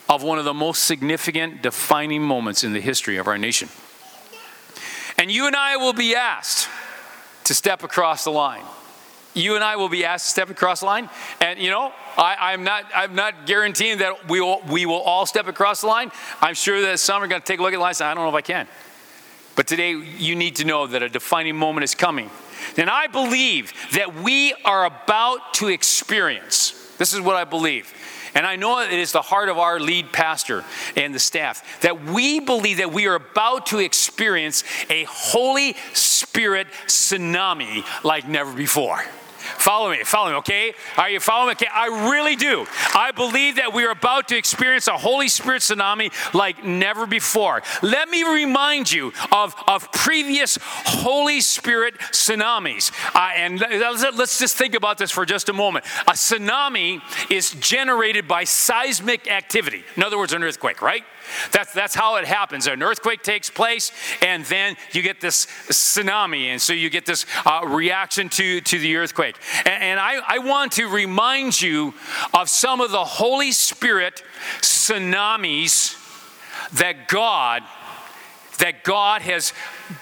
of 0.08 0.22
one 0.22 0.38
of 0.38 0.46
the 0.46 0.54
most 0.54 0.84
significant 0.84 1.60
defining 1.60 2.22
moments 2.22 2.64
in 2.64 2.72
the 2.72 2.80
history 2.80 3.18
of 3.18 3.26
our 3.26 3.36
nation. 3.36 3.68
And 5.18 5.30
you 5.30 5.46
and 5.46 5.54
I 5.54 5.76
will 5.76 5.92
be 5.92 6.14
asked 6.14 6.70
to 7.44 7.52
step 7.52 7.82
across 7.82 8.24
the 8.24 8.30
line 8.30 8.64
you 9.34 9.54
and 9.54 9.64
I 9.64 9.76
will 9.76 9.88
be 9.88 10.04
asked 10.04 10.26
to 10.26 10.30
step 10.30 10.50
across 10.50 10.80
the 10.80 10.86
line. 10.86 11.08
And 11.40 11.58
you 11.58 11.70
know, 11.70 11.92
I, 12.16 12.52
am 12.52 12.64
not 12.64 12.84
I'm 12.94 13.14
not 13.14 13.46
guaranteeing 13.46 13.98
that 13.98 14.28
we 14.28 14.40
will 14.40 14.62
we 14.68 14.86
will 14.86 15.00
all 15.00 15.26
step 15.26 15.46
across 15.46 15.80
the 15.80 15.86
line. 15.86 16.10
I'm 16.40 16.54
sure 16.54 16.80
that 16.82 16.98
some 17.00 17.22
are 17.22 17.28
going 17.28 17.40
to 17.40 17.46
take 17.46 17.60
a 17.60 17.62
look 17.62 17.72
at 17.72 17.76
the 17.76 17.80
line 17.80 17.90
and 17.90 17.96
say, 17.96 18.04
I 18.04 18.14
don't 18.14 18.24
know 18.24 18.30
if 18.30 18.34
I 18.34 18.42
can. 18.42 18.68
But 19.54 19.66
today 19.66 19.92
you 19.92 20.34
need 20.34 20.56
to 20.56 20.64
know 20.64 20.86
that 20.86 21.02
a 21.02 21.08
defining 21.08 21.56
moment 21.56 21.84
is 21.84 21.94
coming. 21.94 22.30
And 22.76 22.88
I 22.88 23.06
believe 23.06 23.72
that 23.92 24.14
we 24.14 24.54
are 24.64 24.86
about 24.86 25.54
to 25.54 25.68
experience. 25.68 26.94
This 26.96 27.12
is 27.12 27.20
what 27.20 27.36
I 27.36 27.44
believe. 27.44 27.92
And 28.34 28.46
I 28.46 28.56
know 28.56 28.80
it 28.80 28.92
is 28.92 29.12
the 29.12 29.20
heart 29.20 29.50
of 29.50 29.58
our 29.58 29.78
lead 29.78 30.10
pastor 30.10 30.64
and 30.96 31.14
the 31.14 31.18
staff 31.18 31.82
that 31.82 32.02
we 32.04 32.40
believe 32.40 32.78
that 32.78 32.92
we 32.92 33.06
are 33.06 33.16
about 33.16 33.66
to 33.66 33.78
experience 33.78 34.64
a 34.88 35.04
Holy 35.04 35.74
Spirit 35.92 36.68
tsunami 36.86 37.84
like 38.04 38.26
never 38.26 38.52
before. 38.54 39.04
Follow 39.42 39.90
me, 39.90 40.04
follow 40.04 40.30
me, 40.30 40.36
okay? 40.36 40.74
Are 40.96 41.10
you 41.10 41.20
following? 41.20 41.52
Okay, 41.52 41.68
I 41.72 42.10
really 42.10 42.36
do. 42.36 42.66
I 42.94 43.10
believe 43.14 43.56
that 43.56 43.72
we 43.72 43.84
are 43.84 43.90
about 43.90 44.28
to 44.28 44.36
experience 44.36 44.88
a 44.88 44.96
Holy 44.96 45.28
Spirit 45.28 45.62
tsunami 45.62 46.12
like 46.34 46.64
never 46.64 47.06
before. 47.06 47.62
Let 47.82 48.08
me 48.08 48.22
remind 48.22 48.90
you 48.90 49.12
of, 49.30 49.54
of 49.66 49.90
previous 49.92 50.58
Holy 50.62 51.40
Spirit 51.40 51.98
tsunamis. 51.98 52.92
Uh, 53.14 53.30
and 53.36 53.60
let's 53.60 54.38
just 54.38 54.56
think 54.56 54.74
about 54.74 54.98
this 54.98 55.10
for 55.10 55.26
just 55.26 55.48
a 55.48 55.52
moment. 55.52 55.84
A 56.06 56.12
tsunami 56.12 57.00
is 57.30 57.50
generated 57.52 58.28
by 58.28 58.44
seismic 58.44 59.30
activity, 59.30 59.84
in 59.96 60.02
other 60.02 60.18
words, 60.18 60.32
an 60.32 60.42
earthquake, 60.42 60.82
right? 60.82 61.04
That's, 61.50 61.72
that's 61.72 61.94
how 61.94 62.16
it 62.16 62.24
happens. 62.24 62.66
An 62.66 62.82
earthquake 62.82 63.22
takes 63.22 63.50
place, 63.50 63.92
and 64.20 64.44
then 64.46 64.76
you 64.92 65.02
get 65.02 65.20
this 65.20 65.46
tsunami, 65.68 66.46
and 66.46 66.60
so 66.60 66.72
you 66.72 66.90
get 66.90 67.06
this 67.06 67.26
uh, 67.44 67.62
reaction 67.66 68.28
to, 68.30 68.60
to 68.60 68.78
the 68.78 68.96
earthquake. 68.96 69.36
And, 69.64 69.82
and 69.82 70.00
I, 70.00 70.20
I 70.26 70.38
want 70.38 70.72
to 70.72 70.88
remind 70.88 71.60
you 71.60 71.94
of 72.34 72.48
some 72.48 72.80
of 72.80 72.90
the 72.90 73.04
Holy 73.04 73.52
Spirit 73.52 74.22
tsunamis 74.60 75.98
that 76.72 77.08
God 77.08 77.62
that 78.58 78.84
God 78.84 79.22
has 79.22 79.52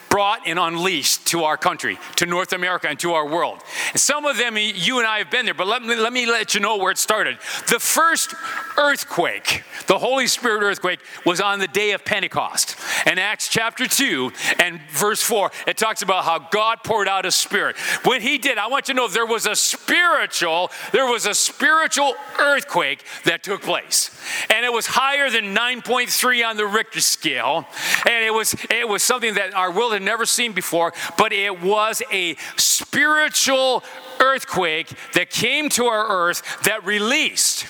brought 0.08 0.46
and 0.46 0.58
unleashed 0.58 1.26
to 1.28 1.44
our 1.44 1.56
country, 1.56 1.98
to 2.16 2.26
North 2.26 2.52
America, 2.52 2.88
and 2.88 2.98
to 3.00 3.12
our 3.12 3.26
world. 3.26 3.62
And 3.92 4.00
some 4.00 4.24
of 4.24 4.36
them 4.36 4.56
you 4.56 4.98
and 4.98 5.06
I 5.06 5.18
have 5.18 5.30
been 5.30 5.44
there, 5.44 5.54
but 5.54 5.66
let 5.66 5.82
me, 5.82 5.94
let 5.94 6.12
me 6.12 6.26
let 6.26 6.54
you 6.54 6.60
know 6.60 6.76
where 6.76 6.90
it 6.90 6.98
started. 6.98 7.38
The 7.68 7.78
first 7.78 8.34
earthquake, 8.76 9.62
the 9.86 9.98
Holy 9.98 10.26
Spirit 10.26 10.62
earthquake, 10.62 11.00
was 11.24 11.40
on 11.40 11.58
the 11.58 11.68
day 11.68 11.92
of 11.92 12.04
Pentecost. 12.04 12.76
In 13.06 13.18
Acts 13.18 13.48
chapter 13.48 13.86
2 13.86 14.32
and 14.58 14.80
verse 14.90 15.22
4, 15.22 15.50
it 15.66 15.76
talks 15.76 16.02
about 16.02 16.24
how 16.24 16.48
God 16.50 16.78
poured 16.84 17.08
out 17.08 17.26
a 17.26 17.30
spirit. 17.30 17.76
When 18.04 18.20
he 18.20 18.38
did, 18.38 18.58
I 18.58 18.66
want 18.66 18.88
you 18.88 18.94
to 18.94 19.00
know 19.00 19.08
there 19.08 19.26
was 19.26 19.46
a 19.46 19.56
spiritual, 19.56 20.70
there 20.92 21.06
was 21.06 21.26
a 21.26 21.34
spiritual 21.34 22.14
earthquake 22.38 23.04
that 23.24 23.42
took 23.42 23.62
place. 23.62 24.10
And 24.48 24.64
it 24.64 24.72
was 24.72 24.86
higher 24.86 25.30
than 25.30 25.54
9.3 25.54 26.46
on 26.46 26.56
the 26.56 26.66
Richter 26.66 27.00
scale. 27.00 27.66
And 28.06 28.24
it 28.24 28.32
was 28.32 28.54
it 28.70 28.88
was 28.88 29.02
something 29.02 29.34
that 29.34 29.54
our 29.54 29.72
world 29.80 29.94
had 29.94 30.02
never 30.02 30.26
seen 30.26 30.52
before, 30.52 30.92
but 31.16 31.32
it 31.32 31.62
was 31.62 32.02
a 32.12 32.36
spiritual 32.56 33.82
earthquake 34.20 34.92
that 35.14 35.30
came 35.30 35.70
to 35.70 35.86
our 35.86 36.06
earth 36.06 36.42
that 36.64 36.84
released 36.84 37.64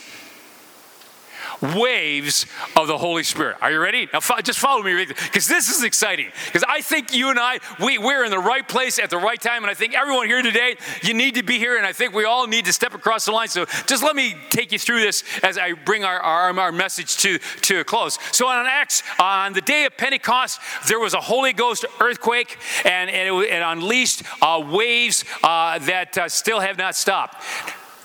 waves 1.60 2.46
of 2.76 2.86
the 2.86 2.98
Holy 2.98 3.22
Spirit. 3.22 3.56
Are 3.60 3.70
you 3.70 3.80
ready? 3.80 4.08
Now, 4.12 4.20
just 4.42 4.58
follow 4.58 4.82
me 4.82 5.04
because 5.04 5.46
this 5.46 5.68
is 5.68 5.84
exciting. 5.84 6.30
Because 6.46 6.64
I 6.66 6.80
think 6.80 7.14
you 7.14 7.30
and 7.30 7.38
I, 7.38 7.58
we, 7.82 7.98
we're 7.98 8.24
in 8.24 8.30
the 8.30 8.38
right 8.38 8.66
place 8.66 8.98
at 8.98 9.10
the 9.10 9.18
right 9.18 9.40
time. 9.40 9.62
And 9.62 9.70
I 9.70 9.74
think 9.74 9.94
everyone 9.94 10.26
here 10.26 10.42
today, 10.42 10.76
you 11.02 11.14
need 11.14 11.34
to 11.34 11.42
be 11.42 11.58
here. 11.58 11.76
And 11.76 11.86
I 11.86 11.92
think 11.92 12.14
we 12.14 12.24
all 12.24 12.46
need 12.46 12.64
to 12.66 12.72
step 12.72 12.94
across 12.94 13.26
the 13.26 13.32
line. 13.32 13.48
So 13.48 13.66
just 13.86 14.02
let 14.02 14.16
me 14.16 14.34
take 14.48 14.72
you 14.72 14.78
through 14.78 15.00
this 15.00 15.24
as 15.42 15.58
I 15.58 15.72
bring 15.72 16.04
our, 16.04 16.18
our, 16.20 16.58
our 16.58 16.72
message 16.72 17.16
to, 17.18 17.38
to 17.38 17.80
a 17.80 17.84
close. 17.84 18.18
So 18.32 18.46
on 18.46 18.66
Acts, 18.66 19.02
on 19.18 19.52
the 19.52 19.60
day 19.60 19.84
of 19.84 19.96
Pentecost, 19.96 20.60
there 20.88 20.98
was 20.98 21.14
a 21.14 21.20
Holy 21.20 21.52
Ghost 21.52 21.84
earthquake 22.00 22.58
and, 22.84 23.10
and 23.10 23.28
it, 23.28 23.52
it 23.52 23.62
unleashed 23.62 24.22
uh, 24.42 24.62
waves 24.66 25.24
uh, 25.42 25.78
that 25.80 26.16
uh, 26.16 26.28
still 26.28 26.60
have 26.60 26.78
not 26.78 26.94
stopped. 26.94 27.42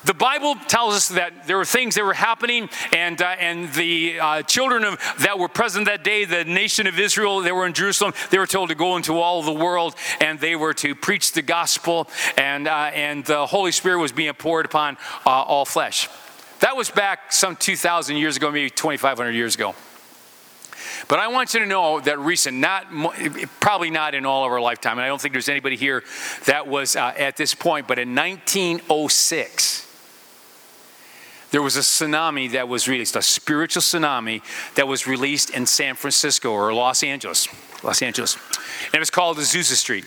The 0.06 0.14
Bible 0.14 0.54
tells 0.68 0.94
us 0.94 1.08
that 1.10 1.48
there 1.48 1.58
were 1.58 1.66
things 1.66 1.96
that 1.96 2.06
were 2.06 2.14
happening, 2.14 2.70
and, 2.94 3.20
uh, 3.20 3.36
and 3.40 3.74
the 3.74 4.20
uh, 4.20 4.42
children 4.44 4.84
of, 4.84 5.00
that 5.22 5.40
were 5.40 5.48
present 5.48 5.88
that 5.88 6.04
day, 6.04 6.26
the 6.26 6.46
nation 6.46 6.86
of 6.86 7.00
Israel, 7.00 7.42
they 7.42 7.52
were 7.52 7.66
in 7.66 7.74
Jerusalem, 7.74 8.14
they 8.30 8.38
were 8.38 8.46
told 8.46 8.70
to 8.70 8.76
go 8.76 8.98
into 8.98 9.20
all 9.20 9.42
the 9.42 9.52
world 9.52 9.96
and 10.22 10.40
they 10.40 10.56
were 10.56 10.76
to 10.76 10.94
preach 10.94 11.32
the 11.32 11.42
gospel, 11.42 12.08
and, 12.38 12.68
uh, 12.68 12.92
and 12.94 13.26
the 13.26 13.48
Holy 13.48 13.72
Spirit 13.72 13.98
was 13.98 14.12
being 14.12 14.32
poured 14.34 14.68
upon 14.68 14.98
uh, 15.26 15.30
all 15.30 15.66
flesh. 15.66 16.08
That 16.60 16.78
was 16.78 16.92
back 16.92 17.34
some 17.34 17.56
2,000 17.56 18.16
years 18.18 18.38
ago, 18.38 18.52
maybe 18.52 18.70
2,500 18.70 19.32
years 19.32 19.56
ago. 19.56 19.74
But 21.08 21.18
I 21.18 21.30
want 21.30 21.56
you 21.56 21.62
to 21.62 21.66
know 21.66 22.00
that 22.00 22.20
recent, 22.20 22.58
not 22.58 22.86
probably 23.60 23.90
not 23.90 24.14
in 24.14 24.24
all 24.24 24.46
of 24.46 24.52
our 24.52 24.62
lifetime, 24.62 25.00
and 25.00 25.02
I 25.02 25.08
don't 25.08 25.20
think 25.20 25.34
there's 25.34 25.50
anybody 25.50 25.78
here 25.78 26.04
that 26.46 26.68
was 26.68 26.96
uh, 26.96 27.12
at 27.18 27.38
this 27.38 27.56
point, 27.56 27.88
but 27.88 27.98
in 27.98 28.14
1906, 28.14 29.85
there 31.52 31.62
was 31.62 31.78
a 31.78 31.82
tsunami 31.82 32.52
that 32.52 32.68
was 32.68 32.88
released, 32.88 33.16
a 33.16 33.22
spiritual 33.22 33.82
tsunami 33.82 34.42
that 34.76 34.88
was 34.88 35.08
released 35.08 35.52
in 35.52 35.66
San 35.66 35.96
Francisco 35.96 36.52
or 36.52 36.74
Los 36.74 37.04
Angeles, 37.04 37.48
Los 37.84 38.02
Angeles. 38.02 38.38
And 38.86 38.96
it 38.96 39.00
was 39.00 39.10
called 39.10 39.38
Azusa 39.38 39.76
Street. 39.76 40.06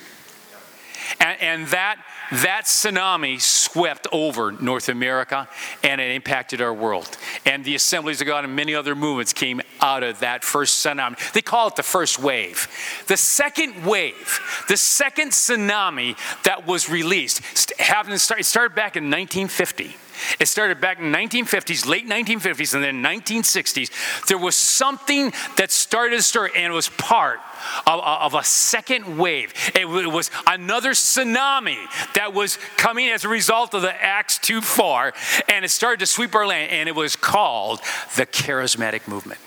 And, 1.21 1.41
and 1.41 1.67
that, 1.69 1.97
that 2.31 2.65
tsunami 2.65 3.41
swept 3.41 4.07
over 4.13 4.53
North 4.53 4.89
America 4.89 5.49
and 5.83 6.01
it 6.01 6.11
impacted 6.11 6.61
our 6.61 6.75
world. 6.75 7.17
And 7.45 7.65
the 7.65 7.75
Assemblies 7.75 8.21
of 8.21 8.27
God 8.27 8.45
and 8.45 8.55
many 8.55 8.75
other 8.75 8.95
movements 8.95 9.33
came 9.33 9.61
out 9.81 10.03
of 10.03 10.21
that 10.21 10.45
first 10.45 10.85
tsunami. 10.85 11.33
They 11.33 11.43
call 11.43 11.69
it 11.69 11.77
the 11.77 11.83
first 11.83 12.19
wave. 12.19 12.69
The 13.07 13.17
second 13.17 13.87
wave, 13.87 14.41
the 14.69 14.77
second 14.77 15.31
tsunami 15.31 16.17
that 16.45 16.67
was 16.67 16.91
released, 16.91 17.43
happened, 17.79 18.15
it 18.15 18.45
started 18.45 18.75
back 18.75 18.97
in 18.97 19.05
1950. 19.05 19.97
It 20.41 20.47
started 20.47 20.81
back 20.81 20.99
in 20.99 21.13
1950s, 21.13 21.87
late 21.87 22.07
1950s, 22.07 22.75
and 22.75 22.83
then 22.83 23.03
1960s. 23.03 24.27
There 24.27 24.39
was 24.39 24.57
something 24.57 25.33
that 25.57 25.71
started 25.71 26.17
to 26.17 26.23
stir, 26.23 26.47
and 26.47 26.73
it 26.73 26.75
was 26.75 26.89
part 26.89 27.41
of, 27.87 28.01
of, 28.01 28.35
a 28.35 28.45
second 28.45 29.19
wave. 29.19 29.53
It 29.75 29.89
was 29.89 30.31
another 30.47 30.91
tsunami 30.91 31.85
that 32.15 32.33
was 32.33 32.59
coming 32.77 33.09
as 33.09 33.25
a 33.25 33.29
result 33.29 33.75
of 33.75 33.83
the 33.83 34.05
Acts 34.05 34.39
2 34.39 34.61
4, 34.61 35.13
and 35.49 35.65
it 35.65 35.71
started 35.71 36.01
to 36.01 36.07
sweep 36.07 36.35
our 36.35 36.47
land, 36.47 36.71
and 36.73 36.89
it 36.89 36.95
was 36.95 37.17
called 37.17 37.81
the 38.17 38.27
charismatic 38.27 39.09
movement. 39.09 39.41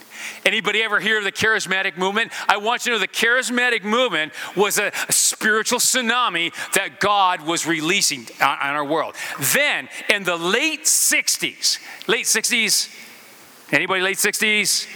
Anybody 0.46 0.82
ever 0.82 1.00
hear 1.00 1.18
of 1.18 1.24
the 1.24 1.32
charismatic 1.32 1.98
movement? 1.98 2.32
I 2.48 2.58
want 2.58 2.86
you 2.86 2.92
to 2.92 2.98
know 2.98 3.00
the 3.00 3.08
charismatic 3.08 3.84
movement 3.84 4.34
was 4.56 4.78
a, 4.78 4.92
spiritual 5.10 5.80
tsunami 5.80 6.54
that 6.74 7.00
God 7.00 7.42
was 7.42 7.66
releasing 7.66 8.28
on 8.40 8.58
our 8.60 8.86
world. 8.86 9.16
Then 9.54 9.90
in 10.10 10.24
the 10.24 10.36
late 10.36 10.84
60s, 10.84 11.80
late 12.08 12.26
60s, 12.26 12.94
anybody 13.72 14.02
late 14.02 14.18
60s? 14.18 14.88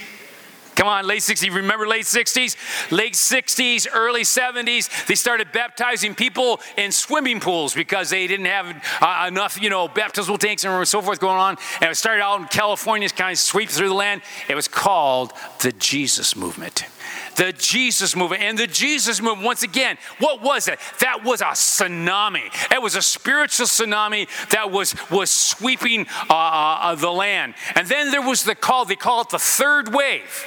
Come 0.76 0.88
on, 0.88 1.08
late 1.08 1.22
60s. 1.22 1.54
Remember 1.54 1.88
late 1.88 2.04
60s? 2.04 2.92
Late 2.92 3.14
60s, 3.14 3.88
early 3.94 4.24
70s, 4.24 5.08
they 5.08 5.16
started 5.16 5.52
baptizing 5.52 6.14
people 6.14 6.60
in 6.78 6.92
swimming 6.92 7.40
pools 7.40 7.74
because 7.74 8.10
they 8.10 8.28
didn't 8.28 8.48
have 8.48 8.84
uh, 9.02 9.26
enough, 9.28 9.62
you 9.62 9.70
know, 9.70 9.88
baptismal 9.88 10.38
tanks 10.38 10.66
and 10.66 10.88
so 10.88 11.02
forth 11.02 11.20
going 11.20 11.38
on. 11.38 11.58
And 11.82 11.90
it 11.90 11.96
started 11.96 12.22
out 12.22 12.42
in 12.42 12.48
California, 12.48 13.08
kind 13.10 13.32
of 13.32 13.40
sweep 13.40 13.70
through 13.70 13.88
the 13.88 13.94
land. 13.94 14.22
It 14.50 14.56
was 14.56 14.68
called 14.68 15.32
the 15.62 15.72
Jesus 15.72 16.36
movement 16.36 16.86
the 17.36 17.52
Jesus 17.52 18.16
movement. 18.16 18.42
And 18.42 18.58
the 18.58 18.68
Jesus 18.68 19.22
movement, 19.22 19.46
once 19.46 19.64
again, 19.64 19.98
what 20.20 20.42
was 20.42 20.68
it? 20.68 20.80
That 21.00 21.24
was 21.24 21.42
a 21.42 21.46
tsunami. 21.46 22.44
It 22.72 22.82
was 22.82 22.96
a 22.96 23.02
spiritual 23.02 23.66
tsunami 23.66 24.28
that 24.50 24.72
was, 24.72 24.96
was 25.10 25.30
sweeping 25.30 26.08
uh, 26.30 26.34
uh, 26.34 26.96
the 26.96 27.12
land. 27.12 27.56
And 27.76 27.88
then 27.88 28.12
there 28.12 28.22
was 28.22 28.44
the 28.44 28.56
call, 28.56 28.86
they 28.86 28.96
call 28.96 29.22
it 29.22 29.30
the 29.30 29.40
third 29.40 29.94
wave. 29.94 30.46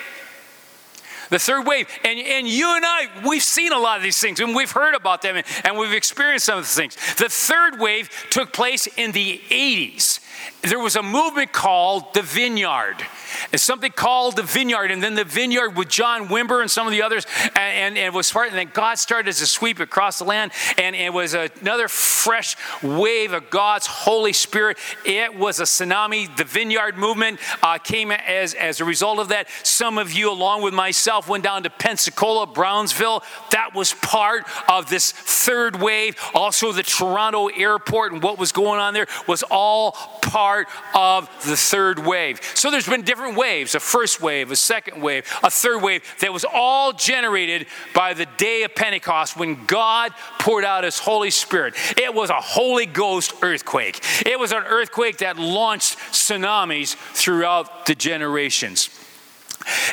The 1.31 1.39
third 1.39 1.67
wave. 1.67 1.89
And, 2.05 2.19
and 2.19 2.49
you 2.49 2.75
and 2.75 2.85
I, 2.85 3.09
we've 3.27 3.43
seen 3.43 3.73
a 3.73 3.79
lot 3.79 3.97
of 3.97 4.03
these 4.03 4.19
things 4.21 4.41
and 4.41 4.55
we've 4.55 4.71
heard 4.71 4.95
about 4.95 5.23
them 5.23 5.37
and, 5.37 5.47
and 5.65 5.79
we've 5.79 5.93
experienced 5.93 6.47
some 6.47 6.59
of 6.59 6.65
the 6.65 6.71
things. 6.71 6.97
The 7.17 7.29
third 7.29 7.79
wave 7.79 8.11
took 8.31 8.53
place 8.53 8.87
in 8.87 9.13
the 9.13 9.41
80s 9.51 10.21
there 10.63 10.79
was 10.79 10.97
a 10.97 11.03
movement 11.03 11.53
called 11.53 12.15
the 12.15 12.23
Vineyard. 12.23 12.97
It's 13.53 13.63
something 13.63 13.93
called 13.93 14.37
the 14.37 14.43
Vineyard, 14.43 14.91
and 14.91 15.03
then 15.03 15.15
the 15.15 15.25
Vineyard 15.25 15.77
with 15.77 15.89
John 15.89 16.29
Wimber 16.29 16.61
and 16.61 16.71
some 16.71 16.87
of 16.87 16.91
the 16.91 17.03
others, 17.03 17.27
and, 17.55 17.57
and, 17.57 17.99
and 17.99 18.07
it 18.07 18.13
was 18.13 18.31
part. 18.31 18.49
And 18.49 18.57
then 18.57 18.71
God 18.73 18.99
started 18.99 19.35
to 19.35 19.47
sweep 19.47 19.81
across 19.81 20.19
the 20.19 20.25
land, 20.25 20.53
and 20.77 20.97
it 20.97 21.13
was 21.13 21.35
another 21.35 21.89
fresh 21.89 22.57
wave 22.83 23.33
of 23.33 23.51
God's 23.51 23.87
Holy 23.87 24.33
Spirit. 24.33 24.79
It 25.05 25.37
was 25.37 25.61
a 25.61 25.65
tsunami. 25.65 26.35
The 26.37 26.45
Vineyard 26.45 26.97
movement 26.97 27.41
uh, 27.63 27.79
came 27.79 28.11
as 28.11 28.55
as 28.55 28.81
a 28.81 28.85
result 28.85 29.19
of 29.19 29.29
that. 29.29 29.49
Some 29.63 29.99
of 29.99 30.13
you, 30.13 30.31
along 30.31 30.63
with 30.63 30.75
myself, 30.75 31.29
went 31.29 31.45
down 31.45 31.63
to 31.63 31.71
Pensacola, 31.71 32.47
Brownsville. 32.47 33.23
That 33.53 33.75
was 33.75 33.95
part 33.95 34.45
of 34.69 34.91
this 34.91 35.13
third 35.13 35.81
wave. 35.81 36.17
Also, 36.35 36.73
the 36.73 36.83
Toronto 36.83 37.47
airport 37.47 38.13
and 38.13 38.23
what 38.23 38.39
was 38.39 38.53
going 38.53 38.81
on 38.81 38.95
there 38.95 39.07
was 39.27 39.43
all 39.51 39.93
part 40.29 40.69
of 40.95 41.29
the 41.47 41.57
third 41.57 41.99
wave. 41.99 42.41
So 42.55 42.71
there's 42.71 42.89
been 42.89 43.03
different 43.03 43.37
waves 43.37 43.75
a 43.75 43.81
first 43.81 44.21
wave, 44.21 44.51
a 44.51 44.57
second 44.57 45.03
wave, 45.03 45.25
a 45.43 45.51
third 45.51 45.83
wave 45.83 46.03
that 46.21 46.33
was 46.33 46.45
all 46.45 46.93
generated 46.93 47.67
by 47.95 48.15
the 48.15 48.27
day 48.37 48.63
of 48.63 48.75
Pentecost 48.75 49.37
when 49.37 49.65
God 49.67 50.13
poured 50.39 50.65
out 50.65 50.85
his 50.85 50.99
Holy 50.99 51.31
Spirit. 51.31 51.75
It 51.97 52.15
was 52.15 52.31
a 52.31 52.41
Holy 52.41 52.87
Ghost 52.87 53.35
earthquake, 53.43 54.01
it 54.27 54.39
was 54.39 54.53
an 54.53 54.65
earthquake 54.65 55.19
that 55.19 55.39
launched 55.39 55.99
tsunamis 56.13 56.95
throughout 56.95 57.87
the 57.87 57.95
generations. 57.95 59.08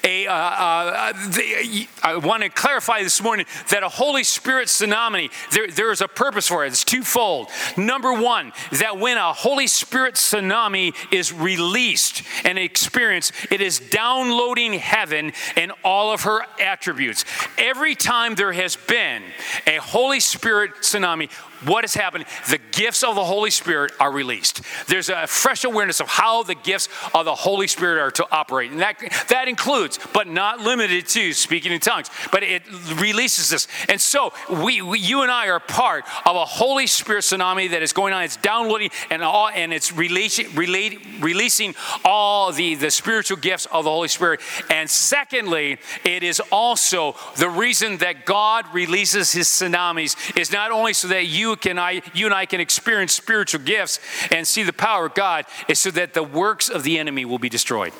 A, 0.03 0.27
uh, 0.27 0.33
uh, 0.33 1.13
the, 1.29 1.87
I 2.03 2.17
want 2.17 2.43
to 2.43 2.49
clarify 2.49 3.03
this 3.03 3.21
morning 3.21 3.45
that 3.69 3.83
a 3.83 3.89
Holy 3.89 4.23
Spirit 4.23 4.67
tsunami, 4.67 5.31
there, 5.51 5.67
there 5.67 5.91
is 5.91 6.01
a 6.01 6.07
purpose 6.07 6.47
for 6.47 6.65
it. 6.65 6.69
It's 6.69 6.83
twofold. 6.83 7.49
Number 7.77 8.13
one, 8.13 8.53
that 8.79 8.97
when 8.97 9.17
a 9.17 9.33
Holy 9.33 9.67
Spirit 9.67 10.15
tsunami 10.15 10.93
is 11.11 11.33
released 11.33 12.23
and 12.43 12.57
experienced, 12.57 13.33
it 13.51 13.61
is 13.61 13.79
downloading 13.79 14.73
heaven 14.73 15.33
and 15.55 15.71
all 15.83 16.13
of 16.13 16.23
her 16.23 16.41
attributes. 16.59 17.25
Every 17.57 17.95
time 17.95 18.35
there 18.35 18.53
has 18.53 18.75
been 18.75 19.23
a 19.67 19.77
Holy 19.77 20.19
Spirit 20.19 20.75
tsunami, 20.81 21.31
what 21.65 21.83
has 21.83 21.95
happened? 21.95 22.25
The 22.49 22.59
gifts 22.71 23.03
of 23.03 23.15
the 23.15 23.23
Holy 23.23 23.49
Spirit 23.49 23.91
are 23.99 24.11
released. 24.11 24.61
There's 24.87 25.09
a 25.09 25.25
fresh 25.25 25.63
awareness 25.63 25.99
of 25.99 26.07
how 26.07 26.43
the 26.43 26.53
gifts 26.53 26.89
of 27.13 27.25
the 27.25 27.33
Holy 27.33 27.67
Spirit 27.67 27.99
are 27.99 28.11
to 28.11 28.27
operate. 28.31 28.71
And 28.71 28.81
that, 28.81 28.99
that 29.29 29.47
includes, 29.47 29.64
but 30.13 30.27
not 30.27 30.59
limited 30.59 31.07
to, 31.07 31.33
speaking 31.33 31.71
in 31.71 31.79
tongues. 31.79 32.09
But 32.31 32.43
it 32.43 32.63
releases 32.95 33.49
this. 33.49 33.67
And 33.89 33.99
so 33.99 34.33
we, 34.49 34.81
we 34.81 34.99
you 34.99 35.21
and 35.21 35.31
I 35.31 35.49
are 35.49 35.59
part 35.59 36.05
of 36.25 36.35
a 36.35 36.45
Holy 36.45 36.87
Spirit 36.87 37.23
tsunami 37.23 37.71
that 37.71 37.81
is 37.81 37.93
going 37.93 38.13
on. 38.13 38.23
It's 38.23 38.37
downloading 38.37 38.89
and 39.09 39.23
all 39.23 39.49
and 39.49 39.73
it's 39.73 39.91
releasing, 39.93 40.53
releasing 40.55 41.75
all 42.03 42.51
the, 42.51 42.75
the 42.75 42.91
spiritual 42.91 43.37
gifts 43.37 43.65
of 43.67 43.83
the 43.83 43.89
Holy 43.89 44.07
Spirit. 44.07 44.41
And 44.69 44.89
secondly, 44.89 45.77
it 46.03 46.23
is 46.23 46.41
also 46.51 47.15
the 47.37 47.49
reason 47.49 47.97
that 47.97 48.25
God 48.25 48.65
releases 48.73 49.31
his 49.31 49.47
tsunamis 49.47 50.37
is 50.37 50.51
not 50.51 50.71
only 50.71 50.93
so 50.93 51.07
that 51.09 51.27
you 51.27 51.55
can 51.55 51.79
I 51.79 52.01
you 52.13 52.25
and 52.25 52.35
I 52.35 52.45
can 52.45 52.59
experience 52.59 53.13
spiritual 53.13 53.61
gifts 53.61 53.99
and 54.31 54.45
see 54.47 54.63
the 54.63 54.73
power 54.73 55.05
of 55.07 55.13
God, 55.13 55.45
is 55.67 55.79
so 55.79 55.91
that 55.91 56.13
the 56.13 56.23
works 56.23 56.69
of 56.69 56.83
the 56.83 56.99
enemy 56.99 57.25
will 57.25 57.39
be 57.39 57.49
destroyed 57.49 57.93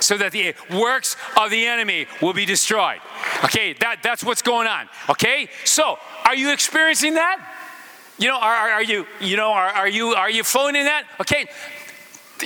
so 0.00 0.16
that 0.16 0.32
the 0.32 0.54
works 0.72 1.16
of 1.36 1.50
the 1.50 1.66
enemy 1.66 2.06
will 2.20 2.32
be 2.32 2.44
destroyed. 2.44 3.00
Okay, 3.44 3.72
that, 3.74 4.02
that's 4.02 4.24
what's 4.24 4.42
going 4.42 4.66
on. 4.66 4.88
Okay, 5.10 5.48
so 5.64 5.98
are 6.24 6.36
you 6.36 6.52
experiencing 6.52 7.14
that? 7.14 7.38
You 8.18 8.28
know, 8.28 8.38
are, 8.38 8.70
are 8.70 8.82
you, 8.82 9.06
you 9.20 9.36
know, 9.36 9.50
are, 9.50 9.68
are 9.68 9.88
you, 9.88 10.14
are 10.14 10.30
you 10.30 10.44
flowing 10.44 10.76
in 10.76 10.84
that? 10.84 11.04
Okay, 11.20 11.46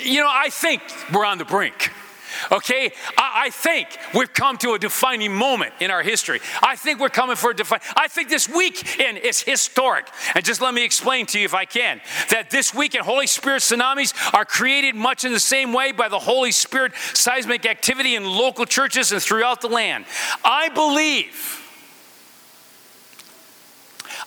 you 0.00 0.20
know, 0.20 0.30
I 0.30 0.48
think 0.50 0.82
we're 1.12 1.24
on 1.24 1.38
the 1.38 1.44
brink. 1.44 1.92
Okay, 2.52 2.92
I, 3.16 3.44
I, 3.46 3.50
think 3.50 3.88
we've 4.14 4.32
come 4.32 4.56
to 4.58 4.72
a 4.72 4.78
defining 4.78 5.32
moment 5.32 5.72
in 5.80 5.90
our 5.90 6.02
history. 6.02 6.40
I 6.62 6.76
think 6.76 7.00
we're 7.00 7.08
coming 7.08 7.36
for 7.36 7.50
a 7.50 7.54
define. 7.56 7.80
I 7.96 8.08
think 8.08 8.28
this 8.28 8.48
weekend 8.48 9.18
is 9.18 9.40
historic. 9.40 10.08
And 10.34 10.44
just 10.44 10.60
let 10.60 10.74
me 10.74 10.84
explain 10.84 11.26
to 11.26 11.38
you, 11.38 11.44
if 11.44 11.54
I 11.54 11.64
can, 11.64 12.00
that 12.30 12.50
this 12.50 12.74
weekend 12.74 13.04
Holy 13.04 13.26
Spirit 13.26 13.62
tsunamis 13.62 14.14
are 14.34 14.44
created 14.44 14.94
much 14.94 15.24
in 15.24 15.32
the 15.32 15.40
same 15.40 15.72
way 15.72 15.92
by 15.92 16.08
the 16.08 16.18
Holy 16.18 16.52
Spirit 16.52 16.92
seismic 17.14 17.66
activity 17.66 18.14
in 18.14 18.24
local 18.24 18.64
churches 18.66 19.12
and 19.12 19.22
throughout 19.22 19.60
the 19.60 19.68
land. 19.68 20.04
I 20.44 20.68
believe. 20.68 21.67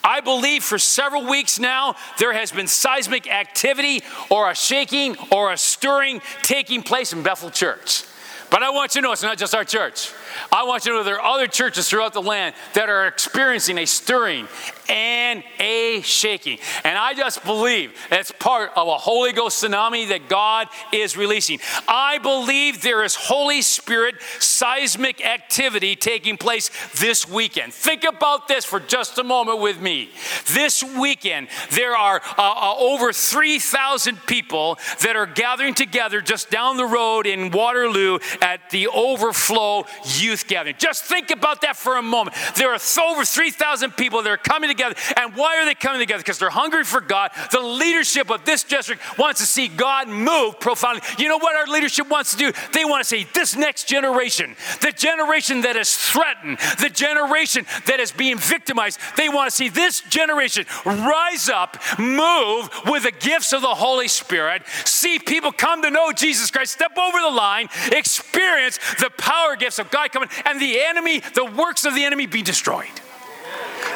I 0.03 0.21
believe 0.21 0.63
for 0.63 0.79
several 0.79 1.25
weeks 1.25 1.59
now 1.59 1.95
there 2.17 2.33
has 2.33 2.51
been 2.51 2.67
seismic 2.67 3.31
activity 3.31 4.03
or 4.29 4.49
a 4.49 4.55
shaking 4.55 5.15
or 5.31 5.51
a 5.51 5.57
stirring 5.57 6.21
taking 6.41 6.83
place 6.83 7.13
in 7.13 7.23
Bethel 7.23 7.49
Church. 7.51 8.03
But 8.49 8.63
I 8.63 8.69
want 8.71 8.95
you 8.95 9.01
to 9.01 9.07
know 9.07 9.13
it's 9.13 9.23
not 9.23 9.37
just 9.37 9.55
our 9.55 9.63
church. 9.63 10.11
I 10.51 10.63
want 10.65 10.85
you 10.85 10.91
to 10.91 10.97
know 10.97 11.03
there 11.03 11.21
are 11.21 11.35
other 11.35 11.47
churches 11.47 11.89
throughout 11.89 12.11
the 12.11 12.21
land 12.21 12.53
that 12.73 12.89
are 12.89 13.07
experiencing 13.07 13.77
a 13.77 13.85
stirring 13.85 14.47
and 14.91 15.41
a 15.57 16.01
shaking. 16.01 16.59
And 16.83 16.97
I 16.97 17.13
just 17.13 17.45
believe 17.45 17.93
it's 18.11 18.31
part 18.31 18.71
of 18.75 18.89
a 18.89 18.97
Holy 18.97 19.31
Ghost 19.31 19.63
tsunami 19.63 20.09
that 20.09 20.27
God 20.27 20.67
is 20.91 21.15
releasing. 21.15 21.59
I 21.87 22.17
believe 22.17 22.81
there 22.81 23.01
is 23.03 23.15
Holy 23.15 23.61
Spirit 23.61 24.15
seismic 24.39 25.25
activity 25.25 25.95
taking 25.95 26.35
place 26.35 26.69
this 26.97 27.27
weekend. 27.27 27.73
Think 27.73 28.03
about 28.03 28.49
this 28.49 28.65
for 28.65 28.81
just 28.81 29.17
a 29.17 29.23
moment 29.23 29.61
with 29.61 29.79
me. 29.79 30.09
This 30.53 30.83
weekend, 30.83 31.47
there 31.71 31.95
are 31.95 32.21
uh, 32.37 32.41
uh, 32.41 32.75
over 32.77 33.13
3,000 33.13 34.17
people 34.27 34.77
that 35.03 35.15
are 35.15 35.25
gathering 35.25 35.73
together 35.73 36.19
just 36.19 36.51
down 36.51 36.75
the 36.75 36.85
road 36.85 37.25
in 37.25 37.49
Waterloo 37.51 38.19
at 38.41 38.69
the 38.71 38.89
Overflow 38.89 39.85
Youth 40.17 40.47
Gathering. 40.47 40.75
Just 40.77 41.05
think 41.05 41.31
about 41.31 41.61
that 41.61 41.77
for 41.77 41.95
a 41.95 42.01
moment. 42.01 42.35
There 42.55 42.73
are 42.73 42.79
over 43.01 43.23
3,000 43.23 43.91
people 43.91 44.21
that 44.23 44.29
are 44.29 44.35
coming 44.35 44.69
together 44.69 44.80
together. 44.81 45.13
And 45.17 45.35
why 45.35 45.57
are 45.57 45.65
they 45.65 45.75
coming 45.75 45.99
together? 45.99 46.21
Because 46.21 46.39
they're 46.39 46.49
hungry 46.49 46.83
for 46.83 47.01
God. 47.01 47.31
The 47.51 47.59
leadership 47.59 48.29
of 48.29 48.45
this 48.45 48.63
district 48.63 49.01
wants 49.17 49.39
to 49.41 49.45
see 49.45 49.67
God 49.67 50.07
move 50.07 50.59
profoundly. 50.59 51.03
You 51.17 51.27
know 51.27 51.37
what 51.37 51.55
our 51.55 51.67
leadership 51.67 52.09
wants 52.09 52.31
to 52.31 52.37
do? 52.37 52.51
They 52.73 52.85
want 52.85 53.03
to 53.03 53.07
see 53.07 53.27
this 53.33 53.55
next 53.55 53.87
generation, 53.87 54.55
the 54.81 54.91
generation 54.91 55.61
that 55.61 55.75
is 55.75 55.95
threatened, 55.95 56.57
the 56.79 56.89
generation 56.89 57.65
that 57.87 57.99
is 57.99 58.11
being 58.11 58.37
victimized. 58.37 58.99
They 59.17 59.29
want 59.29 59.49
to 59.49 59.55
see 59.55 59.69
this 59.69 60.01
generation 60.01 60.65
rise 60.85 61.49
up, 61.49 61.77
move 61.99 62.69
with 62.85 63.03
the 63.03 63.11
gifts 63.11 63.53
of 63.53 63.61
the 63.61 63.67
Holy 63.67 64.07
Spirit, 64.07 64.63
see 64.85 65.19
people 65.19 65.51
come 65.51 65.81
to 65.81 65.89
know 65.89 66.11
Jesus 66.11 66.51
Christ, 66.51 66.73
step 66.73 66.97
over 66.97 67.19
the 67.19 67.29
line, 67.29 67.69
experience 67.91 68.79
the 68.99 69.09
power 69.17 69.55
gifts 69.55 69.79
of 69.79 69.89
God 69.91 70.11
coming, 70.11 70.29
and 70.45 70.59
the 70.59 70.79
enemy, 70.81 71.19
the 71.35 71.45
works 71.45 71.85
of 71.85 71.95
the 71.95 72.03
enemy 72.03 72.25
be 72.25 72.41
destroyed. 72.41 72.89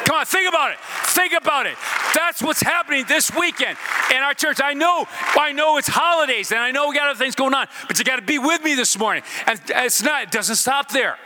Come 0.06 0.18
on, 0.18 0.24
think 0.24 0.48
about 0.48 0.70
it. 0.70 0.78
Think 1.06 1.32
about 1.32 1.66
it. 1.66 1.76
That's 2.14 2.40
what's 2.40 2.62
happening 2.62 3.04
this 3.08 3.34
weekend 3.34 3.76
in 4.14 4.18
our 4.18 4.34
church. 4.34 4.60
I 4.62 4.72
know, 4.72 5.04
I 5.34 5.50
know 5.50 5.78
it's 5.78 5.88
holidays 5.88 6.52
and 6.52 6.60
I 6.60 6.70
know 6.70 6.88
we 6.88 6.94
got 6.94 7.10
other 7.10 7.18
things 7.18 7.34
going 7.34 7.54
on, 7.54 7.66
but 7.88 7.98
you 7.98 8.04
got 8.04 8.16
to 8.16 8.22
be 8.22 8.38
with 8.38 8.62
me 8.62 8.76
this 8.76 8.96
morning. 8.96 9.24
And 9.48 9.60
it's 9.68 10.02
not, 10.02 10.22
it 10.22 10.30
doesn't 10.30 10.56
stop 10.56 10.90
there. 10.90 11.18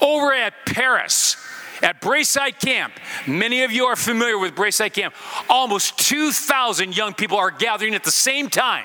Over 0.00 0.32
at 0.32 0.54
Paris, 0.64 1.36
at 1.82 2.00
Braeside 2.00 2.58
Camp, 2.58 2.92
many 3.26 3.64
of 3.64 3.72
you 3.72 3.86
are 3.86 3.96
familiar 3.96 4.38
with 4.38 4.54
Braeside 4.54 4.92
Camp. 4.92 5.14
Almost 5.48 5.98
2,000 5.98 6.96
young 6.96 7.14
people 7.14 7.36
are 7.36 7.50
gathering 7.50 7.94
at 7.94 8.04
the 8.04 8.10
same 8.10 8.48
time. 8.48 8.84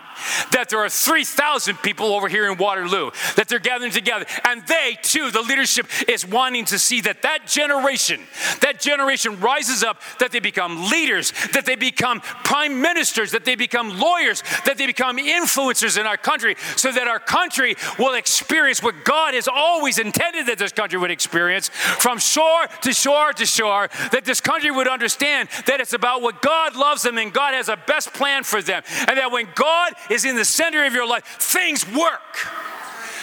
That 0.51 0.69
there 0.69 0.79
are 0.79 0.89
3,000 0.89 1.77
people 1.77 2.07
over 2.07 2.27
here 2.27 2.51
in 2.51 2.57
Waterloo, 2.57 3.11
that 3.35 3.47
they're 3.47 3.59
gathering 3.59 3.91
together. 3.91 4.25
And 4.43 4.65
they, 4.67 4.97
too, 5.01 5.31
the 5.31 5.41
leadership 5.41 5.87
is 6.07 6.25
wanting 6.25 6.65
to 6.65 6.79
see 6.79 7.01
that 7.01 7.21
that 7.21 7.45
generation, 7.47 8.21
that 8.61 8.79
generation 8.79 9.39
rises 9.39 9.83
up, 9.83 10.01
that 10.19 10.31
they 10.31 10.39
become 10.39 10.89
leaders, 10.89 11.31
that 11.53 11.65
they 11.65 11.75
become 11.75 12.21
prime 12.21 12.81
ministers, 12.81 13.31
that 13.31 13.45
they 13.45 13.55
become 13.55 13.99
lawyers, 13.99 14.41
that 14.65 14.77
they 14.77 14.87
become 14.87 15.17
influencers 15.17 15.99
in 15.99 16.05
our 16.05 16.17
country, 16.17 16.55
so 16.75 16.91
that 16.91 17.07
our 17.07 17.19
country 17.19 17.75
will 17.99 18.15
experience 18.15 18.81
what 18.81 19.05
God 19.05 19.33
has 19.33 19.47
always 19.47 19.99
intended 19.99 20.47
that 20.47 20.57
this 20.57 20.71
country 20.71 20.97
would 20.97 21.11
experience 21.11 21.69
from 21.69 22.17
shore 22.17 22.67
to 22.81 22.86
to 22.87 22.93
shore 22.93 23.33
to 23.33 23.45
shore, 23.45 23.89
that 24.11 24.23
this 24.23 24.39
country 24.39 24.71
would 24.71 24.87
understand 24.87 25.49
that 25.65 25.81
it's 25.81 25.93
about 25.93 26.21
what 26.21 26.41
God 26.41 26.75
loves 26.75 27.03
them 27.03 27.17
and 27.17 27.33
God 27.33 27.53
has 27.53 27.67
a 27.67 27.75
best 27.75 28.13
plan 28.13 28.43
for 28.43 28.61
them. 28.61 28.81
And 29.07 29.17
that 29.17 29.31
when 29.31 29.47
God 29.55 29.93
is 30.09 30.23
in 30.23 30.35
the 30.35 30.45
center 30.45 30.85
of 30.85 30.93
your 30.93 31.07
life, 31.07 31.25
things 31.25 31.85
work 31.91 32.21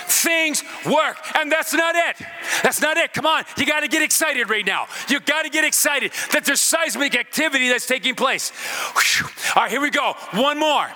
things 0.07 0.63
work. 0.87 1.17
And 1.35 1.53
that's 1.53 1.75
not 1.75 1.95
it. 1.95 2.17
That's 2.63 2.81
not 2.81 2.97
it. 2.97 3.13
Come 3.13 3.27
on. 3.27 3.45
You 3.57 3.67
got 3.67 3.81
to 3.81 3.89
get 3.89 4.03
excited 4.03 4.51
right 4.51 4.67
now. 4.67 4.87
You 5.09 5.21
got 5.21 5.43
to 5.43 5.51
get 5.51 5.65
excited 5.65 6.13
that 6.33 6.45
there's 6.45 6.61
seismic 6.61 7.15
activity 7.17 7.69
that's 7.69 7.87
taking 7.87 8.15
place. 8.15 8.51
Whew. 8.51 9.29
All 9.57 9.63
right, 9.63 9.71
here 9.71 9.81
we 9.81 9.91
go. 9.91 10.15
One 10.33 10.59
more. 10.59 10.89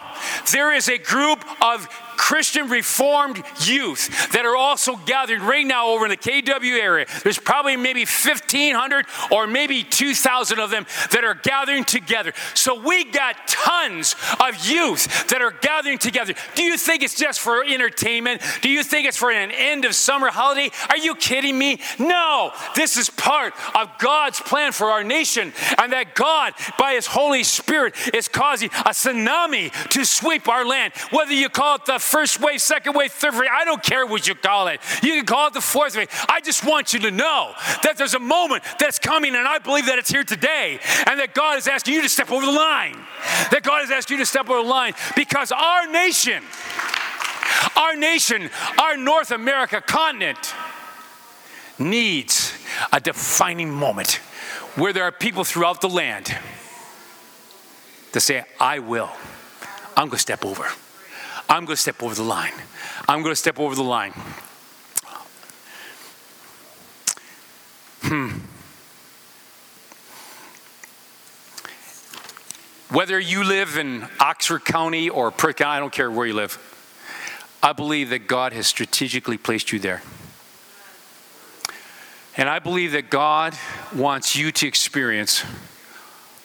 There 0.52 0.74
is 0.74 0.88
a 0.88 0.98
group 0.98 1.44
of 1.62 1.88
Christian 2.18 2.68
Reformed 2.68 3.42
youth 3.60 4.32
that 4.32 4.44
are 4.44 4.56
also 4.56 4.96
gathered 4.96 5.40
right 5.40 5.64
now 5.64 5.88
over 5.88 6.04
in 6.04 6.10
the 6.10 6.16
KW 6.16 6.78
area. 6.78 7.06
There's 7.22 7.38
probably 7.38 7.76
maybe 7.76 8.00
1,500 8.00 9.06
or 9.30 9.46
maybe 9.46 9.84
2,000 9.84 10.58
of 10.58 10.70
them 10.70 10.84
that 11.12 11.24
are 11.24 11.34
gathering 11.34 11.84
together. 11.84 12.32
So 12.54 12.78
we 12.80 13.04
got 13.04 13.46
tons 13.46 14.16
of 14.40 14.66
youth 14.66 15.28
that 15.28 15.40
are 15.40 15.52
gathering 15.52 15.98
together. 15.98 16.34
Do 16.56 16.64
you 16.64 16.76
think 16.76 17.02
it's 17.02 17.14
just 17.14 17.38
for 17.40 17.64
entertainment? 17.64 18.42
Do 18.62 18.68
you 18.68 18.82
think 18.82 19.06
it's 19.06 19.16
for 19.16 19.30
an 19.30 19.52
end 19.52 19.84
of 19.84 19.94
summer 19.94 20.28
holiday? 20.28 20.70
Are 20.90 20.98
you 20.98 21.14
kidding 21.14 21.47
me? 21.52 21.80
No, 21.98 22.52
this 22.74 22.96
is 22.96 23.10
part 23.10 23.54
of 23.74 23.90
God's 23.98 24.40
plan 24.40 24.72
for 24.72 24.86
our 24.90 25.04
nation, 25.04 25.52
and 25.78 25.92
that 25.92 26.14
God, 26.14 26.54
by 26.78 26.94
His 26.94 27.06
Holy 27.06 27.44
Spirit, 27.44 27.94
is 28.14 28.28
causing 28.28 28.70
a 28.70 28.90
tsunami 28.90 29.72
to 29.90 30.04
sweep 30.04 30.48
our 30.48 30.64
land. 30.64 30.92
Whether 31.10 31.32
you 31.32 31.48
call 31.48 31.76
it 31.76 31.86
the 31.86 31.98
first 31.98 32.40
wave, 32.40 32.60
second 32.60 32.94
wave, 32.94 33.12
third 33.12 33.34
wave, 33.34 33.50
I 33.52 33.64
don't 33.64 33.82
care 33.82 34.06
what 34.06 34.26
you 34.26 34.34
call 34.34 34.68
it. 34.68 34.80
You 35.02 35.14
can 35.14 35.26
call 35.26 35.48
it 35.48 35.54
the 35.54 35.60
fourth 35.60 35.96
wave. 35.96 36.08
I 36.28 36.40
just 36.40 36.64
want 36.64 36.92
you 36.92 37.00
to 37.00 37.10
know 37.10 37.52
that 37.82 37.96
there's 37.96 38.14
a 38.14 38.18
moment 38.18 38.64
that's 38.78 38.98
coming, 38.98 39.34
and 39.34 39.46
I 39.46 39.58
believe 39.58 39.86
that 39.86 39.98
it's 39.98 40.10
here 40.10 40.24
today, 40.24 40.78
and 41.06 41.20
that 41.20 41.34
God 41.34 41.58
is 41.58 41.68
asking 41.68 41.94
you 41.94 42.02
to 42.02 42.08
step 42.08 42.30
over 42.30 42.44
the 42.44 42.52
line. 42.52 42.96
That 43.50 43.62
God 43.62 43.82
is 43.84 43.90
asking 43.90 44.18
you 44.18 44.22
to 44.22 44.26
step 44.26 44.48
over 44.48 44.62
the 44.62 44.68
line 44.68 44.94
because 45.16 45.52
our 45.52 45.86
nation, 45.86 46.42
our 47.76 47.96
nation, 47.96 48.50
our 48.78 48.96
North 48.96 49.30
America 49.30 49.80
continent 49.80 50.54
needs 51.78 52.52
a 52.92 53.00
defining 53.00 53.70
moment 53.70 54.20
where 54.74 54.92
there 54.92 55.04
are 55.04 55.12
people 55.12 55.44
throughout 55.44 55.80
the 55.80 55.88
land 55.88 56.36
to 58.12 58.20
say, 58.20 58.44
I 58.60 58.78
will. 58.78 59.10
I'm 59.96 60.06
going 60.08 60.12
to 60.12 60.18
step 60.18 60.44
over. 60.44 60.66
I'm 61.48 61.64
going 61.64 61.76
to 61.76 61.82
step 61.82 62.02
over 62.02 62.14
the 62.14 62.22
line. 62.22 62.52
I'm 63.08 63.22
going 63.22 63.32
to 63.32 63.36
step 63.36 63.58
over 63.58 63.74
the 63.74 63.82
line. 63.82 64.12
Hmm. 68.02 68.28
Whether 72.90 73.20
you 73.20 73.44
live 73.44 73.76
in 73.76 74.06
Oxford 74.18 74.64
County 74.64 75.10
or 75.10 75.30
County, 75.30 75.64
I 75.64 75.78
don't 75.78 75.92
care 75.92 76.10
where 76.10 76.26
you 76.26 76.34
live, 76.34 76.58
I 77.62 77.72
believe 77.72 78.10
that 78.10 78.26
God 78.26 78.52
has 78.52 78.66
strategically 78.66 79.36
placed 79.36 79.72
you 79.72 79.78
there. 79.78 80.02
And 82.38 82.48
I 82.48 82.60
believe 82.60 82.92
that 82.92 83.10
God 83.10 83.54
wants 83.94 84.36
you 84.36 84.52
to 84.52 84.66
experience 84.66 85.44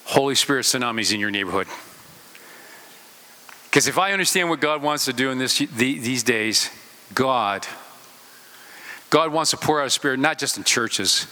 Holy 0.05 0.35
Spirit 0.35 0.65
tsunamis 0.65 1.13
in 1.13 1.19
your 1.19 1.31
neighborhood. 1.31 1.67
Because 3.65 3.87
if 3.87 3.97
I 3.97 4.11
understand 4.11 4.49
what 4.49 4.59
God 4.59 4.81
wants 4.81 5.05
to 5.05 5.13
do 5.13 5.29
in 5.29 5.37
this, 5.37 5.59
these 5.59 6.23
days, 6.23 6.69
God, 7.13 7.67
God 9.11 9.31
wants 9.31 9.51
to 9.51 9.57
pour 9.57 9.81
out 9.81 9.91
Spirit 9.91 10.19
not 10.19 10.39
just 10.39 10.57
in 10.57 10.63
churches. 10.63 11.27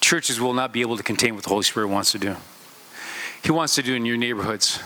Churches 0.00 0.40
will 0.40 0.54
not 0.54 0.72
be 0.72 0.80
able 0.80 0.96
to 0.96 1.02
contain 1.02 1.34
what 1.34 1.42
the 1.42 1.50
Holy 1.50 1.64
Spirit 1.64 1.88
wants 1.88 2.12
to 2.12 2.18
do. 2.18 2.36
He 3.42 3.50
wants 3.50 3.74
to 3.74 3.82
do 3.82 3.94
in 3.94 4.06
your 4.06 4.16
neighborhoods. 4.16 4.78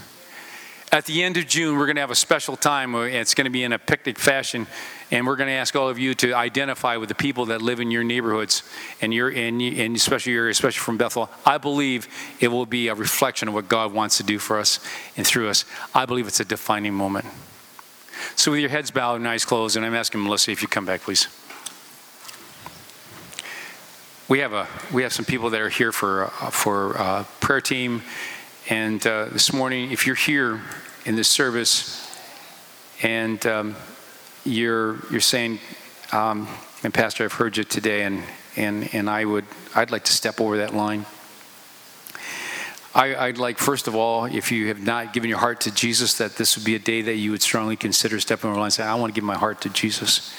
At 0.90 1.04
the 1.04 1.22
end 1.22 1.36
of 1.36 1.46
June, 1.46 1.76
we're 1.76 1.84
going 1.84 1.96
to 1.96 2.00
have 2.00 2.10
a 2.10 2.14
special 2.14 2.56
time. 2.56 2.94
It's 2.94 3.34
going 3.34 3.44
to 3.44 3.50
be 3.50 3.62
in 3.62 3.74
a 3.74 3.78
picnic 3.78 4.18
fashion, 4.18 4.66
and 5.10 5.26
we're 5.26 5.36
going 5.36 5.48
to 5.48 5.54
ask 5.54 5.74
all 5.74 5.88
of 5.88 5.98
you 5.98 6.14
to 6.16 6.34
identify 6.34 6.96
with 6.96 7.08
the 7.08 7.14
people 7.14 7.46
that 7.46 7.62
live 7.62 7.80
in 7.80 7.90
your 7.90 8.04
neighborhoods 8.04 8.62
and 9.00 9.12
your 9.14 9.28
and, 9.28 9.60
and 9.62 9.96
especially 9.96 10.32
your 10.32 10.48
especially 10.48 10.80
from 10.80 10.98
Bethel. 10.98 11.30
I 11.46 11.58
believe 11.58 12.08
it 12.40 12.48
will 12.48 12.66
be 12.66 12.88
a 12.88 12.94
reflection 12.94 13.48
of 13.48 13.54
what 13.54 13.68
God 13.68 13.92
wants 13.92 14.18
to 14.18 14.22
do 14.22 14.38
for 14.38 14.58
us 14.58 14.80
and 15.16 15.26
through 15.26 15.48
us. 15.48 15.64
I 15.94 16.06
believe 16.06 16.26
it's 16.26 16.40
a 16.40 16.44
defining 16.44 16.94
moment. 16.94 17.26
So, 18.36 18.52
with 18.52 18.60
your 18.60 18.70
heads 18.70 18.90
bowed 18.90 19.16
and 19.16 19.28
eyes 19.28 19.44
closed, 19.44 19.76
and 19.76 19.86
I'm 19.86 19.94
asking 19.94 20.22
Melissa 20.22 20.50
if 20.50 20.62
you 20.62 20.68
come 20.68 20.84
back, 20.84 21.02
please. 21.02 21.28
We 24.28 24.40
have 24.40 24.52
a 24.52 24.68
we 24.92 25.02
have 25.04 25.12
some 25.12 25.24
people 25.24 25.50
that 25.50 25.60
are 25.60 25.70
here 25.70 25.92
for 25.92 26.24
uh, 26.24 26.50
for 26.50 26.98
uh, 26.98 27.24
prayer 27.40 27.60
team 27.60 28.02
and 28.70 29.06
uh, 29.06 29.26
this 29.32 29.50
morning, 29.54 29.92
if 29.92 30.06
you're 30.06 30.14
here 30.14 30.60
in 31.06 31.16
this 31.16 31.28
service 31.28 32.06
and 33.02 33.46
um, 33.46 33.76
you're, 34.48 34.96
you're 35.10 35.20
saying, 35.20 35.60
um, 36.12 36.48
and 36.82 36.92
Pastor, 36.92 37.24
I've 37.24 37.32
heard 37.32 37.56
you 37.56 37.64
today, 37.64 38.02
and, 38.02 38.22
and, 38.56 38.92
and 38.94 39.08
I 39.08 39.24
would, 39.24 39.44
I'd 39.74 39.90
like 39.90 40.04
to 40.04 40.12
step 40.12 40.40
over 40.40 40.58
that 40.58 40.74
line. 40.74 41.06
I, 42.94 43.28
would 43.28 43.38
like, 43.38 43.58
first 43.58 43.86
of 43.86 43.94
all, 43.94 44.24
if 44.24 44.50
you 44.50 44.68
have 44.68 44.80
not 44.80 45.12
given 45.12 45.28
your 45.28 45.38
heart 45.38 45.60
to 45.62 45.74
Jesus, 45.74 46.18
that 46.18 46.36
this 46.36 46.56
would 46.56 46.64
be 46.64 46.74
a 46.74 46.80
day 46.80 47.02
that 47.02 47.14
you 47.14 47.30
would 47.30 47.42
strongly 47.42 47.76
consider 47.76 48.18
stepping 48.18 48.48
over 48.48 48.54
the 48.54 48.60
line 48.60 48.66
and 48.66 48.72
say, 48.72 48.82
I 48.82 48.94
want 48.96 49.14
to 49.14 49.14
give 49.14 49.24
my 49.24 49.36
heart 49.36 49.60
to 49.60 49.68
Jesus 49.68 50.34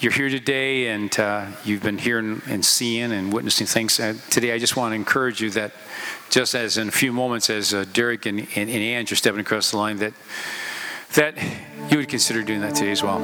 you're 0.00 0.12
here 0.12 0.28
today 0.28 0.88
and 0.88 1.18
uh, 1.18 1.46
you've 1.64 1.82
been 1.82 1.98
hearing 1.98 2.40
and 2.46 2.64
seeing 2.64 3.10
and 3.10 3.32
witnessing 3.32 3.66
things. 3.66 3.96
Today, 4.30 4.52
I 4.52 4.58
just 4.58 4.76
want 4.76 4.92
to 4.92 4.94
encourage 4.94 5.40
you 5.40 5.50
that 5.50 5.72
just 6.30 6.54
as 6.54 6.78
in 6.78 6.88
a 6.88 6.92
few 6.92 7.12
moments, 7.12 7.50
as 7.50 7.74
uh, 7.74 7.84
Derek 7.92 8.26
and, 8.26 8.38
and, 8.38 8.70
and 8.70 8.70
Ange 8.70 9.10
are 9.10 9.16
stepping 9.16 9.40
across 9.40 9.72
the 9.72 9.76
line, 9.76 9.98
that 9.98 10.12
that 11.14 11.34
you 11.90 11.98
would 11.98 12.08
consider 12.08 12.42
doing 12.42 12.60
that 12.60 12.74
today 12.74 12.90
as 12.90 13.02
well. 13.02 13.18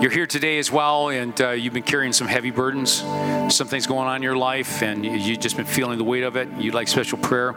You're 0.00 0.10
here 0.10 0.26
today 0.26 0.58
as 0.58 0.70
well, 0.70 1.08
and 1.08 1.38
uh, 1.40 1.50
you've 1.50 1.72
been 1.72 1.82
carrying 1.82 2.12
some 2.12 2.26
heavy 2.26 2.50
burdens, 2.50 2.92
some 3.48 3.68
things 3.68 3.86
going 3.86 4.06
on 4.06 4.16
in 4.16 4.22
your 4.22 4.36
life, 4.36 4.82
and 4.82 5.04
you've 5.04 5.40
just 5.40 5.56
been 5.56 5.64
feeling 5.66 5.96
the 5.98 6.04
weight 6.04 6.24
of 6.24 6.36
it. 6.36 6.48
You'd 6.58 6.74
like 6.74 6.88
special 6.88 7.16
prayer. 7.18 7.54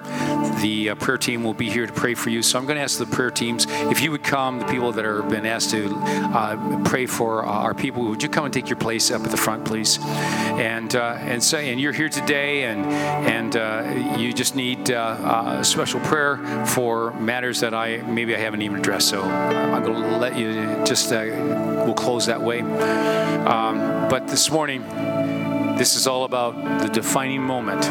The 0.62 0.92
uh, 0.92 0.96
prayer 0.96 1.18
team 1.18 1.44
will 1.44 1.54
be 1.54 1.70
here 1.70 1.86
to 1.86 1.92
pray 1.92 2.14
for 2.14 2.30
you. 2.30 2.42
So 2.42 2.58
I'm 2.58 2.66
going 2.66 2.78
to 2.78 2.82
ask 2.82 2.98
the 3.00 3.06
prayer 3.06 3.32
teams 3.32 3.66
if 3.70 4.02
you 4.02 4.12
would 4.12 4.24
come, 4.24 4.60
the 4.60 4.66
people 4.66 4.92
that 4.94 5.06
are 5.06 5.24
been 5.24 5.46
asked 5.46 5.72
to 5.72 5.94
uh, 5.94 6.84
pray 6.86 7.06
for 7.06 7.46
uh, 7.46 7.50
our 7.50 7.74
people, 7.74 8.06
would 8.06 8.24
you 8.24 8.30
come 8.30 8.46
and 8.46 8.54
take 8.54 8.70
your 8.70 8.78
place 8.78 9.12
up 9.12 9.24
at 9.24 9.32
the 9.32 9.38
front, 9.38 9.66
please? 9.66 10.00
And 10.02 10.96
uh, 10.96 11.18
and 11.20 11.44
so 11.44 11.58
and 11.58 11.82
you're 11.82 11.94
here 11.94 12.10
today, 12.10 12.64
and 12.64 12.86
and 12.86 13.58
uh, 13.58 14.16
you 14.18 14.32
just 14.32 14.56
need 14.56 14.88
special 15.64 16.00
prayer 16.02 16.66
for 16.66 17.12
matters 17.14 17.60
that 17.60 17.74
I 17.74 17.98
maybe 18.04 18.36
I 18.36 18.40
haven't 18.40 18.57
even 18.62 18.80
addressed. 18.80 19.10
So 19.10 19.22
I'm 19.22 19.84
going 19.84 20.02
to 20.02 20.18
let 20.18 20.38
you 20.38 20.54
just 20.86 21.10
we'll 21.12 21.94
close 21.94 22.26
that 22.26 22.42
way. 22.42 22.62
Um, 22.62 24.10
but 24.10 24.28
this 24.28 24.52
morning, 24.52 24.82
this 25.78 25.96
is 25.96 26.08
all 26.08 26.24
about 26.24 26.82
the 26.82 26.90
defining 26.90 27.42
moment. 27.42 27.82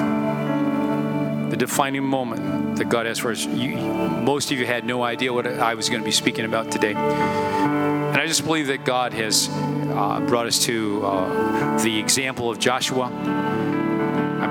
The 1.50 1.56
defining 1.56 2.04
moment 2.04 2.76
that 2.76 2.88
God 2.88 3.06
has 3.06 3.18
for 3.18 3.30
us. 3.30 3.46
You, 3.46 3.76
most 3.76 4.50
of 4.50 4.58
you 4.58 4.66
had 4.66 4.84
no 4.84 5.02
idea 5.02 5.32
what 5.32 5.46
I 5.46 5.74
was 5.74 5.88
going 5.88 6.02
to 6.02 6.04
be 6.04 6.12
speaking 6.12 6.44
about 6.44 6.70
today. 6.70 6.94
And 6.94 8.16
I 8.16 8.26
just 8.26 8.44
believe 8.44 8.66
that 8.66 8.84
God 8.84 9.12
has 9.14 9.48
uh, 9.50 10.20
brought 10.26 10.46
us 10.46 10.64
to 10.64 11.04
uh, 11.04 11.82
the 11.82 11.98
example 11.98 12.50
of 12.50 12.58
Joshua. 12.58 13.06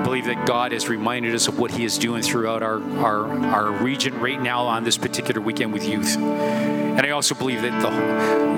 I 0.06 0.08
believe 0.08 0.26
that 0.26 0.46
God 0.46 0.70
has 0.70 0.88
reminded 0.88 1.34
us 1.34 1.48
of 1.48 1.58
what 1.58 1.72
He 1.72 1.84
is 1.84 1.98
doing 1.98 2.22
throughout 2.22 2.62
our, 2.62 2.80
our, 3.00 3.26
our 3.46 3.72
region 3.72 4.20
right 4.20 4.40
now 4.40 4.62
on 4.62 4.84
this 4.84 4.96
particular 4.96 5.40
weekend 5.40 5.72
with 5.72 5.84
youth. 5.84 6.16
And 6.16 7.00
I 7.04 7.10
also 7.10 7.34
believe 7.34 7.62
that, 7.62 7.82
the, 7.82 7.90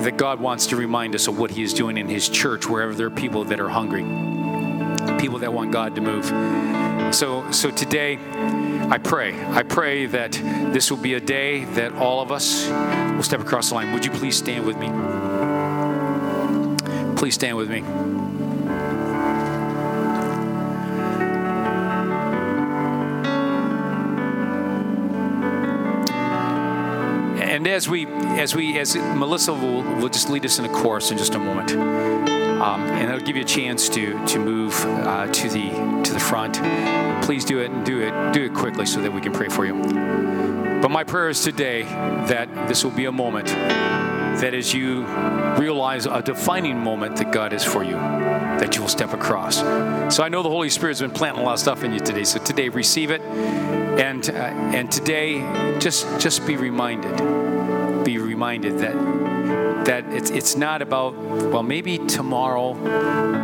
that 0.03 0.15
God 0.15 0.39
wants 0.39 0.67
to 0.67 0.75
remind 0.75 1.15
us 1.15 1.27
of 1.27 1.39
what 1.39 1.49
He 1.49 1.63
is 1.63 1.73
doing 1.73 1.97
in 1.97 2.07
His 2.07 2.29
church 2.29 2.69
wherever 2.69 2.93
there 2.93 3.07
are 3.07 3.09
people 3.09 3.45
that 3.45 3.59
are 3.59 3.67
hungry, 3.67 4.03
people 5.19 5.39
that 5.39 5.51
want 5.51 5.71
God 5.71 5.95
to 5.95 6.01
move. 6.01 6.25
So, 7.15 7.49
so 7.49 7.71
today, 7.71 8.19
I 8.87 8.99
pray, 8.99 9.43
I 9.47 9.63
pray 9.63 10.05
that 10.05 10.33
this 10.33 10.91
will 10.91 10.99
be 10.99 11.15
a 11.15 11.19
day 11.19 11.65
that 11.65 11.93
all 11.93 12.21
of 12.21 12.31
us 12.31 12.69
will 12.69 13.23
step 13.23 13.39
across 13.39 13.69
the 13.69 13.75
line. 13.75 13.91
Would 13.93 14.05
you 14.05 14.11
please 14.11 14.37
stand 14.37 14.67
with 14.67 14.77
me? 14.77 14.89
Please 17.15 17.33
stand 17.33 17.57
with 17.57 17.71
me. 17.71 18.18
And 27.59 27.67
as 27.67 27.89
we, 27.89 28.05
as 28.05 28.55
we, 28.55 28.79
as 28.79 28.95
Melissa 28.95 29.53
will, 29.53 29.83
will 29.99 30.07
just 30.07 30.29
lead 30.29 30.45
us 30.45 30.59
in 30.59 30.65
a 30.65 30.69
chorus 30.69 31.11
in 31.11 31.17
just 31.17 31.35
a 31.35 31.39
moment, 31.39 31.73
um, 31.73 32.79
and 32.83 33.11
it'll 33.11 33.19
give 33.19 33.35
you 33.35 33.41
a 33.41 33.45
chance 33.45 33.89
to 33.89 34.25
to 34.27 34.39
move 34.39 34.73
uh, 34.85 35.27
to 35.27 35.49
the 35.49 35.69
to 36.05 36.13
the 36.13 36.21
front. 36.21 36.53
Please 37.25 37.43
do 37.43 37.59
it 37.59 37.69
and 37.69 37.85
do 37.85 37.99
it 37.99 38.31
do 38.31 38.45
it 38.45 38.53
quickly 38.53 38.85
so 38.85 39.01
that 39.01 39.11
we 39.11 39.19
can 39.19 39.33
pray 39.33 39.49
for 39.49 39.65
you. 39.65 39.73
But 40.81 40.89
my 40.89 41.03
prayer 41.03 41.27
is 41.27 41.43
today 41.43 41.83
that 41.83 42.47
this 42.69 42.85
will 42.85 42.91
be 42.91 43.05
a 43.05 43.11
moment 43.11 43.47
that 43.47 44.53
as 44.53 44.73
you 44.73 45.03
realize 45.57 46.05
a 46.05 46.21
defining 46.21 46.79
moment 46.79 47.17
that 47.17 47.33
God 47.33 47.51
is 47.51 47.65
for 47.65 47.83
you, 47.83 47.95
that 47.95 48.73
you 48.77 48.81
will 48.83 48.87
step 48.87 49.11
across. 49.11 49.57
So 50.15 50.23
I 50.23 50.29
know 50.29 50.43
the 50.43 50.49
Holy 50.49 50.69
Spirit's 50.69 51.01
been 51.01 51.11
planting 51.11 51.41
a 51.41 51.45
lot 51.45 51.55
of 51.55 51.59
stuff 51.59 51.83
in 51.83 51.91
you 51.91 51.99
today. 51.99 52.23
So 52.23 52.39
today, 52.39 52.69
receive 52.69 53.11
it, 53.11 53.19
and 53.19 54.29
uh, 54.29 54.33
and 54.33 54.89
today, 54.89 55.41
just 55.79 56.07
just 56.21 56.47
be 56.47 56.55
reminded 56.55 57.48
be 58.09 58.17
reminded 58.17 58.79
that 58.79 58.95
that 59.85 60.03
it's 60.11 60.31
it's 60.31 60.55
not 60.55 60.81
about 60.81 61.15
well 61.53 61.61
maybe 61.61 61.99
tomorrow, 61.99 62.73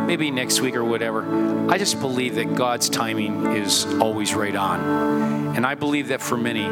maybe 0.06 0.32
next 0.32 0.60
week 0.60 0.74
or 0.74 0.84
whatever. 0.84 1.70
I 1.70 1.78
just 1.78 2.00
believe 2.00 2.34
that 2.34 2.56
God's 2.56 2.88
timing 2.88 3.46
is 3.54 3.86
always 4.00 4.34
right 4.34 4.56
on. 4.56 5.54
And 5.56 5.64
I 5.64 5.76
believe 5.76 6.08
that 6.08 6.20
for 6.20 6.36
many 6.36 6.64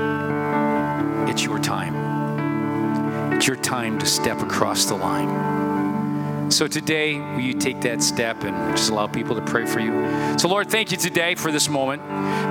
it's 1.30 1.44
your 1.44 1.60
time. 1.60 1.94
It's 3.32 3.46
your 3.46 3.56
time 3.56 4.00
to 4.00 4.06
step 4.06 4.40
across 4.40 4.86
the 4.86 4.96
line. 4.96 5.53
So 6.50 6.66
today, 6.66 7.18
will 7.18 7.40
you 7.40 7.54
take 7.54 7.80
that 7.82 8.02
step 8.02 8.44
and 8.44 8.76
just 8.76 8.90
allow 8.90 9.06
people 9.06 9.34
to 9.36 9.42
pray 9.42 9.66
for 9.66 9.80
you? 9.80 10.38
So, 10.38 10.48
Lord, 10.48 10.70
thank 10.70 10.90
you 10.90 10.96
today 10.96 11.34
for 11.34 11.50
this 11.50 11.68
moment. 11.68 12.02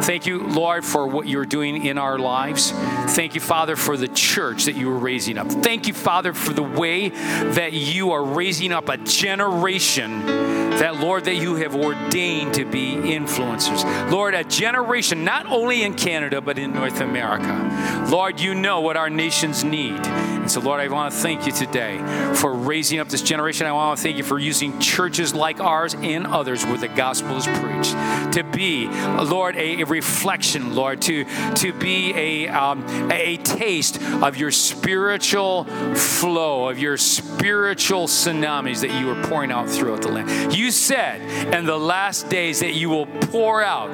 Thank 0.03 0.25
you, 0.25 0.43
Lord, 0.43 0.83
for 0.83 1.07
what 1.07 1.27
you're 1.27 1.45
doing 1.45 1.85
in 1.85 1.97
our 1.97 2.19
lives. 2.19 2.71
Thank 2.71 3.35
you, 3.35 3.41
Father, 3.41 3.75
for 3.75 3.95
the 3.95 4.07
church 4.09 4.65
that 4.65 4.75
you 4.75 4.91
are 4.91 4.97
raising 4.97 5.37
up. 5.37 5.49
Thank 5.49 5.87
you, 5.87 5.93
Father, 5.93 6.33
for 6.33 6.53
the 6.53 6.63
way 6.63 7.09
that 7.09 7.73
you 7.73 8.11
are 8.11 8.23
raising 8.23 8.71
up 8.71 8.89
a 8.89 8.97
generation 8.97 10.25
that, 10.25 10.97
Lord, 10.97 11.25
that 11.25 11.35
you 11.35 11.55
have 11.55 11.75
ordained 11.75 12.55
to 12.55 12.65
be 12.65 12.95
influencers. 12.95 14.11
Lord, 14.11 14.33
a 14.33 14.43
generation 14.43 15.23
not 15.23 15.45
only 15.45 15.83
in 15.83 15.93
Canada, 15.93 16.41
but 16.41 16.57
in 16.57 16.73
North 16.73 16.99
America. 16.99 18.07
Lord, 18.09 18.39
you 18.39 18.55
know 18.55 18.81
what 18.81 18.97
our 18.97 19.09
nations 19.09 19.63
need. 19.63 19.99
And 20.43 20.51
so, 20.51 20.59
Lord, 20.59 20.81
I 20.81 20.89
want 20.89 21.13
to 21.13 21.19
thank 21.21 21.45
you 21.45 21.53
today 21.53 21.97
for 22.35 22.53
raising 22.53 22.99
up 22.99 23.07
this 23.07 23.21
generation. 23.21 23.65
I 23.65 23.71
want 23.71 23.97
to 23.97 24.03
thank 24.03 24.17
you 24.17 24.23
for 24.23 24.37
using 24.37 24.77
churches 24.77 25.33
like 25.33 25.61
ours 25.61 25.93
and 25.93 26.27
others 26.27 26.65
where 26.65 26.77
the 26.77 26.89
gospel 26.89 27.37
is 27.37 27.47
preached 27.47 27.93
to 28.33 28.43
be, 28.43 28.87
Lord, 28.87 29.55
a, 29.55 29.81
a 29.81 29.85
reflection, 29.85 30.75
Lord, 30.75 31.01
to, 31.03 31.23
to 31.53 31.71
be 31.71 32.13
a, 32.13 32.49
um, 32.49 32.83
a 33.09 33.37
taste 33.37 34.01
of 34.01 34.35
your 34.35 34.51
spiritual 34.51 35.63
flow, 35.95 36.67
of 36.67 36.77
your 36.77 36.97
spiritual 36.97 38.07
tsunamis 38.07 38.81
that 38.81 38.91
you 38.99 39.09
are 39.11 39.23
pouring 39.23 39.49
out 39.49 39.69
throughout 39.69 40.01
the 40.01 40.09
land. 40.09 40.53
You 40.53 40.71
said 40.71 41.21
in 41.53 41.65
the 41.65 41.77
last 41.77 42.27
days 42.27 42.59
that 42.59 42.73
you 42.73 42.89
will 42.89 43.05
pour 43.05 43.63
out, 43.63 43.89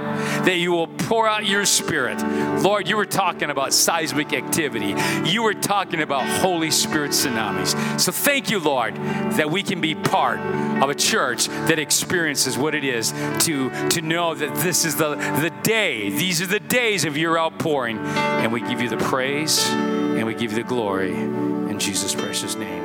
that 0.46 0.58
you 0.58 0.72
will 0.72 0.88
pour 0.88 1.28
out 1.28 1.46
your 1.46 1.66
spirit. 1.66 2.20
Lord, 2.64 2.88
you 2.88 2.98
were 2.98 3.06
talking 3.06 3.52
about 3.52 3.72
seismic 3.72 4.34
activity. 4.34 4.96
You 5.30 5.44
were 5.44 5.54
talking 5.54 6.02
about 6.02 6.39
Holy 6.40 6.72
Spirit 6.72 7.12
tsunamis. 7.12 8.00
So 8.00 8.12
thank 8.12 8.50
you, 8.50 8.60
Lord, 8.60 8.96
that 8.96 9.52
we 9.52 9.62
can 9.62 9.82
be 9.82 9.96
part 9.96 10.40
of 10.82 10.90
a 10.90 10.96
church 10.96 11.48
that 11.48 11.80
experiences 11.80 12.58
what 12.58 12.76
it 12.76 12.84
is 12.84 13.12
to, 13.46 13.70
to 13.90 14.02
know 14.02 14.34
that 14.34 14.56
this 14.56 14.86
is 14.86 14.96
the, 14.96 15.16
the 15.16 15.52
day, 15.64 16.10
these 16.10 16.42
are 16.42 16.48
the 16.48 16.60
days 16.60 17.06
of 17.06 17.18
your 17.18 17.38
outpouring. 17.38 18.00
And 18.00 18.54
we 18.54 18.62
give 18.62 18.82
you 18.82 18.90
the 18.90 18.98
praise 18.98 19.70
and 19.70 20.26
we 20.26 20.34
give 20.34 20.52
you 20.52 20.58
the 20.58 20.68
glory 20.68 21.14
in 21.14 21.78
Jesus' 21.80 22.16
precious 22.16 22.56
name. 22.56 22.84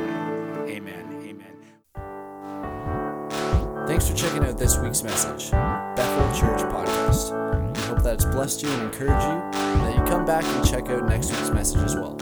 Amen. 0.69 1.05
Amen. 1.25 1.57
Thanks 3.87 4.09
for 4.09 4.17
checking 4.17 4.45
out 4.45 4.59
this 4.59 4.79
week's 4.79 5.03
message, 5.03 5.51
Bethel 5.51 6.41
Church 6.41 6.61
Podcast. 6.63 7.33
We 7.77 7.83
hope 7.83 8.03
that 8.03 8.15
it's 8.15 8.25
blessed 8.25 8.63
you 8.63 8.69
and 8.71 8.83
encouraged 8.83 9.25
you, 9.27 9.61
and 9.61 9.81
that 9.83 9.97
you 9.97 10.05
come 10.05 10.25
back 10.25 10.45
and 10.45 10.67
check 10.67 10.89
out 10.89 11.09
next 11.09 11.31
week's 11.31 11.51
message 11.51 11.83
as 11.83 11.95
well. 11.97 12.17